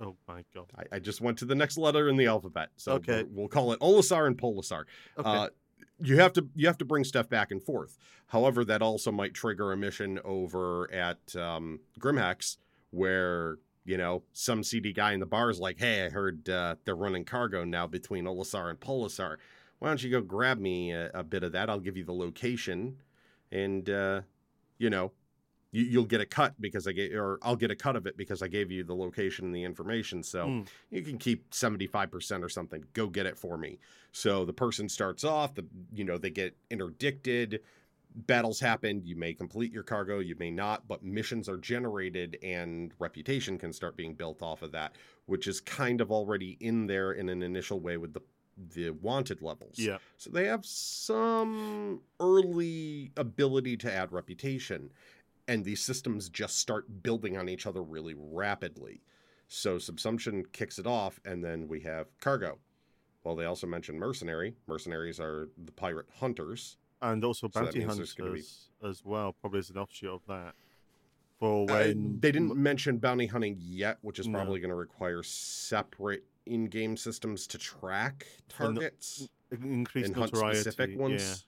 Oh 0.00 0.14
my 0.28 0.44
god. 0.54 0.70
I, 0.76 0.96
I 0.96 0.98
just 1.00 1.20
went 1.20 1.38
to 1.38 1.44
the 1.44 1.54
next 1.56 1.76
letter 1.76 2.08
in 2.08 2.16
the 2.16 2.26
alphabet 2.26 2.70
so 2.76 2.92
Okay. 2.94 3.24
we'll, 3.30 3.48
call 3.48 3.72
it 3.72 3.80
Olisar 3.80 4.26
and 4.26 4.36
Polisar 4.38 4.84
Okay. 5.18 5.28
uh, 5.28 5.48
you 6.00 6.16
have 6.18 6.32
to 6.34 6.46
you 6.54 6.66
have 6.68 6.78
to 6.78 6.84
bring 6.84 7.02
stuff 7.04 7.28
back 7.28 7.50
and 7.50 7.62
forth. 7.62 7.98
However, 8.28 8.64
that 8.64 8.82
also 8.82 9.10
might 9.10 9.34
trigger 9.34 9.72
a 9.72 9.76
mission 9.76 10.20
over 10.24 10.92
at 10.92 11.34
um, 11.34 11.80
Grimhex 11.98 12.58
where 12.90 13.58
you 13.84 13.96
know 13.96 14.22
some 14.32 14.62
CD 14.62 14.92
guy 14.92 15.12
in 15.12 15.20
the 15.20 15.26
bar 15.26 15.50
is 15.50 15.58
like, 15.58 15.78
"Hey, 15.78 16.04
I 16.06 16.08
heard 16.10 16.48
uh, 16.48 16.76
they're 16.84 16.94
running 16.94 17.24
cargo 17.24 17.64
now 17.64 17.86
between 17.88 18.26
Olisar 18.26 18.70
and 18.70 18.78
Polisar. 18.78 19.36
Why 19.80 19.88
don't 19.88 20.02
you 20.02 20.10
go 20.10 20.20
grab 20.20 20.58
me 20.60 20.92
a, 20.92 21.10
a 21.14 21.24
bit 21.24 21.42
of 21.42 21.52
that? 21.52 21.68
I'll 21.68 21.80
give 21.80 21.96
you 21.96 22.04
the 22.04 22.12
location, 22.12 22.96
and 23.50 23.88
uh, 23.90 24.20
you 24.78 24.90
know." 24.90 25.10
You, 25.70 25.84
you'll 25.84 26.04
get 26.06 26.20
a 26.20 26.26
cut 26.26 26.54
because 26.60 26.86
I 26.86 26.92
gave, 26.92 27.14
or 27.14 27.38
I'll 27.42 27.56
get 27.56 27.70
a 27.70 27.76
cut 27.76 27.94
of 27.96 28.06
it 28.06 28.16
because 28.16 28.42
I 28.42 28.48
gave 28.48 28.70
you 28.70 28.84
the 28.84 28.94
location 28.94 29.44
and 29.46 29.54
the 29.54 29.64
information. 29.64 30.22
So 30.22 30.46
Mm. 30.46 30.68
you 30.90 31.02
can 31.02 31.18
keep 31.18 31.50
75% 31.50 32.42
or 32.42 32.48
something. 32.48 32.84
Go 32.94 33.06
get 33.06 33.26
it 33.26 33.36
for 33.36 33.58
me. 33.58 33.78
So 34.12 34.44
the 34.44 34.52
person 34.52 34.88
starts 34.88 35.24
off, 35.24 35.54
the 35.54 35.66
you 35.92 36.04
know, 36.04 36.16
they 36.16 36.30
get 36.30 36.56
interdicted, 36.70 37.60
battles 38.26 38.58
happen, 38.58 39.02
you 39.04 39.14
may 39.14 39.34
complete 39.34 39.70
your 39.72 39.82
cargo, 39.82 40.18
you 40.20 40.34
may 40.38 40.50
not, 40.50 40.88
but 40.88 41.04
missions 41.04 41.48
are 41.48 41.58
generated 41.58 42.38
and 42.42 42.92
reputation 42.98 43.58
can 43.58 43.72
start 43.72 43.94
being 43.96 44.14
built 44.14 44.40
off 44.42 44.62
of 44.62 44.72
that, 44.72 44.96
which 45.26 45.46
is 45.46 45.60
kind 45.60 46.00
of 46.00 46.10
already 46.10 46.56
in 46.60 46.86
there 46.86 47.12
in 47.12 47.28
an 47.28 47.42
initial 47.42 47.78
way 47.80 47.96
with 47.98 48.14
the 48.14 48.22
the 48.74 48.90
wanted 48.90 49.40
levels. 49.40 49.78
Yeah. 49.78 49.98
So 50.16 50.30
they 50.30 50.46
have 50.46 50.66
some 50.66 52.00
early 52.18 53.12
ability 53.16 53.76
to 53.76 53.92
add 53.92 54.10
reputation, 54.10 54.90
and 55.48 55.64
these 55.64 55.80
systems 55.82 56.28
just 56.28 56.58
start 56.58 57.02
building 57.02 57.36
on 57.36 57.48
each 57.48 57.66
other 57.66 57.82
really 57.82 58.14
rapidly. 58.16 59.00
So 59.48 59.76
Subsumption 59.78 60.44
kicks 60.52 60.78
it 60.78 60.86
off, 60.86 61.18
and 61.24 61.42
then 61.42 61.66
we 61.66 61.80
have 61.80 62.06
cargo. 62.20 62.58
Well, 63.24 63.34
they 63.34 63.46
also 63.46 63.66
mentioned 63.66 63.98
mercenary. 63.98 64.54
Mercenaries 64.66 65.18
are 65.18 65.48
the 65.64 65.72
pirate 65.72 66.06
hunters. 66.20 66.76
And 67.00 67.24
also 67.24 67.48
bounty 67.48 67.78
means 67.80 67.90
hunters 67.90 68.14
be- 68.14 68.86
as 68.86 69.04
well, 69.04 69.32
probably 69.40 69.60
as 69.60 69.70
an 69.70 69.78
offshoot 69.78 70.10
of 70.10 70.20
that. 70.28 70.54
For 71.38 71.62
Uh, 71.70 71.74
when 71.74 72.20
they 72.20 72.30
didn't 72.32 72.56
mention 72.56 72.98
bounty 72.98 73.26
hunting 73.26 73.56
yet, 73.58 73.98
which 74.02 74.18
is 74.18 74.26
No. 74.28 74.38
probably 74.38 74.60
going 74.60 74.70
to 74.70 74.74
require 74.74 75.22
separate 75.22 76.24
in-game 76.46 76.96
systems 76.96 77.46
to 77.46 77.58
track 77.58 78.26
targets 78.48 79.28
increase 79.50 80.06
and 80.06 80.16
hunt 80.16 80.36
specific 80.36 80.98
ones. 80.98 81.46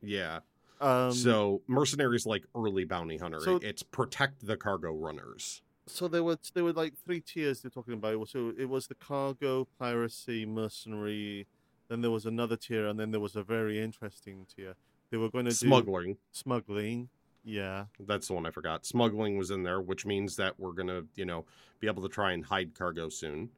Yeah. 0.00 0.16
Yeah. 0.18 0.40
Um, 0.80 1.12
so 1.12 1.62
mercenaries 1.66 2.26
like 2.26 2.44
early 2.54 2.84
bounty 2.84 3.16
hunter. 3.16 3.40
so- 3.40 3.56
it's 3.62 3.82
protect 3.82 4.46
the 4.46 4.56
cargo 4.56 4.92
runners. 4.92 5.62
so 5.86 6.08
there 6.08 6.22
were 6.24 6.38
there 6.54 6.64
were 6.64 6.72
like 6.72 6.94
three 7.04 7.20
tiers 7.20 7.60
they're 7.62 7.70
talking 7.70 7.94
about. 7.94 8.28
So 8.28 8.52
it 8.58 8.68
was 8.68 8.86
the 8.86 8.94
cargo, 8.94 9.66
piracy, 9.78 10.44
mercenary. 10.44 11.46
Then 11.88 12.00
there 12.02 12.10
was 12.10 12.26
another 12.26 12.56
tier, 12.56 12.86
and 12.88 12.98
then 12.98 13.10
there 13.12 13.20
was 13.20 13.36
a 13.36 13.42
very 13.44 13.80
interesting 13.80 14.46
tier. 14.54 14.74
They 15.10 15.16
were 15.16 15.30
going 15.30 15.44
to 15.44 15.52
do 15.52 15.56
Smuggling. 15.56 16.16
smuggling. 16.32 17.08
Yeah. 17.44 17.84
That's 18.00 18.26
the 18.26 18.34
one 18.34 18.44
I 18.44 18.50
forgot. 18.50 18.84
Smuggling 18.84 19.38
was 19.38 19.52
in 19.52 19.62
there, 19.62 19.80
which 19.80 20.04
means 20.04 20.34
that 20.34 20.58
we're 20.58 20.72
going 20.72 20.88
to, 20.88 21.06
you 21.14 21.24
know, 21.24 21.44
be 21.78 21.86
able 21.86 22.02
to 22.02 22.08
try 22.08 22.32
and 22.32 22.44
hide 22.44 22.74
cargo 22.74 23.08
soon. 23.08 23.50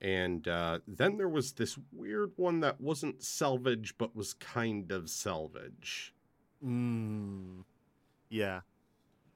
And 0.00 0.46
uh, 0.46 0.78
then 0.86 1.16
there 1.16 1.28
was 1.28 1.54
this 1.54 1.76
weird 1.92 2.30
one 2.36 2.60
that 2.60 2.80
wasn't 2.80 3.24
salvage, 3.24 3.94
but 3.98 4.14
was 4.14 4.34
kind 4.34 4.92
of 4.92 5.10
salvage. 5.10 6.13
Mm. 6.62 7.64
Yeah. 8.28 8.60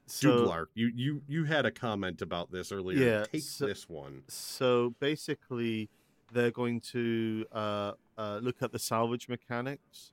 So, 0.06 0.38
Doublar, 0.38 0.68
you, 0.74 0.90
you 0.94 1.22
you 1.28 1.44
had 1.44 1.66
a 1.66 1.70
comment 1.70 2.22
about 2.22 2.50
this 2.50 2.72
earlier. 2.72 2.98
Yeah, 2.98 3.24
Take 3.24 3.42
so- 3.42 3.66
this 3.66 3.88
one. 3.88 4.22
so 4.26 4.94
basically, 5.00 5.90
they're 6.32 6.50
going 6.50 6.80
to 6.92 7.44
uh, 7.52 7.92
uh, 8.16 8.38
look 8.42 8.62
at 8.62 8.72
the 8.72 8.78
salvage 8.78 9.28
mechanics. 9.28 10.12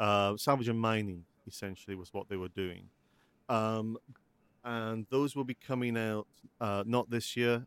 Uh, 0.00 0.36
salvage 0.36 0.68
and 0.68 0.80
mining, 0.80 1.24
essentially, 1.46 1.94
was 1.94 2.12
what 2.12 2.28
they 2.28 2.36
were 2.36 2.48
doing. 2.48 2.88
Um, 3.48 3.98
and 4.64 5.06
those 5.10 5.36
will 5.36 5.44
be 5.44 5.54
coming 5.54 5.96
out 5.96 6.26
uh, 6.60 6.82
not 6.86 7.10
this 7.10 7.36
year. 7.36 7.66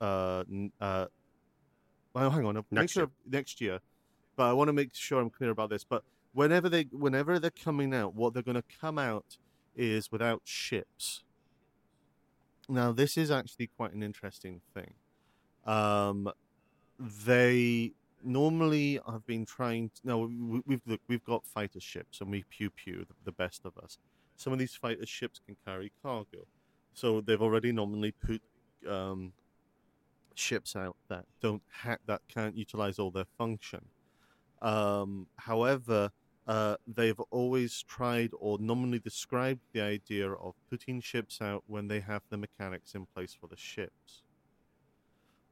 Uh, 0.00 0.44
uh, 0.80 1.06
well, 2.14 2.30
hang 2.30 2.46
on, 2.46 2.64
Next 2.70 2.92
sure 2.92 3.10
next 3.28 3.60
year. 3.60 3.80
But 4.36 4.44
I 4.44 4.52
want 4.52 4.68
to 4.68 4.72
make 4.72 4.94
sure 4.94 5.20
I'm 5.20 5.30
clear 5.30 5.50
about 5.50 5.70
this. 5.70 5.84
But 5.84 6.04
whenever 6.36 6.68
they, 6.68 6.82
whenever 6.92 7.38
they're 7.38 7.50
coming 7.50 7.94
out, 7.94 8.14
what 8.14 8.34
they're 8.34 8.42
going 8.42 8.62
to 8.62 8.76
come 8.80 8.98
out 8.98 9.38
is 9.74 10.12
without 10.12 10.42
ships. 10.44 11.24
Now, 12.68 12.92
this 12.92 13.16
is 13.16 13.30
actually 13.30 13.68
quite 13.68 13.94
an 13.94 14.02
interesting 14.02 14.60
thing. 14.74 14.92
Um, 15.64 16.30
they 16.98 17.92
normally 18.22 19.00
have 19.10 19.26
been 19.26 19.46
trying. 19.46 19.88
To, 19.90 20.00
no, 20.04 20.18
we- 20.20 20.62
we've 20.66 20.82
look, 20.86 21.00
we've 21.08 21.24
got 21.24 21.46
fighter 21.46 21.80
ships, 21.80 22.20
and 22.20 22.30
we 22.30 22.44
pew 22.50 22.68
pew 22.70 23.06
the, 23.08 23.14
the 23.24 23.32
best 23.32 23.64
of 23.64 23.76
us. 23.78 23.98
Some 24.36 24.52
of 24.52 24.58
these 24.58 24.74
fighter 24.74 25.06
ships 25.06 25.40
can 25.46 25.56
carry 25.64 25.90
cargo, 26.02 26.46
so 26.92 27.20
they've 27.22 27.40
already 27.40 27.72
normally 27.72 28.12
put 28.12 28.42
um, 28.88 29.32
ships 30.34 30.76
out 30.76 30.96
that 31.08 31.24
don't 31.40 31.62
ha- 31.70 32.02
that 32.06 32.20
can't 32.28 32.56
utilize 32.56 32.98
all 32.98 33.10
their 33.10 33.26
function. 33.38 33.86
Um, 34.62 35.26
however, 35.36 36.10
uh, 36.46 36.76
they've 36.86 37.18
always 37.30 37.82
tried 37.82 38.30
or 38.38 38.58
nominally 38.60 39.00
described 39.00 39.60
the 39.72 39.80
idea 39.80 40.30
of 40.30 40.54
putting 40.70 41.00
ships 41.00 41.40
out 41.40 41.64
when 41.66 41.88
they 41.88 42.00
have 42.00 42.22
the 42.30 42.36
mechanics 42.36 42.94
in 42.94 43.06
place 43.06 43.36
for 43.38 43.48
the 43.48 43.56
ships. 43.56 44.22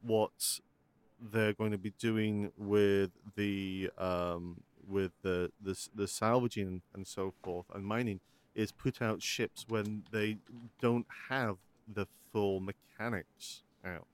What 0.02 0.60
they're 1.20 1.54
going 1.54 1.72
to 1.72 1.78
be 1.78 1.92
doing 1.98 2.52
with 2.56 3.10
the 3.36 3.90
um, 3.98 4.60
with 4.88 5.12
the, 5.22 5.50
the 5.60 5.76
the 5.94 6.06
salvaging 6.06 6.82
and 6.94 7.06
so 7.06 7.32
forth 7.42 7.66
and 7.74 7.84
mining 7.84 8.20
is 8.54 8.70
put 8.70 9.02
out 9.02 9.22
ships 9.22 9.64
when 9.68 10.04
they 10.12 10.38
don't 10.80 11.06
have 11.28 11.56
the 11.92 12.06
full 12.32 12.60
mechanics 12.60 13.62
out. 13.84 14.06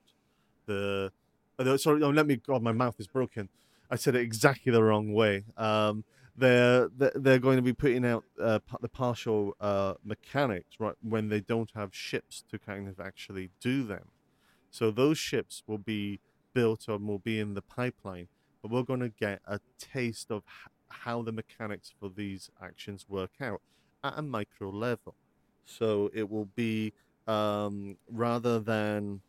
The 0.67 1.13
oh, 1.59 1.77
sorry, 1.77 2.01
no, 2.01 2.11
let 2.11 2.27
me. 2.27 2.37
God, 2.37 2.63
my 2.63 2.73
mouth 2.73 2.97
is 2.99 3.07
broken. 3.07 3.49
I 3.91 3.97
said 3.97 4.15
it 4.15 4.21
exactly 4.21 4.73
the 4.73 4.83
wrong 4.83 5.13
way. 5.13 5.45
Um, 5.57 6.05
they're 6.41 6.89
they're 7.15 7.39
going 7.39 7.57
to 7.57 7.63
be 7.63 7.73
putting 7.73 8.05
out 8.05 8.25
uh, 8.41 8.59
the 8.81 8.89
partial 8.89 9.55
uh, 9.61 9.95
mechanics 10.05 10.77
right 10.79 10.95
when 11.03 11.29
they 11.29 11.41
don't 11.41 11.71
have 11.75 11.95
ships 11.95 12.45
to 12.51 12.59
kind 12.59 12.89
of 12.89 12.99
actually 12.99 13.51
do 13.61 13.85
them. 13.85 14.07
So 14.71 14.91
those 14.91 15.19
ships 15.19 15.63
will 15.67 15.79
be 15.79 16.21
built 16.55 16.89
or 16.89 16.99
will 16.99 17.19
be 17.19 17.39
in 17.39 17.55
the 17.55 17.63
pipeline, 17.63 18.29
but 18.63 18.71
we're 18.71 18.83
going 18.83 19.01
to 19.01 19.09
get 19.09 19.41
a 19.47 19.61
taste 19.79 20.31
of 20.31 20.43
how 20.89 21.23
the 21.23 21.33
mechanics 21.33 21.93
for 21.99 22.09
these 22.09 22.51
actions 22.63 23.07
work 23.09 23.33
out 23.41 23.61
at 24.03 24.19
a 24.19 24.23
micro 24.23 24.71
level. 24.71 25.15
So 25.65 26.11
it 26.13 26.29
will 26.29 26.49
be 26.57 26.93
um, 27.27 27.97
rather 28.11 28.59
than 28.59 29.21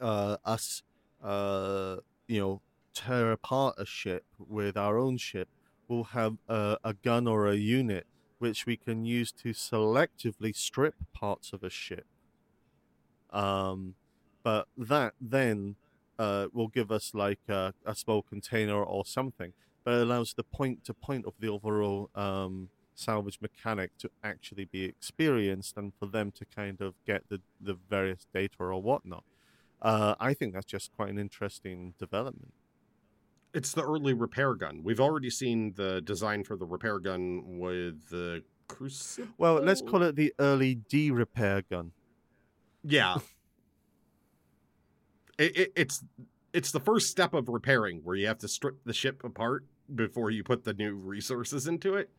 uh, 0.00 0.36
us, 0.44 0.82
uh, 1.22 1.96
you 2.28 2.40
know, 2.40 2.60
tear 2.94 3.32
apart 3.32 3.76
a 3.78 3.86
ship 3.86 4.24
with 4.38 4.76
our 4.76 4.98
own 4.98 5.16
ship, 5.16 5.48
we'll 5.92 6.04
have 6.04 6.38
a, 6.48 6.78
a 6.82 6.94
gun 6.94 7.26
or 7.26 7.46
a 7.46 7.54
unit 7.54 8.06
which 8.38 8.66
we 8.66 8.76
can 8.76 9.04
use 9.04 9.30
to 9.30 9.50
selectively 9.50 10.56
strip 10.56 10.94
parts 11.12 11.52
of 11.52 11.62
a 11.62 11.70
ship. 11.70 12.06
Um, 13.30 13.94
but 14.42 14.66
that 14.76 15.14
then 15.20 15.76
uh, 16.18 16.48
will 16.52 16.68
give 16.68 16.90
us 16.90 17.12
like 17.14 17.38
a, 17.48 17.72
a 17.86 17.94
small 17.94 18.22
container 18.22 18.82
or 18.82 19.04
something, 19.04 19.52
but 19.84 19.94
it 19.94 20.02
allows 20.02 20.34
the 20.34 20.42
point 20.42 20.84
to 20.86 20.94
point 20.94 21.24
of 21.26 21.34
the 21.38 21.48
overall 21.48 22.10
um, 22.14 22.70
salvage 22.94 23.38
mechanic 23.40 23.96
to 23.98 24.10
actually 24.24 24.64
be 24.64 24.84
experienced 24.84 25.76
and 25.76 25.92
for 25.98 26.06
them 26.06 26.32
to 26.32 26.44
kind 26.44 26.80
of 26.80 26.94
get 27.06 27.22
the, 27.28 27.40
the 27.60 27.76
various 27.88 28.26
data 28.34 28.56
or 28.58 28.82
whatnot. 28.82 29.24
Uh, 29.80 30.14
I 30.18 30.34
think 30.34 30.54
that's 30.54 30.66
just 30.66 30.90
quite 30.96 31.10
an 31.10 31.18
interesting 31.18 31.94
development. 31.98 32.54
It's 33.54 33.72
the 33.72 33.82
early 33.82 34.14
repair 34.14 34.54
gun. 34.54 34.80
We've 34.82 35.00
already 35.00 35.30
seen 35.30 35.74
the 35.76 36.00
design 36.00 36.44
for 36.44 36.56
the 36.56 36.64
repair 36.64 36.98
gun 36.98 37.58
with 37.58 38.08
the 38.08 38.42
Crucible. 38.68 39.28
Well, 39.36 39.56
let's 39.56 39.82
call 39.82 40.02
it 40.02 40.16
the 40.16 40.32
early 40.38 40.76
D 40.76 41.10
repair 41.10 41.62
gun. 41.62 41.92
Yeah. 42.82 43.16
it, 45.38 45.56
it, 45.56 45.72
it's 45.76 46.02
it's 46.52 46.70
the 46.70 46.80
first 46.80 47.10
step 47.10 47.34
of 47.34 47.48
repairing 47.48 48.00
where 48.04 48.16
you 48.16 48.26
have 48.26 48.38
to 48.38 48.48
strip 48.48 48.84
the 48.84 48.92
ship 48.92 49.24
apart 49.24 49.64
before 49.94 50.30
you 50.30 50.44
put 50.44 50.64
the 50.64 50.74
new 50.74 50.94
resources 50.94 51.66
into 51.66 51.94
it. 51.94 52.10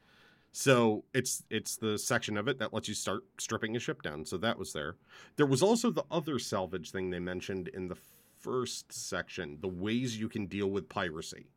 So 0.52 1.04
it's 1.14 1.44
it's 1.50 1.78
the 1.78 1.98
section 1.98 2.38
of 2.38 2.48
it 2.48 2.60
that 2.60 2.74
lets 2.74 2.88
you 2.88 2.94
start 2.94 3.24
stripping 3.40 3.76
a 3.76 3.80
ship 3.80 4.04
down. 4.04 4.26
So 4.26 4.38
that 4.38 4.58
was 4.58 4.74
there. 4.74 4.96
There 5.36 5.48
was 5.48 5.64
also 5.64 5.90
the 5.90 6.04
other 6.12 6.38
salvage 6.38 6.92
thing 6.92 7.10
they 7.10 7.20
mentioned 7.20 7.70
in 7.70 7.88
the 7.88 7.96
first 8.44 8.94
section, 8.94 9.58
the 9.62 9.68
ways 9.68 10.20
you 10.20 10.30
can 10.30 10.46
deal 10.46 10.68
with 10.70 10.88
piracy. 10.88 11.48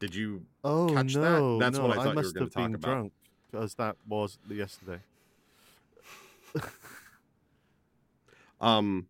Did 0.00 0.14
you? 0.14 0.46
Oh 0.64 0.88
catch 0.92 1.14
that? 1.14 1.58
That's 1.60 1.78
no, 1.78 1.86
what 1.86 1.98
I 1.98 2.02
thought 2.02 2.02
you 2.02 2.08
were 2.08 2.14
must 2.14 2.34
gonna 2.34 2.46
have 2.46 2.52
talk 2.52 2.64
been 2.64 2.74
about. 2.74 2.90
drunk 2.90 3.12
because 3.50 3.74
that 3.76 3.96
was 4.08 4.38
yesterday. 4.48 5.00
Um, 8.62 9.08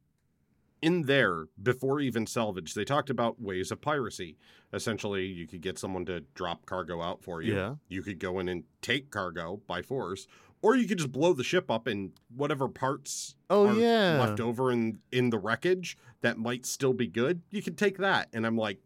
in 0.81 1.03
there, 1.03 1.45
before 1.63 2.01
even 2.01 2.27
salvage, 2.27 2.75
they 2.75 2.85
talked 2.85 3.11
about 3.11 3.41
ways 3.41 3.71
of 3.71 3.81
piracy. 3.81 4.37
Essentially, 4.73 5.27
you 5.27 5.47
could 5.47 5.61
get 5.61 5.79
someone 5.79 6.07
to 6.07 6.21
drop 6.35 6.67
cargo 6.67 7.01
out 7.01 7.23
for 7.23 7.43
you. 7.43 7.55
Yeah. 7.55 7.75
You 7.89 8.03
could 8.03 8.19
go 8.19 8.41
in 8.41 8.49
and 8.49 8.65
take 8.81 9.11
cargo 9.11 9.61
by 9.69 9.83
force, 9.83 10.27
or 10.63 10.75
you 10.77 10.87
could 10.89 10.99
just 10.99 11.13
blow 11.13 11.33
the 11.35 11.45
ship 11.45 11.71
up 11.71 11.87
and 11.87 12.13
whatever 12.35 12.69
parts 12.69 13.35
Oh 13.51 13.67
are 13.69 13.75
yeah. 13.75 14.19
left 14.21 14.41
over 14.41 14.73
in 14.73 15.01
in 15.11 15.31
the 15.31 15.39
wreckage 15.39 15.99
that 16.23 16.39
might 16.39 16.65
still 16.65 16.93
be 16.95 17.07
good, 17.09 17.43
you 17.51 17.61
could 17.63 17.77
take 17.77 17.99
that. 17.99 18.29
And 18.33 18.47
I'm 18.47 18.57
like, 18.57 18.79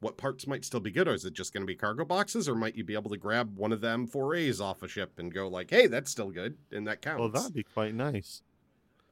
what 0.00 0.16
parts 0.16 0.46
might 0.46 0.64
still 0.64 0.80
be 0.80 0.90
good? 0.90 1.06
Or 1.08 1.12
is 1.14 1.24
it 1.24 1.34
just 1.34 1.52
going 1.52 1.62
to 1.62 1.66
be 1.66 1.74
cargo 1.74 2.04
boxes, 2.04 2.48
or 2.48 2.54
might 2.54 2.76
you 2.76 2.84
be 2.84 2.94
able 2.94 3.10
to 3.10 3.16
grab 3.16 3.56
one 3.56 3.72
of 3.72 3.80
them 3.80 4.06
4As 4.08 4.60
off 4.60 4.82
a 4.82 4.88
ship 4.88 5.18
and 5.18 5.32
go 5.32 5.48
like, 5.48 5.70
hey, 5.70 5.86
that's 5.86 6.10
still 6.10 6.30
good, 6.30 6.56
and 6.72 6.86
that 6.86 7.02
counts. 7.02 7.20
Well, 7.20 7.28
that'd 7.28 7.52
be 7.52 7.64
quite 7.64 7.94
nice. 7.94 8.42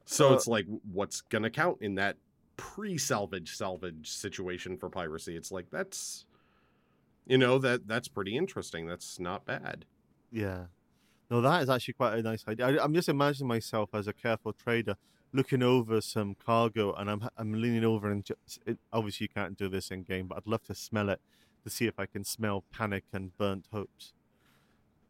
So 0.05 0.29
Uh, 0.29 0.33
it's 0.35 0.47
like, 0.47 0.65
what's 0.91 1.21
going 1.21 1.43
to 1.43 1.49
count 1.49 1.77
in 1.81 1.95
that 1.95 2.17
pre-salvage 2.55 3.55
salvage 3.55 4.09
situation 4.09 4.77
for 4.77 4.89
piracy? 4.89 5.35
It's 5.35 5.51
like 5.51 5.69
that's, 5.69 6.25
you 7.25 7.37
know, 7.37 7.57
that 7.59 7.87
that's 7.87 8.07
pretty 8.07 8.37
interesting. 8.37 8.87
That's 8.87 9.19
not 9.19 9.45
bad. 9.45 9.85
Yeah. 10.31 10.65
No, 11.29 11.41
that 11.41 11.61
is 11.63 11.69
actually 11.69 11.95
quite 11.95 12.17
a 12.17 12.21
nice 12.21 12.45
idea. 12.47 12.67
I, 12.67 12.83
I'm 12.83 12.93
just 12.93 13.09
imagining 13.09 13.47
myself 13.47 13.89
as 13.93 14.07
a 14.07 14.13
careful 14.13 14.53
trader 14.53 14.95
looking 15.33 15.61
over 15.61 15.99
some 16.01 16.35
cargo, 16.35 16.93
and 16.93 17.09
I'm 17.09 17.27
I'm 17.37 17.53
leaning 17.53 17.83
over 17.83 18.09
and 18.09 18.23
just, 18.23 18.59
it, 18.65 18.77
obviously 18.93 19.25
you 19.25 19.29
can't 19.29 19.57
do 19.57 19.67
this 19.69 19.91
in 19.91 20.03
game, 20.03 20.27
but 20.27 20.37
I'd 20.37 20.47
love 20.47 20.63
to 20.63 20.75
smell 20.75 21.09
it 21.09 21.19
to 21.63 21.69
see 21.69 21.85
if 21.85 21.99
I 21.99 22.05
can 22.05 22.23
smell 22.23 22.63
panic 22.71 23.03
and 23.13 23.37
burnt 23.37 23.67
hopes. 23.71 24.13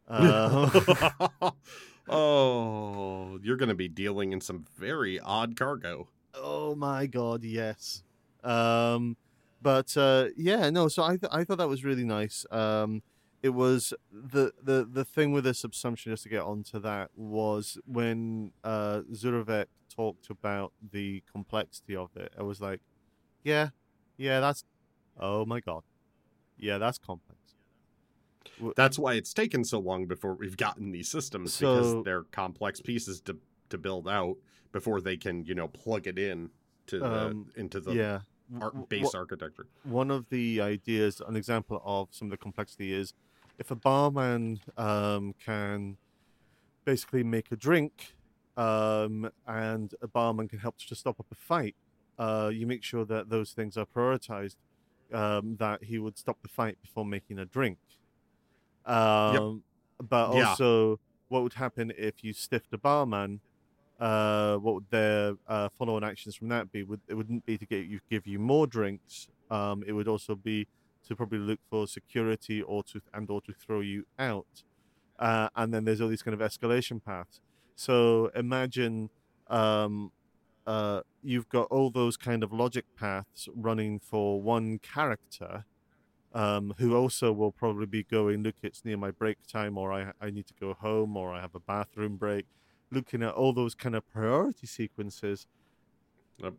Uh, 0.09 1.51
oh, 2.07 3.37
you're 3.43 3.57
going 3.57 3.67
to 3.67 3.75
be 3.75 3.89
dealing 3.89 4.31
in 4.31 4.39
some 4.39 4.65
very 4.77 5.19
odd 5.19 5.57
cargo. 5.57 6.07
oh 6.33 6.73
my 6.75 7.05
god, 7.07 7.43
yes. 7.43 8.03
Um, 8.41 9.17
but 9.61 9.97
uh, 9.97 10.27
yeah, 10.37 10.69
no. 10.69 10.87
So 10.87 11.03
I 11.03 11.17
th- 11.17 11.29
I 11.29 11.43
thought 11.43 11.57
that 11.57 11.67
was 11.67 11.83
really 11.83 12.05
nice. 12.05 12.45
Um, 12.51 13.01
it 13.47 13.53
was 13.53 13.93
the 14.11 14.51
the 14.61 14.77
the 14.97 15.05
thing 15.05 15.31
with 15.31 15.43
this 15.45 15.63
assumption 15.63 16.11
Just 16.11 16.23
to 16.23 16.29
get 16.29 16.43
onto 16.43 16.79
that 16.79 17.09
was 17.15 17.77
when 17.85 18.51
uh, 18.63 19.01
Zurovec 19.13 19.67
talked 19.93 20.29
about 20.29 20.73
the 20.91 21.23
complexity 21.31 21.95
of 21.95 22.09
it. 22.15 22.33
I 22.37 22.43
was 22.43 22.59
like, 22.61 22.81
yeah, 23.43 23.69
yeah, 24.17 24.39
that's. 24.39 24.63
Oh 25.19 25.45
my 25.45 25.59
god, 25.61 25.83
yeah, 26.57 26.77
that's 26.77 26.97
complex. 26.97 27.39
That's 28.75 28.97
why 28.97 29.13
it's 29.13 29.33
taken 29.33 29.63
so 29.63 29.79
long 29.79 30.07
before 30.07 30.33
we've 30.35 30.57
gotten 30.57 30.91
these 30.91 31.09
systems 31.09 31.53
So- 31.53 31.75
because 31.75 32.03
they're 32.05 32.23
complex 32.23 32.81
pieces 32.81 33.21
to 33.21 33.37
to 33.69 33.77
build 33.77 34.07
out 34.07 34.35
before 34.71 35.01
they 35.01 35.17
can, 35.17 35.43
you 35.45 35.53
know, 35.55 35.67
plug 35.67 36.07
it 36.07 36.17
in 36.17 36.49
to 36.87 36.99
the 36.99 37.25
Um, 37.27 37.51
into 37.55 37.79
the 37.79 37.93
yeah. 37.93 38.19
W- 38.59 38.85
base 38.87 39.13
architecture. 39.13 39.67
one 39.83 40.09
of 40.09 40.29
the 40.29 40.61
ideas, 40.61 41.19
an 41.27 41.35
example 41.35 41.81
of 41.83 42.07
some 42.11 42.27
of 42.27 42.31
the 42.31 42.37
complexity 42.37 42.93
is 42.93 43.13
if 43.57 43.71
a 43.71 43.75
barman 43.75 44.59
um, 44.77 45.33
can 45.43 45.97
basically 46.85 47.23
make 47.23 47.51
a 47.51 47.55
drink 47.57 48.15
um, 48.57 49.29
and 49.47 49.93
a 50.01 50.07
barman 50.07 50.47
can 50.47 50.59
help 50.59 50.77
to 50.77 50.95
stop 50.95 51.19
up 51.19 51.27
a 51.31 51.35
fight, 51.35 51.75
uh, 52.17 52.49
you 52.53 52.67
make 52.67 52.83
sure 52.83 53.05
that 53.05 53.29
those 53.29 53.51
things 53.53 53.77
are 53.77 53.85
prioritized, 53.85 54.57
um, 55.13 55.57
that 55.57 55.83
he 55.85 55.99
would 55.99 56.17
stop 56.17 56.37
the 56.41 56.49
fight 56.49 56.77
before 56.81 57.05
making 57.05 57.39
a 57.39 57.45
drink. 57.45 57.79
Um, 58.85 59.63
But 59.99 60.29
Yeah. 60.29 60.43
also, 60.43 60.99
what 61.27 61.41
would 61.43 61.53
happen 61.53 61.91
if 61.97 62.23
you 62.23 62.33
stiffed 62.33 62.71
a 62.73 62.77
barman? 62.77 63.41
Uh, 63.99 64.57
what 64.57 64.75
would 64.75 64.89
their 64.91 65.35
uh, 65.47 65.69
follow-on 65.77 66.03
actions 66.03 66.35
from 66.35 66.49
that 66.49 66.71
be? 66.71 66.83
Would 66.83 67.01
it 67.07 67.15
wouldn't 67.15 67.45
be 67.45 67.57
to 67.57 67.65
get 67.65 67.87
you 67.87 67.99
give 68.09 68.27
you 68.27 68.39
more 68.39 68.67
drinks. 68.67 69.29
Um, 69.49 69.83
it 69.87 69.93
would 69.93 70.07
also 70.07 70.35
be 70.35 70.67
to 71.07 71.15
probably 71.15 71.39
look 71.39 71.59
for 71.69 71.87
security 71.87 72.61
or 72.61 72.83
to 72.83 73.01
and 73.13 73.29
or 73.29 73.41
to 73.41 73.53
throw 73.53 73.81
you 73.81 74.05
out. 74.19 74.63
Uh, 75.19 75.49
and 75.55 75.73
then 75.73 75.85
there's 75.85 75.99
all 76.01 76.07
these 76.07 76.23
kind 76.23 76.39
of 76.39 76.47
escalation 76.47 77.03
paths. 77.03 77.41
So 77.75 78.31
imagine 78.35 79.09
um, 79.47 80.11
uh, 80.65 81.01
you've 81.23 81.49
got 81.49 81.67
all 81.71 81.89
those 81.89 82.17
kind 82.17 82.43
of 82.43 82.51
logic 82.51 82.85
paths 82.95 83.47
running 83.55 83.99
for 83.99 84.41
one 84.41 84.79
character 84.79 85.65
um, 86.33 86.73
who 86.77 86.95
also 86.95 87.31
will 87.31 87.51
probably 87.51 87.85
be 87.85 88.03
going, 88.03 88.43
look, 88.43 88.55
it's 88.61 88.83
near 88.85 88.97
my 88.97 89.11
break 89.11 89.37
time, 89.47 89.77
or 89.77 89.91
I, 89.91 90.11
I 90.21 90.29
need 90.29 90.45
to 90.47 90.53
go 90.59 90.73
home, 90.73 91.17
or 91.17 91.33
I 91.33 91.41
have 91.41 91.55
a 91.55 91.59
bathroom 91.59 92.17
break. 92.17 92.45
Looking 92.91 93.23
at 93.23 93.33
all 93.33 93.53
those 93.53 93.75
kind 93.75 93.95
of 93.95 94.07
priority 94.07 94.67
sequences. 94.67 95.47
Yep. 96.37 96.53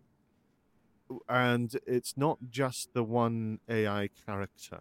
And 1.28 1.74
it's 1.86 2.16
not 2.16 2.38
just 2.50 2.92
the 2.94 3.02
one 3.02 3.60
AI 3.68 4.10
character. 4.26 4.80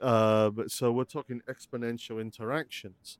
Uh, 0.00 0.50
but 0.50 0.70
so 0.70 0.90
we're 0.90 1.04
talking 1.04 1.42
exponential 1.46 2.20
interactions 2.20 3.18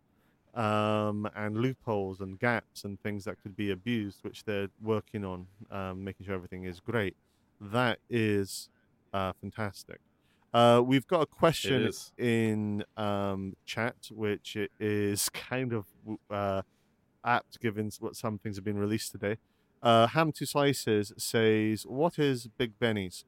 um, 0.55 1.29
and 1.37 1.57
loopholes 1.59 2.21
and 2.21 2.39
gaps 2.39 2.85
and 2.85 3.01
things 3.03 3.25
that 3.25 3.41
could 3.43 3.55
be 3.55 3.71
abused, 3.71 4.21
which 4.23 4.45
they're 4.45 4.69
working 4.83 5.25
on, 5.25 5.47
um, 5.71 6.03
making 6.03 6.27
sure 6.27 6.35
everything 6.35 6.65
is 6.65 6.81
great. 6.81 7.17
That 7.61 7.99
is 8.09 8.69
uh, 9.13 9.33
fantastic. 9.41 10.01
Uh, 10.53 10.83
we've 10.85 11.07
got 11.07 11.23
a 11.23 11.27
question 11.27 11.91
in 12.19 12.85
um, 12.97 13.55
chat, 13.65 13.95
which 14.11 14.57
is 14.81 15.29
kind 15.33 15.73
of 15.73 15.85
uh, 16.31 16.63
apt 17.25 17.61
given 17.61 17.91
what 18.01 18.17
some 18.17 18.39
things 18.39 18.57
have 18.57 18.65
been 18.65 18.79
released 18.79 19.13
today. 19.13 19.37
Uh, 19.83 20.07
Ham 20.09 20.33
to 20.33 20.47
Slices 20.47 21.13
says, 21.17 21.85
"What 21.87 22.19
is 22.19 22.49
Big 22.59 22.79
Benny's?" 22.79 23.25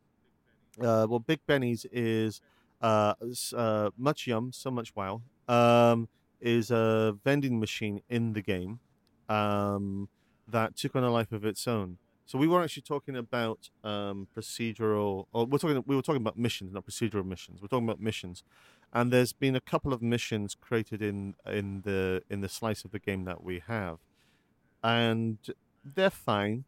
Uh, 0.79 1.07
well, 1.09 1.19
Big 1.19 1.41
Benny's 1.47 1.87
is 1.93 2.41
uh, 2.81 3.15
uh, 3.57 3.91
much 3.97 4.27
yum, 4.27 4.53
so 4.53 4.71
much 4.71 4.95
wow. 4.95 5.23
Um, 5.49 6.09
is 6.41 6.71
a 6.71 7.17
vending 7.25 7.61
machine 7.61 8.03
in 8.09 8.33
the 8.33 8.43
game 8.43 8.81
um, 9.29 10.09
that 10.49 10.77
took 10.77 10.97
on 10.97 11.05
a 11.05 11.11
life 11.11 11.33
of 11.33 11.45
its 11.45 11.67
own. 11.67 11.99
So 12.27 12.39
we 12.39 12.47
were 12.47 12.63
actually 12.63 12.83
talking 12.83 13.17
about 13.17 13.71
um, 13.85 14.27
procedural, 14.37 15.27
or 15.33 15.45
we're 15.45 15.59
talking 15.59 15.83
we 15.87 15.97
were 15.97 16.03
talking 16.03 16.23
about 16.23 16.39
missions, 16.39 16.73
not 16.73 16.87
procedural 16.87 17.25
missions. 17.25 17.61
We're 17.61 17.69
talking 17.69 17.87
about 17.87 18.01
missions, 18.01 18.43
and 18.93 19.13
there's 19.13 19.33
been 19.33 19.57
a 19.57 19.61
couple 19.61 19.93
of 19.93 20.03
missions 20.03 20.55
created 20.55 21.03
in 21.03 21.35
in 21.47 21.83
the 21.83 22.23
in 22.31 22.41
the 22.41 22.49
slice 22.49 22.85
of 22.85 22.91
the 22.91 22.99
game 22.99 23.25
that 23.25 23.43
we 23.43 23.63
have, 23.67 23.99
and 24.83 25.39
they're 25.85 26.11
fine. 26.11 26.65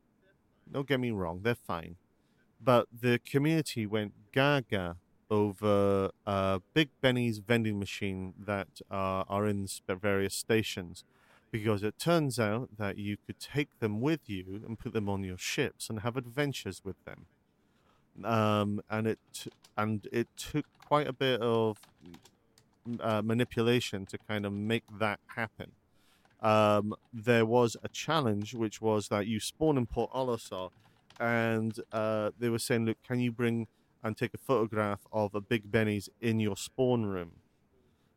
Don't 0.71 0.89
get 0.89 1.01
me 1.01 1.11
wrong, 1.11 1.41
they're 1.43 1.55
fine, 1.55 1.97
but 2.63 2.87
the 2.93 3.21
community 3.25 3.87
went 3.87 4.13
gaga 4.33 4.97
over 5.31 6.11
uh, 6.27 6.59
Big 6.73 6.89
Benny's 7.01 7.39
vending 7.39 7.79
machine 7.79 8.35
that 8.39 8.81
uh, 8.91 9.25
are 9.29 9.47
in 9.47 9.67
various 9.89 10.35
stations 10.35 11.05
because 11.51 11.83
it 11.83 11.99
turns 11.99 12.39
out 12.39 12.69
that 12.79 12.99
you 12.99 13.17
could 13.27 13.39
take 13.39 13.69
them 13.79 14.01
with 14.01 14.21
you 14.27 14.61
and 14.67 14.79
put 14.79 14.93
them 14.93 15.09
on 15.09 15.23
your 15.23 15.39
ships 15.39 15.89
and 15.89 16.01
have 16.01 16.17
adventures 16.17 16.83
with 16.85 16.97
them. 17.05 17.27
Um, 18.25 18.81
and 18.91 19.07
it 19.07 19.19
and 19.77 20.07
it 20.13 20.29
took 20.37 20.67
quite 20.87 21.09
a 21.09 21.13
bit 21.13 21.41
of 21.41 21.79
uh, 23.01 23.23
manipulation 23.23 24.07
to 24.07 24.19
kind 24.19 24.47
of 24.47 24.53
make 24.53 24.85
that 24.99 25.21
happen. 25.37 25.73
Um, 26.45 26.95
there 27.13 27.47
was 27.47 27.77
a 27.83 27.89
challenge, 27.89 28.55
which 28.55 28.81
was 28.81 29.09
that 29.09 29.27
you 29.27 29.41
spawn 29.41 29.79
in 29.79 29.87
Port 29.87 30.11
Olisar, 30.13 30.71
and 31.19 31.75
uh, 31.91 32.31
they 32.39 32.51
were 32.51 32.59
saying, 32.59 32.85
"Look, 32.85 32.99
can 33.03 33.19
you 33.21 33.33
bring 33.33 33.67
and 34.03 34.17
take 34.17 34.35
a 34.35 34.39
photograph 34.39 35.01
of 35.11 35.35
a 35.35 35.41
Big 35.41 35.71
Benny's 35.71 36.09
in 36.21 36.41
your 36.41 36.57
spawn 36.57 37.07
room?" 37.07 37.33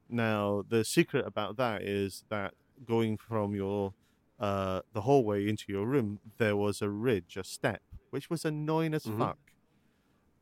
Now, 0.10 0.64
the 0.68 0.84
secret 0.84 1.26
about 1.26 1.58
that 1.58 1.82
is 1.84 2.24
that 2.30 2.54
going 2.86 3.18
from 3.18 3.56
your 3.56 3.94
uh, 4.40 4.82
the 4.94 5.02
hallway 5.02 5.48
into 5.50 5.66
your 5.72 5.86
room, 5.88 6.20
there 6.38 6.56
was 6.56 6.82
a 6.82 6.90
ridge, 6.90 7.38
a 7.38 7.44
step, 7.44 7.82
which 8.12 8.30
was 8.30 8.46
annoying 8.46 8.94
as 8.94 9.04
Mhm. 9.06 9.18
fuck. 9.18 9.38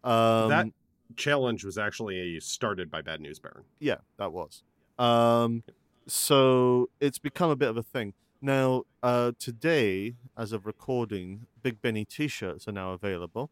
Um, 0.04 0.50
that 0.50 0.68
challenge 1.16 1.64
was 1.64 1.78
actually 1.78 2.40
started 2.42 2.92
by 2.92 3.02
Bad 3.02 3.22
News 3.22 3.40
Baron. 3.40 3.64
yeah, 3.80 4.00
that 4.18 4.34
was. 4.34 4.64
Um, 5.00 5.64
so 6.08 6.90
it's 7.00 7.18
become 7.20 7.50
a 7.50 7.56
bit 7.56 7.70
of 7.70 7.78
a 7.78 7.84
thing. 7.84 8.14
Now, 8.42 8.84
uh, 9.02 9.32
today, 9.40 10.16
as 10.38 10.52
of 10.52 10.66
recording, 10.66 11.48
Big 11.64 11.82
Benny 11.82 12.06
t-shirts 12.06 12.68
are 12.68 12.72
now 12.72 12.92
available. 12.92 13.50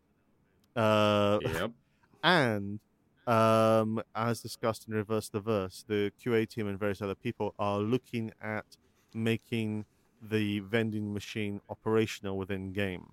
Uh, 0.75 1.39
Yep. 1.41 1.71
and 2.23 2.79
um, 3.25 4.01
as 4.15 4.41
discussed 4.41 4.87
in 4.87 4.93
Reverse 4.93 5.29
the 5.29 5.39
Verse, 5.39 5.83
the 5.87 6.11
QA 6.23 6.47
team 6.47 6.67
and 6.67 6.77
various 6.77 7.01
other 7.01 7.15
people 7.15 7.55
are 7.57 7.79
looking 7.79 8.31
at 8.41 8.65
making 9.13 9.85
the 10.21 10.59
vending 10.59 11.13
machine 11.13 11.59
operational 11.69 12.37
within 12.37 12.71
game. 12.73 13.11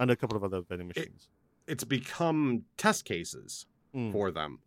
and 0.00 0.10
a 0.10 0.16
couple 0.16 0.36
of 0.36 0.42
other 0.42 0.60
vending 0.60 0.88
machines. 0.88 1.28
It's 1.68 1.84
become 1.84 2.64
test 2.76 3.04
cases 3.04 3.66
Mm. 3.94 4.10
for 4.10 4.32
them. 4.32 4.58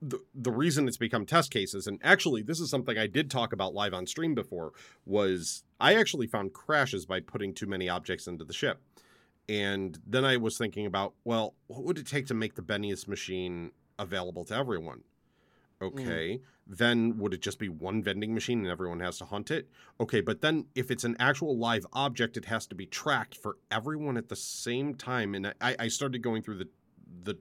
The, 0.00 0.20
the 0.34 0.52
reason 0.52 0.86
it's 0.86 0.96
become 0.96 1.26
test 1.26 1.50
cases, 1.50 1.86
and 1.86 1.98
actually, 2.04 2.42
this 2.42 2.60
is 2.60 2.70
something 2.70 2.96
I 2.96 3.08
did 3.08 3.30
talk 3.30 3.52
about 3.52 3.74
live 3.74 3.92
on 3.92 4.06
stream 4.06 4.34
before, 4.34 4.72
was 5.04 5.64
I 5.80 5.94
actually 5.94 6.28
found 6.28 6.52
crashes 6.52 7.04
by 7.04 7.20
putting 7.20 7.52
too 7.52 7.66
many 7.66 7.88
objects 7.88 8.28
into 8.28 8.44
the 8.44 8.52
ship. 8.52 8.80
And 9.48 9.98
then 10.06 10.24
I 10.24 10.36
was 10.36 10.58
thinking 10.58 10.86
about, 10.86 11.14
well, 11.24 11.54
what 11.66 11.82
would 11.84 11.98
it 11.98 12.06
take 12.06 12.26
to 12.26 12.34
make 12.34 12.54
the 12.54 12.62
Benny's 12.62 13.08
machine 13.08 13.72
available 13.98 14.44
to 14.46 14.54
everyone? 14.54 15.02
Mm. 15.80 15.86
Okay, 15.86 16.40
then 16.66 17.18
would 17.18 17.32
it 17.32 17.40
just 17.40 17.58
be 17.58 17.68
one 17.68 18.02
vending 18.02 18.34
machine 18.34 18.60
and 18.60 18.68
everyone 18.68 19.00
has 19.00 19.18
to 19.18 19.24
hunt 19.24 19.50
it? 19.50 19.68
Okay, 20.00 20.20
but 20.20 20.42
then 20.42 20.66
if 20.74 20.90
it's 20.90 21.04
an 21.04 21.16
actual 21.18 21.56
live 21.56 21.86
object, 21.92 22.36
it 22.36 22.44
has 22.46 22.66
to 22.66 22.74
be 22.74 22.86
tracked 22.86 23.36
for 23.36 23.56
everyone 23.70 24.16
at 24.16 24.28
the 24.28 24.36
same 24.36 24.94
time. 24.94 25.34
And 25.34 25.54
I, 25.60 25.76
I 25.78 25.88
started 25.88 26.22
going 26.22 26.42
through 26.42 26.58
the 26.58 26.68
the 27.24 27.38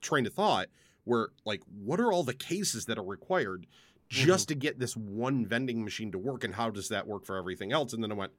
train 0.00 0.26
of 0.26 0.34
thought 0.34 0.68
where 1.08 1.28
like 1.44 1.62
what 1.82 1.98
are 2.00 2.12
all 2.12 2.22
the 2.22 2.34
cases 2.34 2.84
that 2.84 2.98
are 2.98 3.04
required 3.04 3.66
just 4.08 4.48
to 4.48 4.54
get 4.54 4.78
this 4.78 4.96
one 4.96 5.44
vending 5.44 5.82
machine 5.84 6.10
to 6.12 6.18
work 6.18 6.44
and 6.44 6.54
how 6.54 6.70
does 6.70 6.88
that 6.88 7.06
work 7.06 7.24
for 7.26 7.36
everything 7.36 7.72
else 7.72 7.92
and 7.92 8.02
then 8.02 8.12
i 8.12 8.14
went 8.14 8.32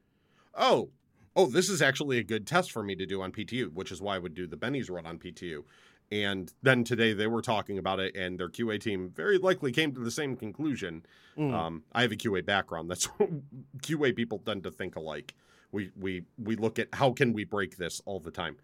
oh 0.55 0.89
oh 1.36 1.45
this 1.45 1.70
is 1.70 1.82
actually 1.82 2.17
a 2.17 2.24
good 2.24 2.47
test 2.47 2.72
for 2.72 2.82
me 2.84 2.95
to 2.95 3.05
do 3.05 3.22
on 3.22 3.32
ptu 3.32 3.72
which 3.74 3.91
is 3.91 4.01
why 4.01 4.15
i 4.15 4.20
would 4.20 4.34
do 4.34 4.47
the 4.47 4.57
benny's 4.57 4.89
run 4.89 5.05
on 5.05 5.20
ptu 5.20 5.63
and 6.11 6.53
then 6.63 6.84
today 6.84 7.13
they 7.13 7.28
were 7.28 7.41
talking 7.41 7.78
about 7.78 7.99
it 7.99 8.15
and 8.15 8.39
their 8.39 8.49
qa 8.49 8.80
team 8.82 9.11
very 9.13 9.38
likely 9.38 9.72
came 9.72 9.93
to 9.93 9.99
the 9.99 10.11
same 10.11 10.36
conclusion 10.36 11.03
Mm. 11.38 11.53
um, 11.53 11.84
I 11.93 12.01
have 12.01 12.11
a 12.11 12.17
QA 12.17 12.45
background. 12.45 12.89
That's 12.91 13.07
QA 13.78 14.13
people 14.13 14.39
tend 14.39 14.63
to 14.63 14.72
think 14.72 14.97
alike. 14.97 15.36
We 15.72 15.89
we 15.95 16.24
we 16.38 16.57
look 16.57 16.80
at 16.80 16.89
how 16.91 17.13
can 17.13 17.32
we 17.32 17.45
break 17.45 17.78
this 17.78 18.01
all 18.05 18.20
the 18.20 18.32
time, 18.32 18.57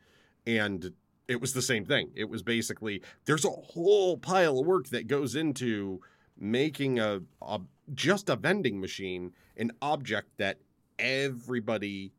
and 0.45 0.91
it 1.27 1.41
was 1.41 1.53
the 1.53 1.61
same 1.61 1.85
thing. 1.85 2.11
It 2.15 2.29
was 2.29 2.43
basically 2.43 3.01
there's 3.25 3.45
a 3.45 3.49
whole 3.49 4.17
pile 4.17 4.59
of 4.59 4.65
work 4.65 4.87
that 4.89 5.07
goes 5.07 5.35
into 5.35 6.01
making 6.37 6.99
a, 6.99 7.21
a 7.41 7.61
just 7.93 8.29
a 8.29 8.35
vending 8.35 8.79
machine 8.81 9.31
an 9.57 9.71
object 9.81 10.27
that 10.37 10.57
everybody 10.99 12.11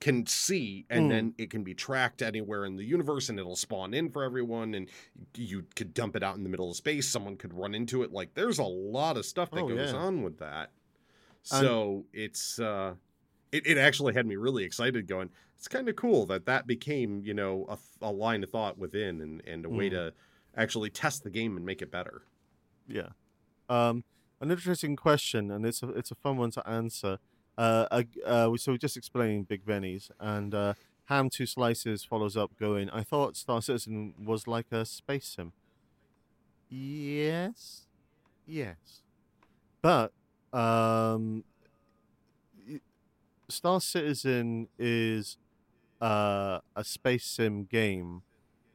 can 0.00 0.26
see 0.26 0.84
and 0.90 1.04
Hmm. 1.04 1.08
then 1.08 1.34
it 1.38 1.48
can 1.50 1.62
be 1.64 1.72
tracked 1.74 2.20
anywhere 2.22 2.66
in 2.66 2.76
the 2.76 2.84
universe 2.84 3.28
and 3.30 3.38
it'll 3.38 3.56
spawn 3.56 3.94
in 3.94 4.10
for 4.10 4.22
everyone 4.24 4.74
and 4.74 4.90
you 5.34 5.64
could 5.74 5.94
dump 5.94 6.16
it 6.16 6.22
out 6.22 6.36
in 6.36 6.42
the 6.42 6.48
middle 6.50 6.70
of 6.70 6.76
space 6.76 7.08
someone 7.08 7.36
could 7.36 7.54
run 7.54 7.74
into 7.74 8.02
it 8.02 8.12
like 8.12 8.34
there's 8.34 8.58
a 8.58 8.62
lot 8.64 9.16
of 9.16 9.24
stuff 9.24 9.50
that 9.52 9.62
Oh, 9.62 9.68
goes 9.68 9.92
yeah. 9.92 9.98
on 9.98 10.22
with 10.22 10.38
that 10.38 10.70
so 11.42 12.04
it's 12.12 12.58
uh 12.58 12.94
it, 13.52 13.66
it 13.66 13.78
actually 13.78 14.12
had 14.12 14.26
me 14.26 14.36
really 14.36 14.64
excited 14.64 15.06
going 15.06 15.30
it's 15.56 15.68
kind 15.68 15.88
of 15.88 15.96
cool 15.96 16.26
that 16.26 16.46
that 16.46 16.66
became 16.66 17.22
you 17.24 17.34
know 17.34 17.66
a, 17.68 17.78
a 18.06 18.10
line 18.12 18.42
of 18.44 18.50
thought 18.50 18.78
within 18.78 19.20
and, 19.20 19.42
and 19.46 19.64
a 19.64 19.68
way 19.68 19.88
Mm. 19.88 19.92
to 19.92 20.12
actually 20.56 20.90
test 20.90 21.22
the 21.24 21.30
game 21.30 21.56
and 21.56 21.64
make 21.66 21.82
it 21.82 21.90
better 21.90 22.22
Yeah. 22.88 23.08
Um, 23.68 24.04
an 24.40 24.50
interesting 24.50 24.96
question, 24.96 25.50
and 25.50 25.64
it's 25.66 25.82
a 25.82 25.88
it's 25.90 26.10
a 26.10 26.14
fun 26.14 26.36
one 26.36 26.50
to 26.52 26.68
answer. 26.68 27.18
Uh, 27.58 28.02
uh, 28.26 28.54
so 28.56 28.72
we're 28.72 28.76
just 28.78 28.96
explaining 28.96 29.44
Big 29.44 29.64
Benny's, 29.64 30.10
and 30.20 30.54
uh, 30.54 30.74
Ham 31.06 31.28
Two 31.30 31.46
Slices 31.46 32.04
follows 32.04 32.36
up, 32.36 32.50
going, 32.60 32.88
"I 32.90 33.02
thought 33.02 33.34
Star 33.36 33.60
Citizen 33.62 34.14
was 34.22 34.46
like 34.46 34.70
a 34.70 34.84
space 34.84 35.26
sim." 35.26 35.52
Yes, 36.68 37.86
yes, 38.46 39.02
but 39.82 40.12
um, 40.52 41.44
Star 43.48 43.80
Citizen 43.80 44.68
is 44.78 45.38
uh, 46.00 46.60
a 46.76 46.84
space 46.84 47.26
sim 47.26 47.64
game, 47.64 48.22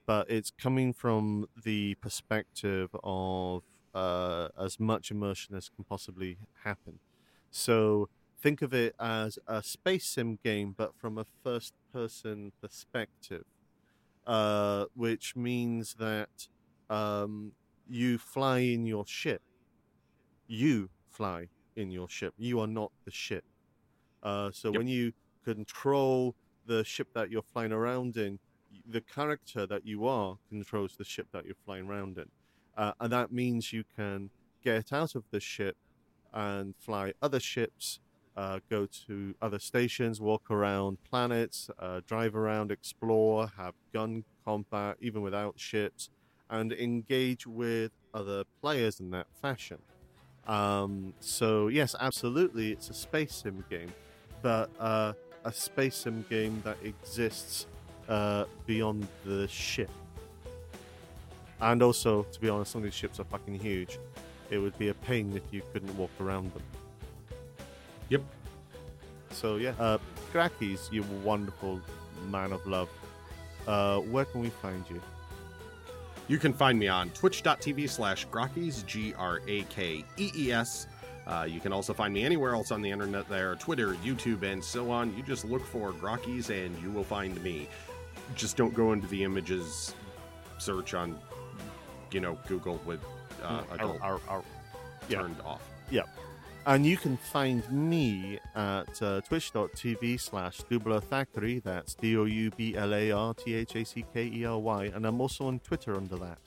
but 0.05 0.29
it's 0.29 0.51
coming 0.51 0.93
from 0.93 1.45
the 1.63 1.95
perspective 2.01 2.89
of 3.03 3.63
uh, 3.93 4.49
as 4.59 4.79
much 4.79 5.11
immersion 5.11 5.55
as 5.55 5.69
can 5.69 5.85
possibly 5.85 6.37
happen. 6.63 6.99
So 7.51 8.09
think 8.41 8.61
of 8.61 8.73
it 8.73 8.95
as 8.99 9.37
a 9.47 9.63
space 9.63 10.05
sim 10.07 10.39
game, 10.43 10.73
but 10.77 10.95
from 10.97 11.17
a 11.17 11.25
first 11.43 11.73
person 11.93 12.53
perspective, 12.61 13.43
uh, 14.27 14.85
which 14.93 15.35
means 15.35 15.95
that 15.95 16.29
um, 16.89 17.53
you 17.87 18.17
fly 18.17 18.59
in 18.59 18.85
your 18.85 19.05
ship. 19.07 19.41
You 20.47 20.89
fly 21.09 21.49
in 21.75 21.91
your 21.91 22.09
ship. 22.09 22.33
You 22.37 22.59
are 22.59 22.67
not 22.67 22.91
the 23.05 23.11
ship. 23.11 23.43
Uh, 24.23 24.51
so 24.51 24.71
Yep. 24.71 24.73
when 24.73 24.87
you 24.87 25.13
control 25.45 26.35
the 26.65 26.83
ship 26.83 27.07
that 27.13 27.31
you're 27.31 27.41
flying 27.41 27.71
around 27.71 28.17
in, 28.17 28.39
the 28.87 29.01
character 29.01 29.65
that 29.65 29.85
you 29.85 30.07
are 30.07 30.37
controls 30.49 30.95
the 30.97 31.03
ship 31.03 31.27
that 31.33 31.45
you're 31.45 31.55
flying 31.65 31.87
around 31.87 32.17
in. 32.17 32.25
Uh, 32.77 32.93
and 32.99 33.11
that 33.11 33.31
means 33.31 33.73
you 33.73 33.83
can 33.95 34.29
get 34.63 34.93
out 34.93 35.15
of 35.15 35.23
the 35.31 35.39
ship 35.39 35.75
and 36.33 36.73
fly 36.79 37.13
other 37.21 37.39
ships, 37.39 37.99
uh, 38.37 38.59
go 38.69 38.87
to 39.07 39.35
other 39.41 39.59
stations, 39.59 40.21
walk 40.21 40.49
around 40.49 40.97
planets, 41.09 41.69
uh, 41.79 41.99
drive 42.07 42.35
around, 42.35 42.71
explore, 42.71 43.51
have 43.57 43.73
gun 43.93 44.23
combat, 44.45 44.95
even 45.01 45.21
without 45.21 45.59
ships, 45.59 46.09
and 46.49 46.71
engage 46.73 47.45
with 47.45 47.91
other 48.13 48.43
players 48.61 48.99
in 48.99 49.11
that 49.11 49.27
fashion. 49.41 49.79
Um, 50.47 51.13
so, 51.19 51.67
yes, 51.67 51.95
absolutely, 51.99 52.71
it's 52.71 52.89
a 52.89 52.93
space 52.93 53.35
sim 53.35 53.63
game, 53.69 53.93
but 54.41 54.69
uh, 54.79 55.13
a 55.43 55.51
space 55.51 55.95
sim 55.95 56.25
game 56.29 56.61
that 56.63 56.77
exists 56.83 57.67
uh, 58.09 58.45
beyond 58.65 59.07
the 59.25 59.47
ship. 59.47 59.89
And 61.61 61.83
also, 61.83 62.23
to 62.23 62.39
be 62.41 62.49
honest, 62.49 62.71
some 62.71 62.79
of 62.79 62.83
these 62.83 62.93
ships 62.93 63.19
are 63.19 63.23
fucking 63.25 63.59
huge. 63.59 63.99
It 64.49 64.57
would 64.57 64.77
be 64.77 64.89
a 64.89 64.93
pain 64.93 65.33
if 65.35 65.43
you 65.51 65.61
couldn't 65.71 65.95
walk 65.97 66.11
around 66.19 66.53
them. 66.53 66.63
Yep. 68.09 68.23
So 69.31 69.55
yeah, 69.55 69.73
uh, 69.79 69.97
Grakees, 70.33 70.91
you 70.91 71.03
wonderful 71.23 71.79
man 72.29 72.51
of 72.51 72.65
love. 72.67 72.89
Uh, 73.67 73.99
where 73.99 74.25
can 74.25 74.41
we 74.41 74.49
find 74.49 74.83
you? 74.89 75.01
You 76.27 76.37
can 76.37 76.53
find 76.53 76.79
me 76.79 76.87
on 76.87 77.09
twitch.tv 77.11 77.89
slash 77.89 78.27
Grakees, 78.27 78.85
G 78.85 79.13
R 79.17 79.41
A 79.47 79.63
K 79.63 80.03
E 80.17 80.31
E 80.35 80.51
S. 80.51 80.87
Uh, 81.27 81.45
you 81.47 81.59
can 81.59 81.71
also 81.71 81.93
find 81.93 82.13
me 82.13 82.23
anywhere 82.23 82.53
else 82.53 82.71
on 82.71 82.81
the 82.81 82.89
internet 82.89 83.27
there 83.29 83.55
Twitter, 83.55 83.93
YouTube, 84.03 84.43
and 84.43 84.63
so 84.63 84.89
on. 84.91 85.15
You 85.15 85.23
just 85.23 85.45
look 85.45 85.65
for 85.65 85.91
Grakees 85.93 86.49
and 86.49 86.77
you 86.81 86.89
will 86.91 87.03
find 87.03 87.41
me. 87.43 87.67
Just 88.35 88.57
don't 88.57 88.73
go 88.73 88.91
into 88.93 89.07
the 89.07 89.23
images 89.23 89.93
search 90.57 90.93
on, 90.93 91.17
you 92.11 92.19
know, 92.19 92.37
Google 92.47 92.79
with 92.85 92.99
uh, 93.43 93.61
Mm, 93.61 93.75
adult 93.75 94.01
arr, 94.01 94.19
arr. 94.27 94.43
yeah. 95.09 95.21
turned 95.21 95.41
off. 95.45 95.61
Yep. 95.89 96.07
And 96.67 96.85
you 96.85 96.95
can 96.95 97.17
find 97.17 97.67
me 97.71 98.37
at 98.55 99.01
uh, 99.01 99.21
twitch.tv 99.21 100.19
slash 100.19 100.59
Doublar 100.69 101.01
Thackery. 101.01 101.61
That's 101.63 101.95
D 101.95 102.15
O 102.17 102.25
U 102.25 102.51
B 102.51 102.75
L 102.75 102.93
A 102.93 103.11
R 103.11 103.33
T 103.33 103.55
H 103.55 103.75
A 103.75 103.83
C 103.83 104.05
K 104.13 104.25
E 104.31 104.45
R 104.45 104.59
Y. 104.59 104.85
And 104.93 105.05
I'm 105.07 105.19
also 105.19 105.47
on 105.47 105.59
Twitter 105.59 105.95
under 105.97 106.17
that. 106.17 106.37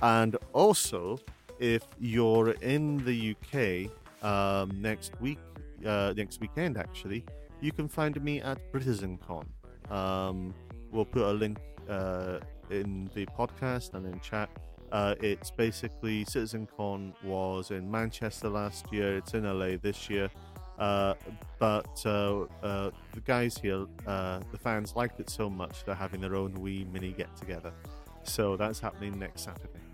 And 0.00 0.36
also, 0.52 1.18
if 1.58 1.82
you're 1.98 2.50
in 2.50 3.04
the 3.04 3.34
UK 3.34 3.90
um, 4.22 4.70
next 4.80 5.20
week, 5.20 5.38
uh, 5.86 6.12
next 6.16 6.40
weekend 6.40 6.76
actually, 6.76 7.24
you 7.60 7.72
can 7.72 7.88
find 7.88 8.22
me 8.22 8.40
at 8.40 8.58
BritizenCon. 8.72 9.46
Um, 9.90 10.54
we'll 10.90 11.04
put 11.04 11.22
a 11.22 11.32
link 11.32 11.58
uh, 11.88 12.38
in 12.70 13.10
the 13.14 13.26
podcast 13.26 13.94
and 13.94 14.06
in 14.06 14.20
chat. 14.20 14.50
Uh, 14.90 15.14
it's 15.20 15.50
basically 15.50 16.24
CitizenCon 16.24 17.12
was 17.22 17.70
in 17.70 17.90
Manchester 17.90 18.48
last 18.48 18.90
year. 18.92 19.16
It's 19.16 19.34
in 19.34 19.44
LA 19.44 19.76
this 19.80 20.08
year. 20.08 20.30
Uh, 20.78 21.14
but 21.58 22.02
uh, 22.06 22.42
uh, 22.62 22.90
the 23.12 23.20
guys 23.24 23.58
here, 23.58 23.86
uh, 24.06 24.40
the 24.52 24.58
fans 24.58 24.94
liked 24.94 25.18
it 25.18 25.28
so 25.28 25.50
much 25.50 25.84
they're 25.84 25.94
having 25.94 26.20
their 26.20 26.36
own 26.36 26.54
wee 26.54 26.86
mini 26.92 27.12
get 27.12 27.34
together. 27.36 27.72
So 28.22 28.56
that's 28.56 28.78
happening 28.78 29.18
next 29.18 29.42
Saturday. 29.42 29.87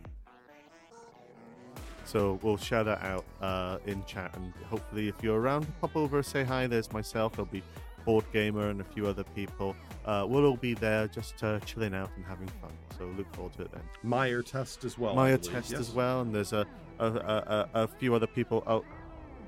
So 2.14 2.38
we'll 2.42 2.56
share 2.56 2.84
that 2.84 3.02
out 3.02 3.24
uh, 3.42 3.78
in 3.86 4.04
chat, 4.04 4.36
and 4.36 4.52
hopefully, 4.70 5.08
if 5.08 5.16
you're 5.20 5.40
around, 5.40 5.66
pop 5.80 5.96
over, 5.96 6.22
say 6.22 6.44
hi. 6.44 6.68
There's 6.68 6.92
myself. 6.92 7.32
There'll 7.32 7.46
be 7.46 7.60
BoredGamer 8.06 8.70
and 8.70 8.80
a 8.80 8.84
few 8.84 9.08
other 9.08 9.24
people. 9.34 9.74
Uh, 10.06 10.24
we'll 10.28 10.46
all 10.46 10.56
be 10.56 10.74
there, 10.74 11.08
just 11.08 11.42
uh, 11.42 11.58
chilling 11.60 11.92
out 11.92 12.12
and 12.14 12.24
having 12.24 12.46
fun. 12.46 12.70
So 12.96 13.06
look 13.16 13.34
forward 13.34 13.54
to 13.54 13.62
it 13.62 13.72
then. 13.72 13.82
Meyer 14.04 14.42
test 14.42 14.84
as 14.84 14.96
well. 14.96 15.16
Believe, 15.16 15.42
test 15.42 15.72
yes. 15.72 15.80
as 15.80 15.90
well, 15.90 16.20
and 16.20 16.32
there's 16.32 16.52
a 16.52 16.64
a, 17.00 17.06
a, 17.06 17.68
a 17.74 17.82
a 17.82 17.88
few 17.88 18.14
other 18.14 18.28
people. 18.28 18.62
Oh, 18.64 18.84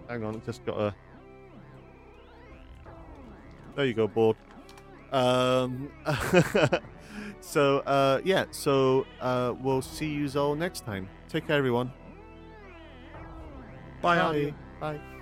hang 0.09 0.25
on, 0.25 0.43
just 0.45 0.67
got 0.67 0.77
a. 0.77 0.95
There 3.77 3.87
you 3.87 3.95
go, 3.95 4.09
board. 4.09 4.37
Um, 5.12 5.89
so 7.41 7.79
uh, 7.87 8.21
yeah, 8.25 8.47
so 8.51 9.07
uh, 9.21 9.55
we'll 9.61 9.83
see 9.83 10.09
you 10.09 10.29
all 10.35 10.57
next 10.57 10.85
time. 10.85 11.09
Take 11.29 11.47
care, 11.47 11.59
everyone. 11.59 11.93
Bye. 14.03 14.19
Avi. 14.19 14.55
Bye. 14.81 15.16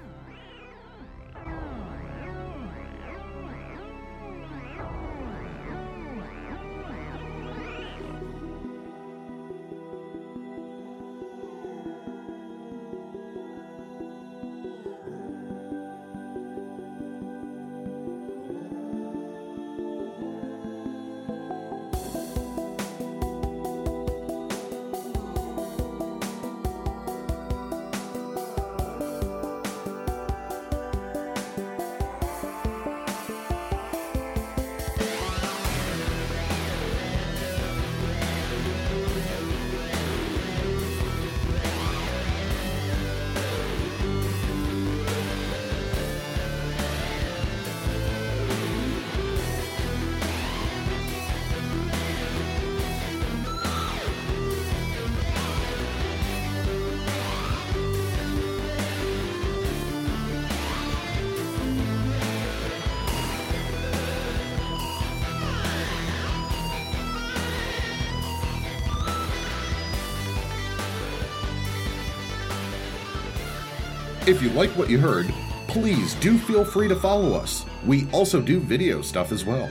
Like 74.64 74.78
what 74.78 74.88
you 74.88 74.98
heard, 74.98 75.30
please 75.68 76.14
do 76.14 76.38
feel 76.38 76.64
free 76.64 76.88
to 76.88 76.96
follow 76.96 77.34
us. 77.34 77.66
We 77.84 78.08
also 78.12 78.40
do 78.40 78.60
video 78.60 79.02
stuff 79.02 79.30
as 79.30 79.44
well. 79.44 79.68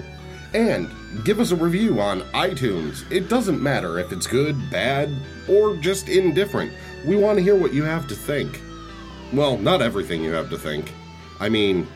And 0.53 0.87
give 1.25 1.39
us 1.39 1.49
a 1.49 1.55
review 1.55 1.99
on 1.99 2.21
iTunes. 2.33 3.11
It 3.11 3.27
doesn't 3.27 3.61
matter 3.61 3.97
if 3.97 4.11
it's 4.11 4.27
good, 4.27 4.55
bad, 4.69 5.09
or 5.49 5.75
just 5.77 6.09
indifferent. 6.09 6.71
We 7.07 7.15
want 7.15 7.39
to 7.39 7.43
hear 7.43 7.55
what 7.55 7.73
you 7.73 7.83
have 7.83 8.07
to 8.07 8.15
think. 8.15 8.61
Well, 9.33 9.57
not 9.57 9.81
everything 9.81 10.23
you 10.23 10.31
have 10.33 10.51
to 10.51 10.59
think. 10.59 10.91
I 11.39 11.49
mean, 11.49 11.87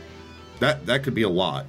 that 0.59 0.87
that 0.87 1.03
could 1.03 1.13
be 1.13 1.21
a 1.21 1.29
lot. 1.29 1.67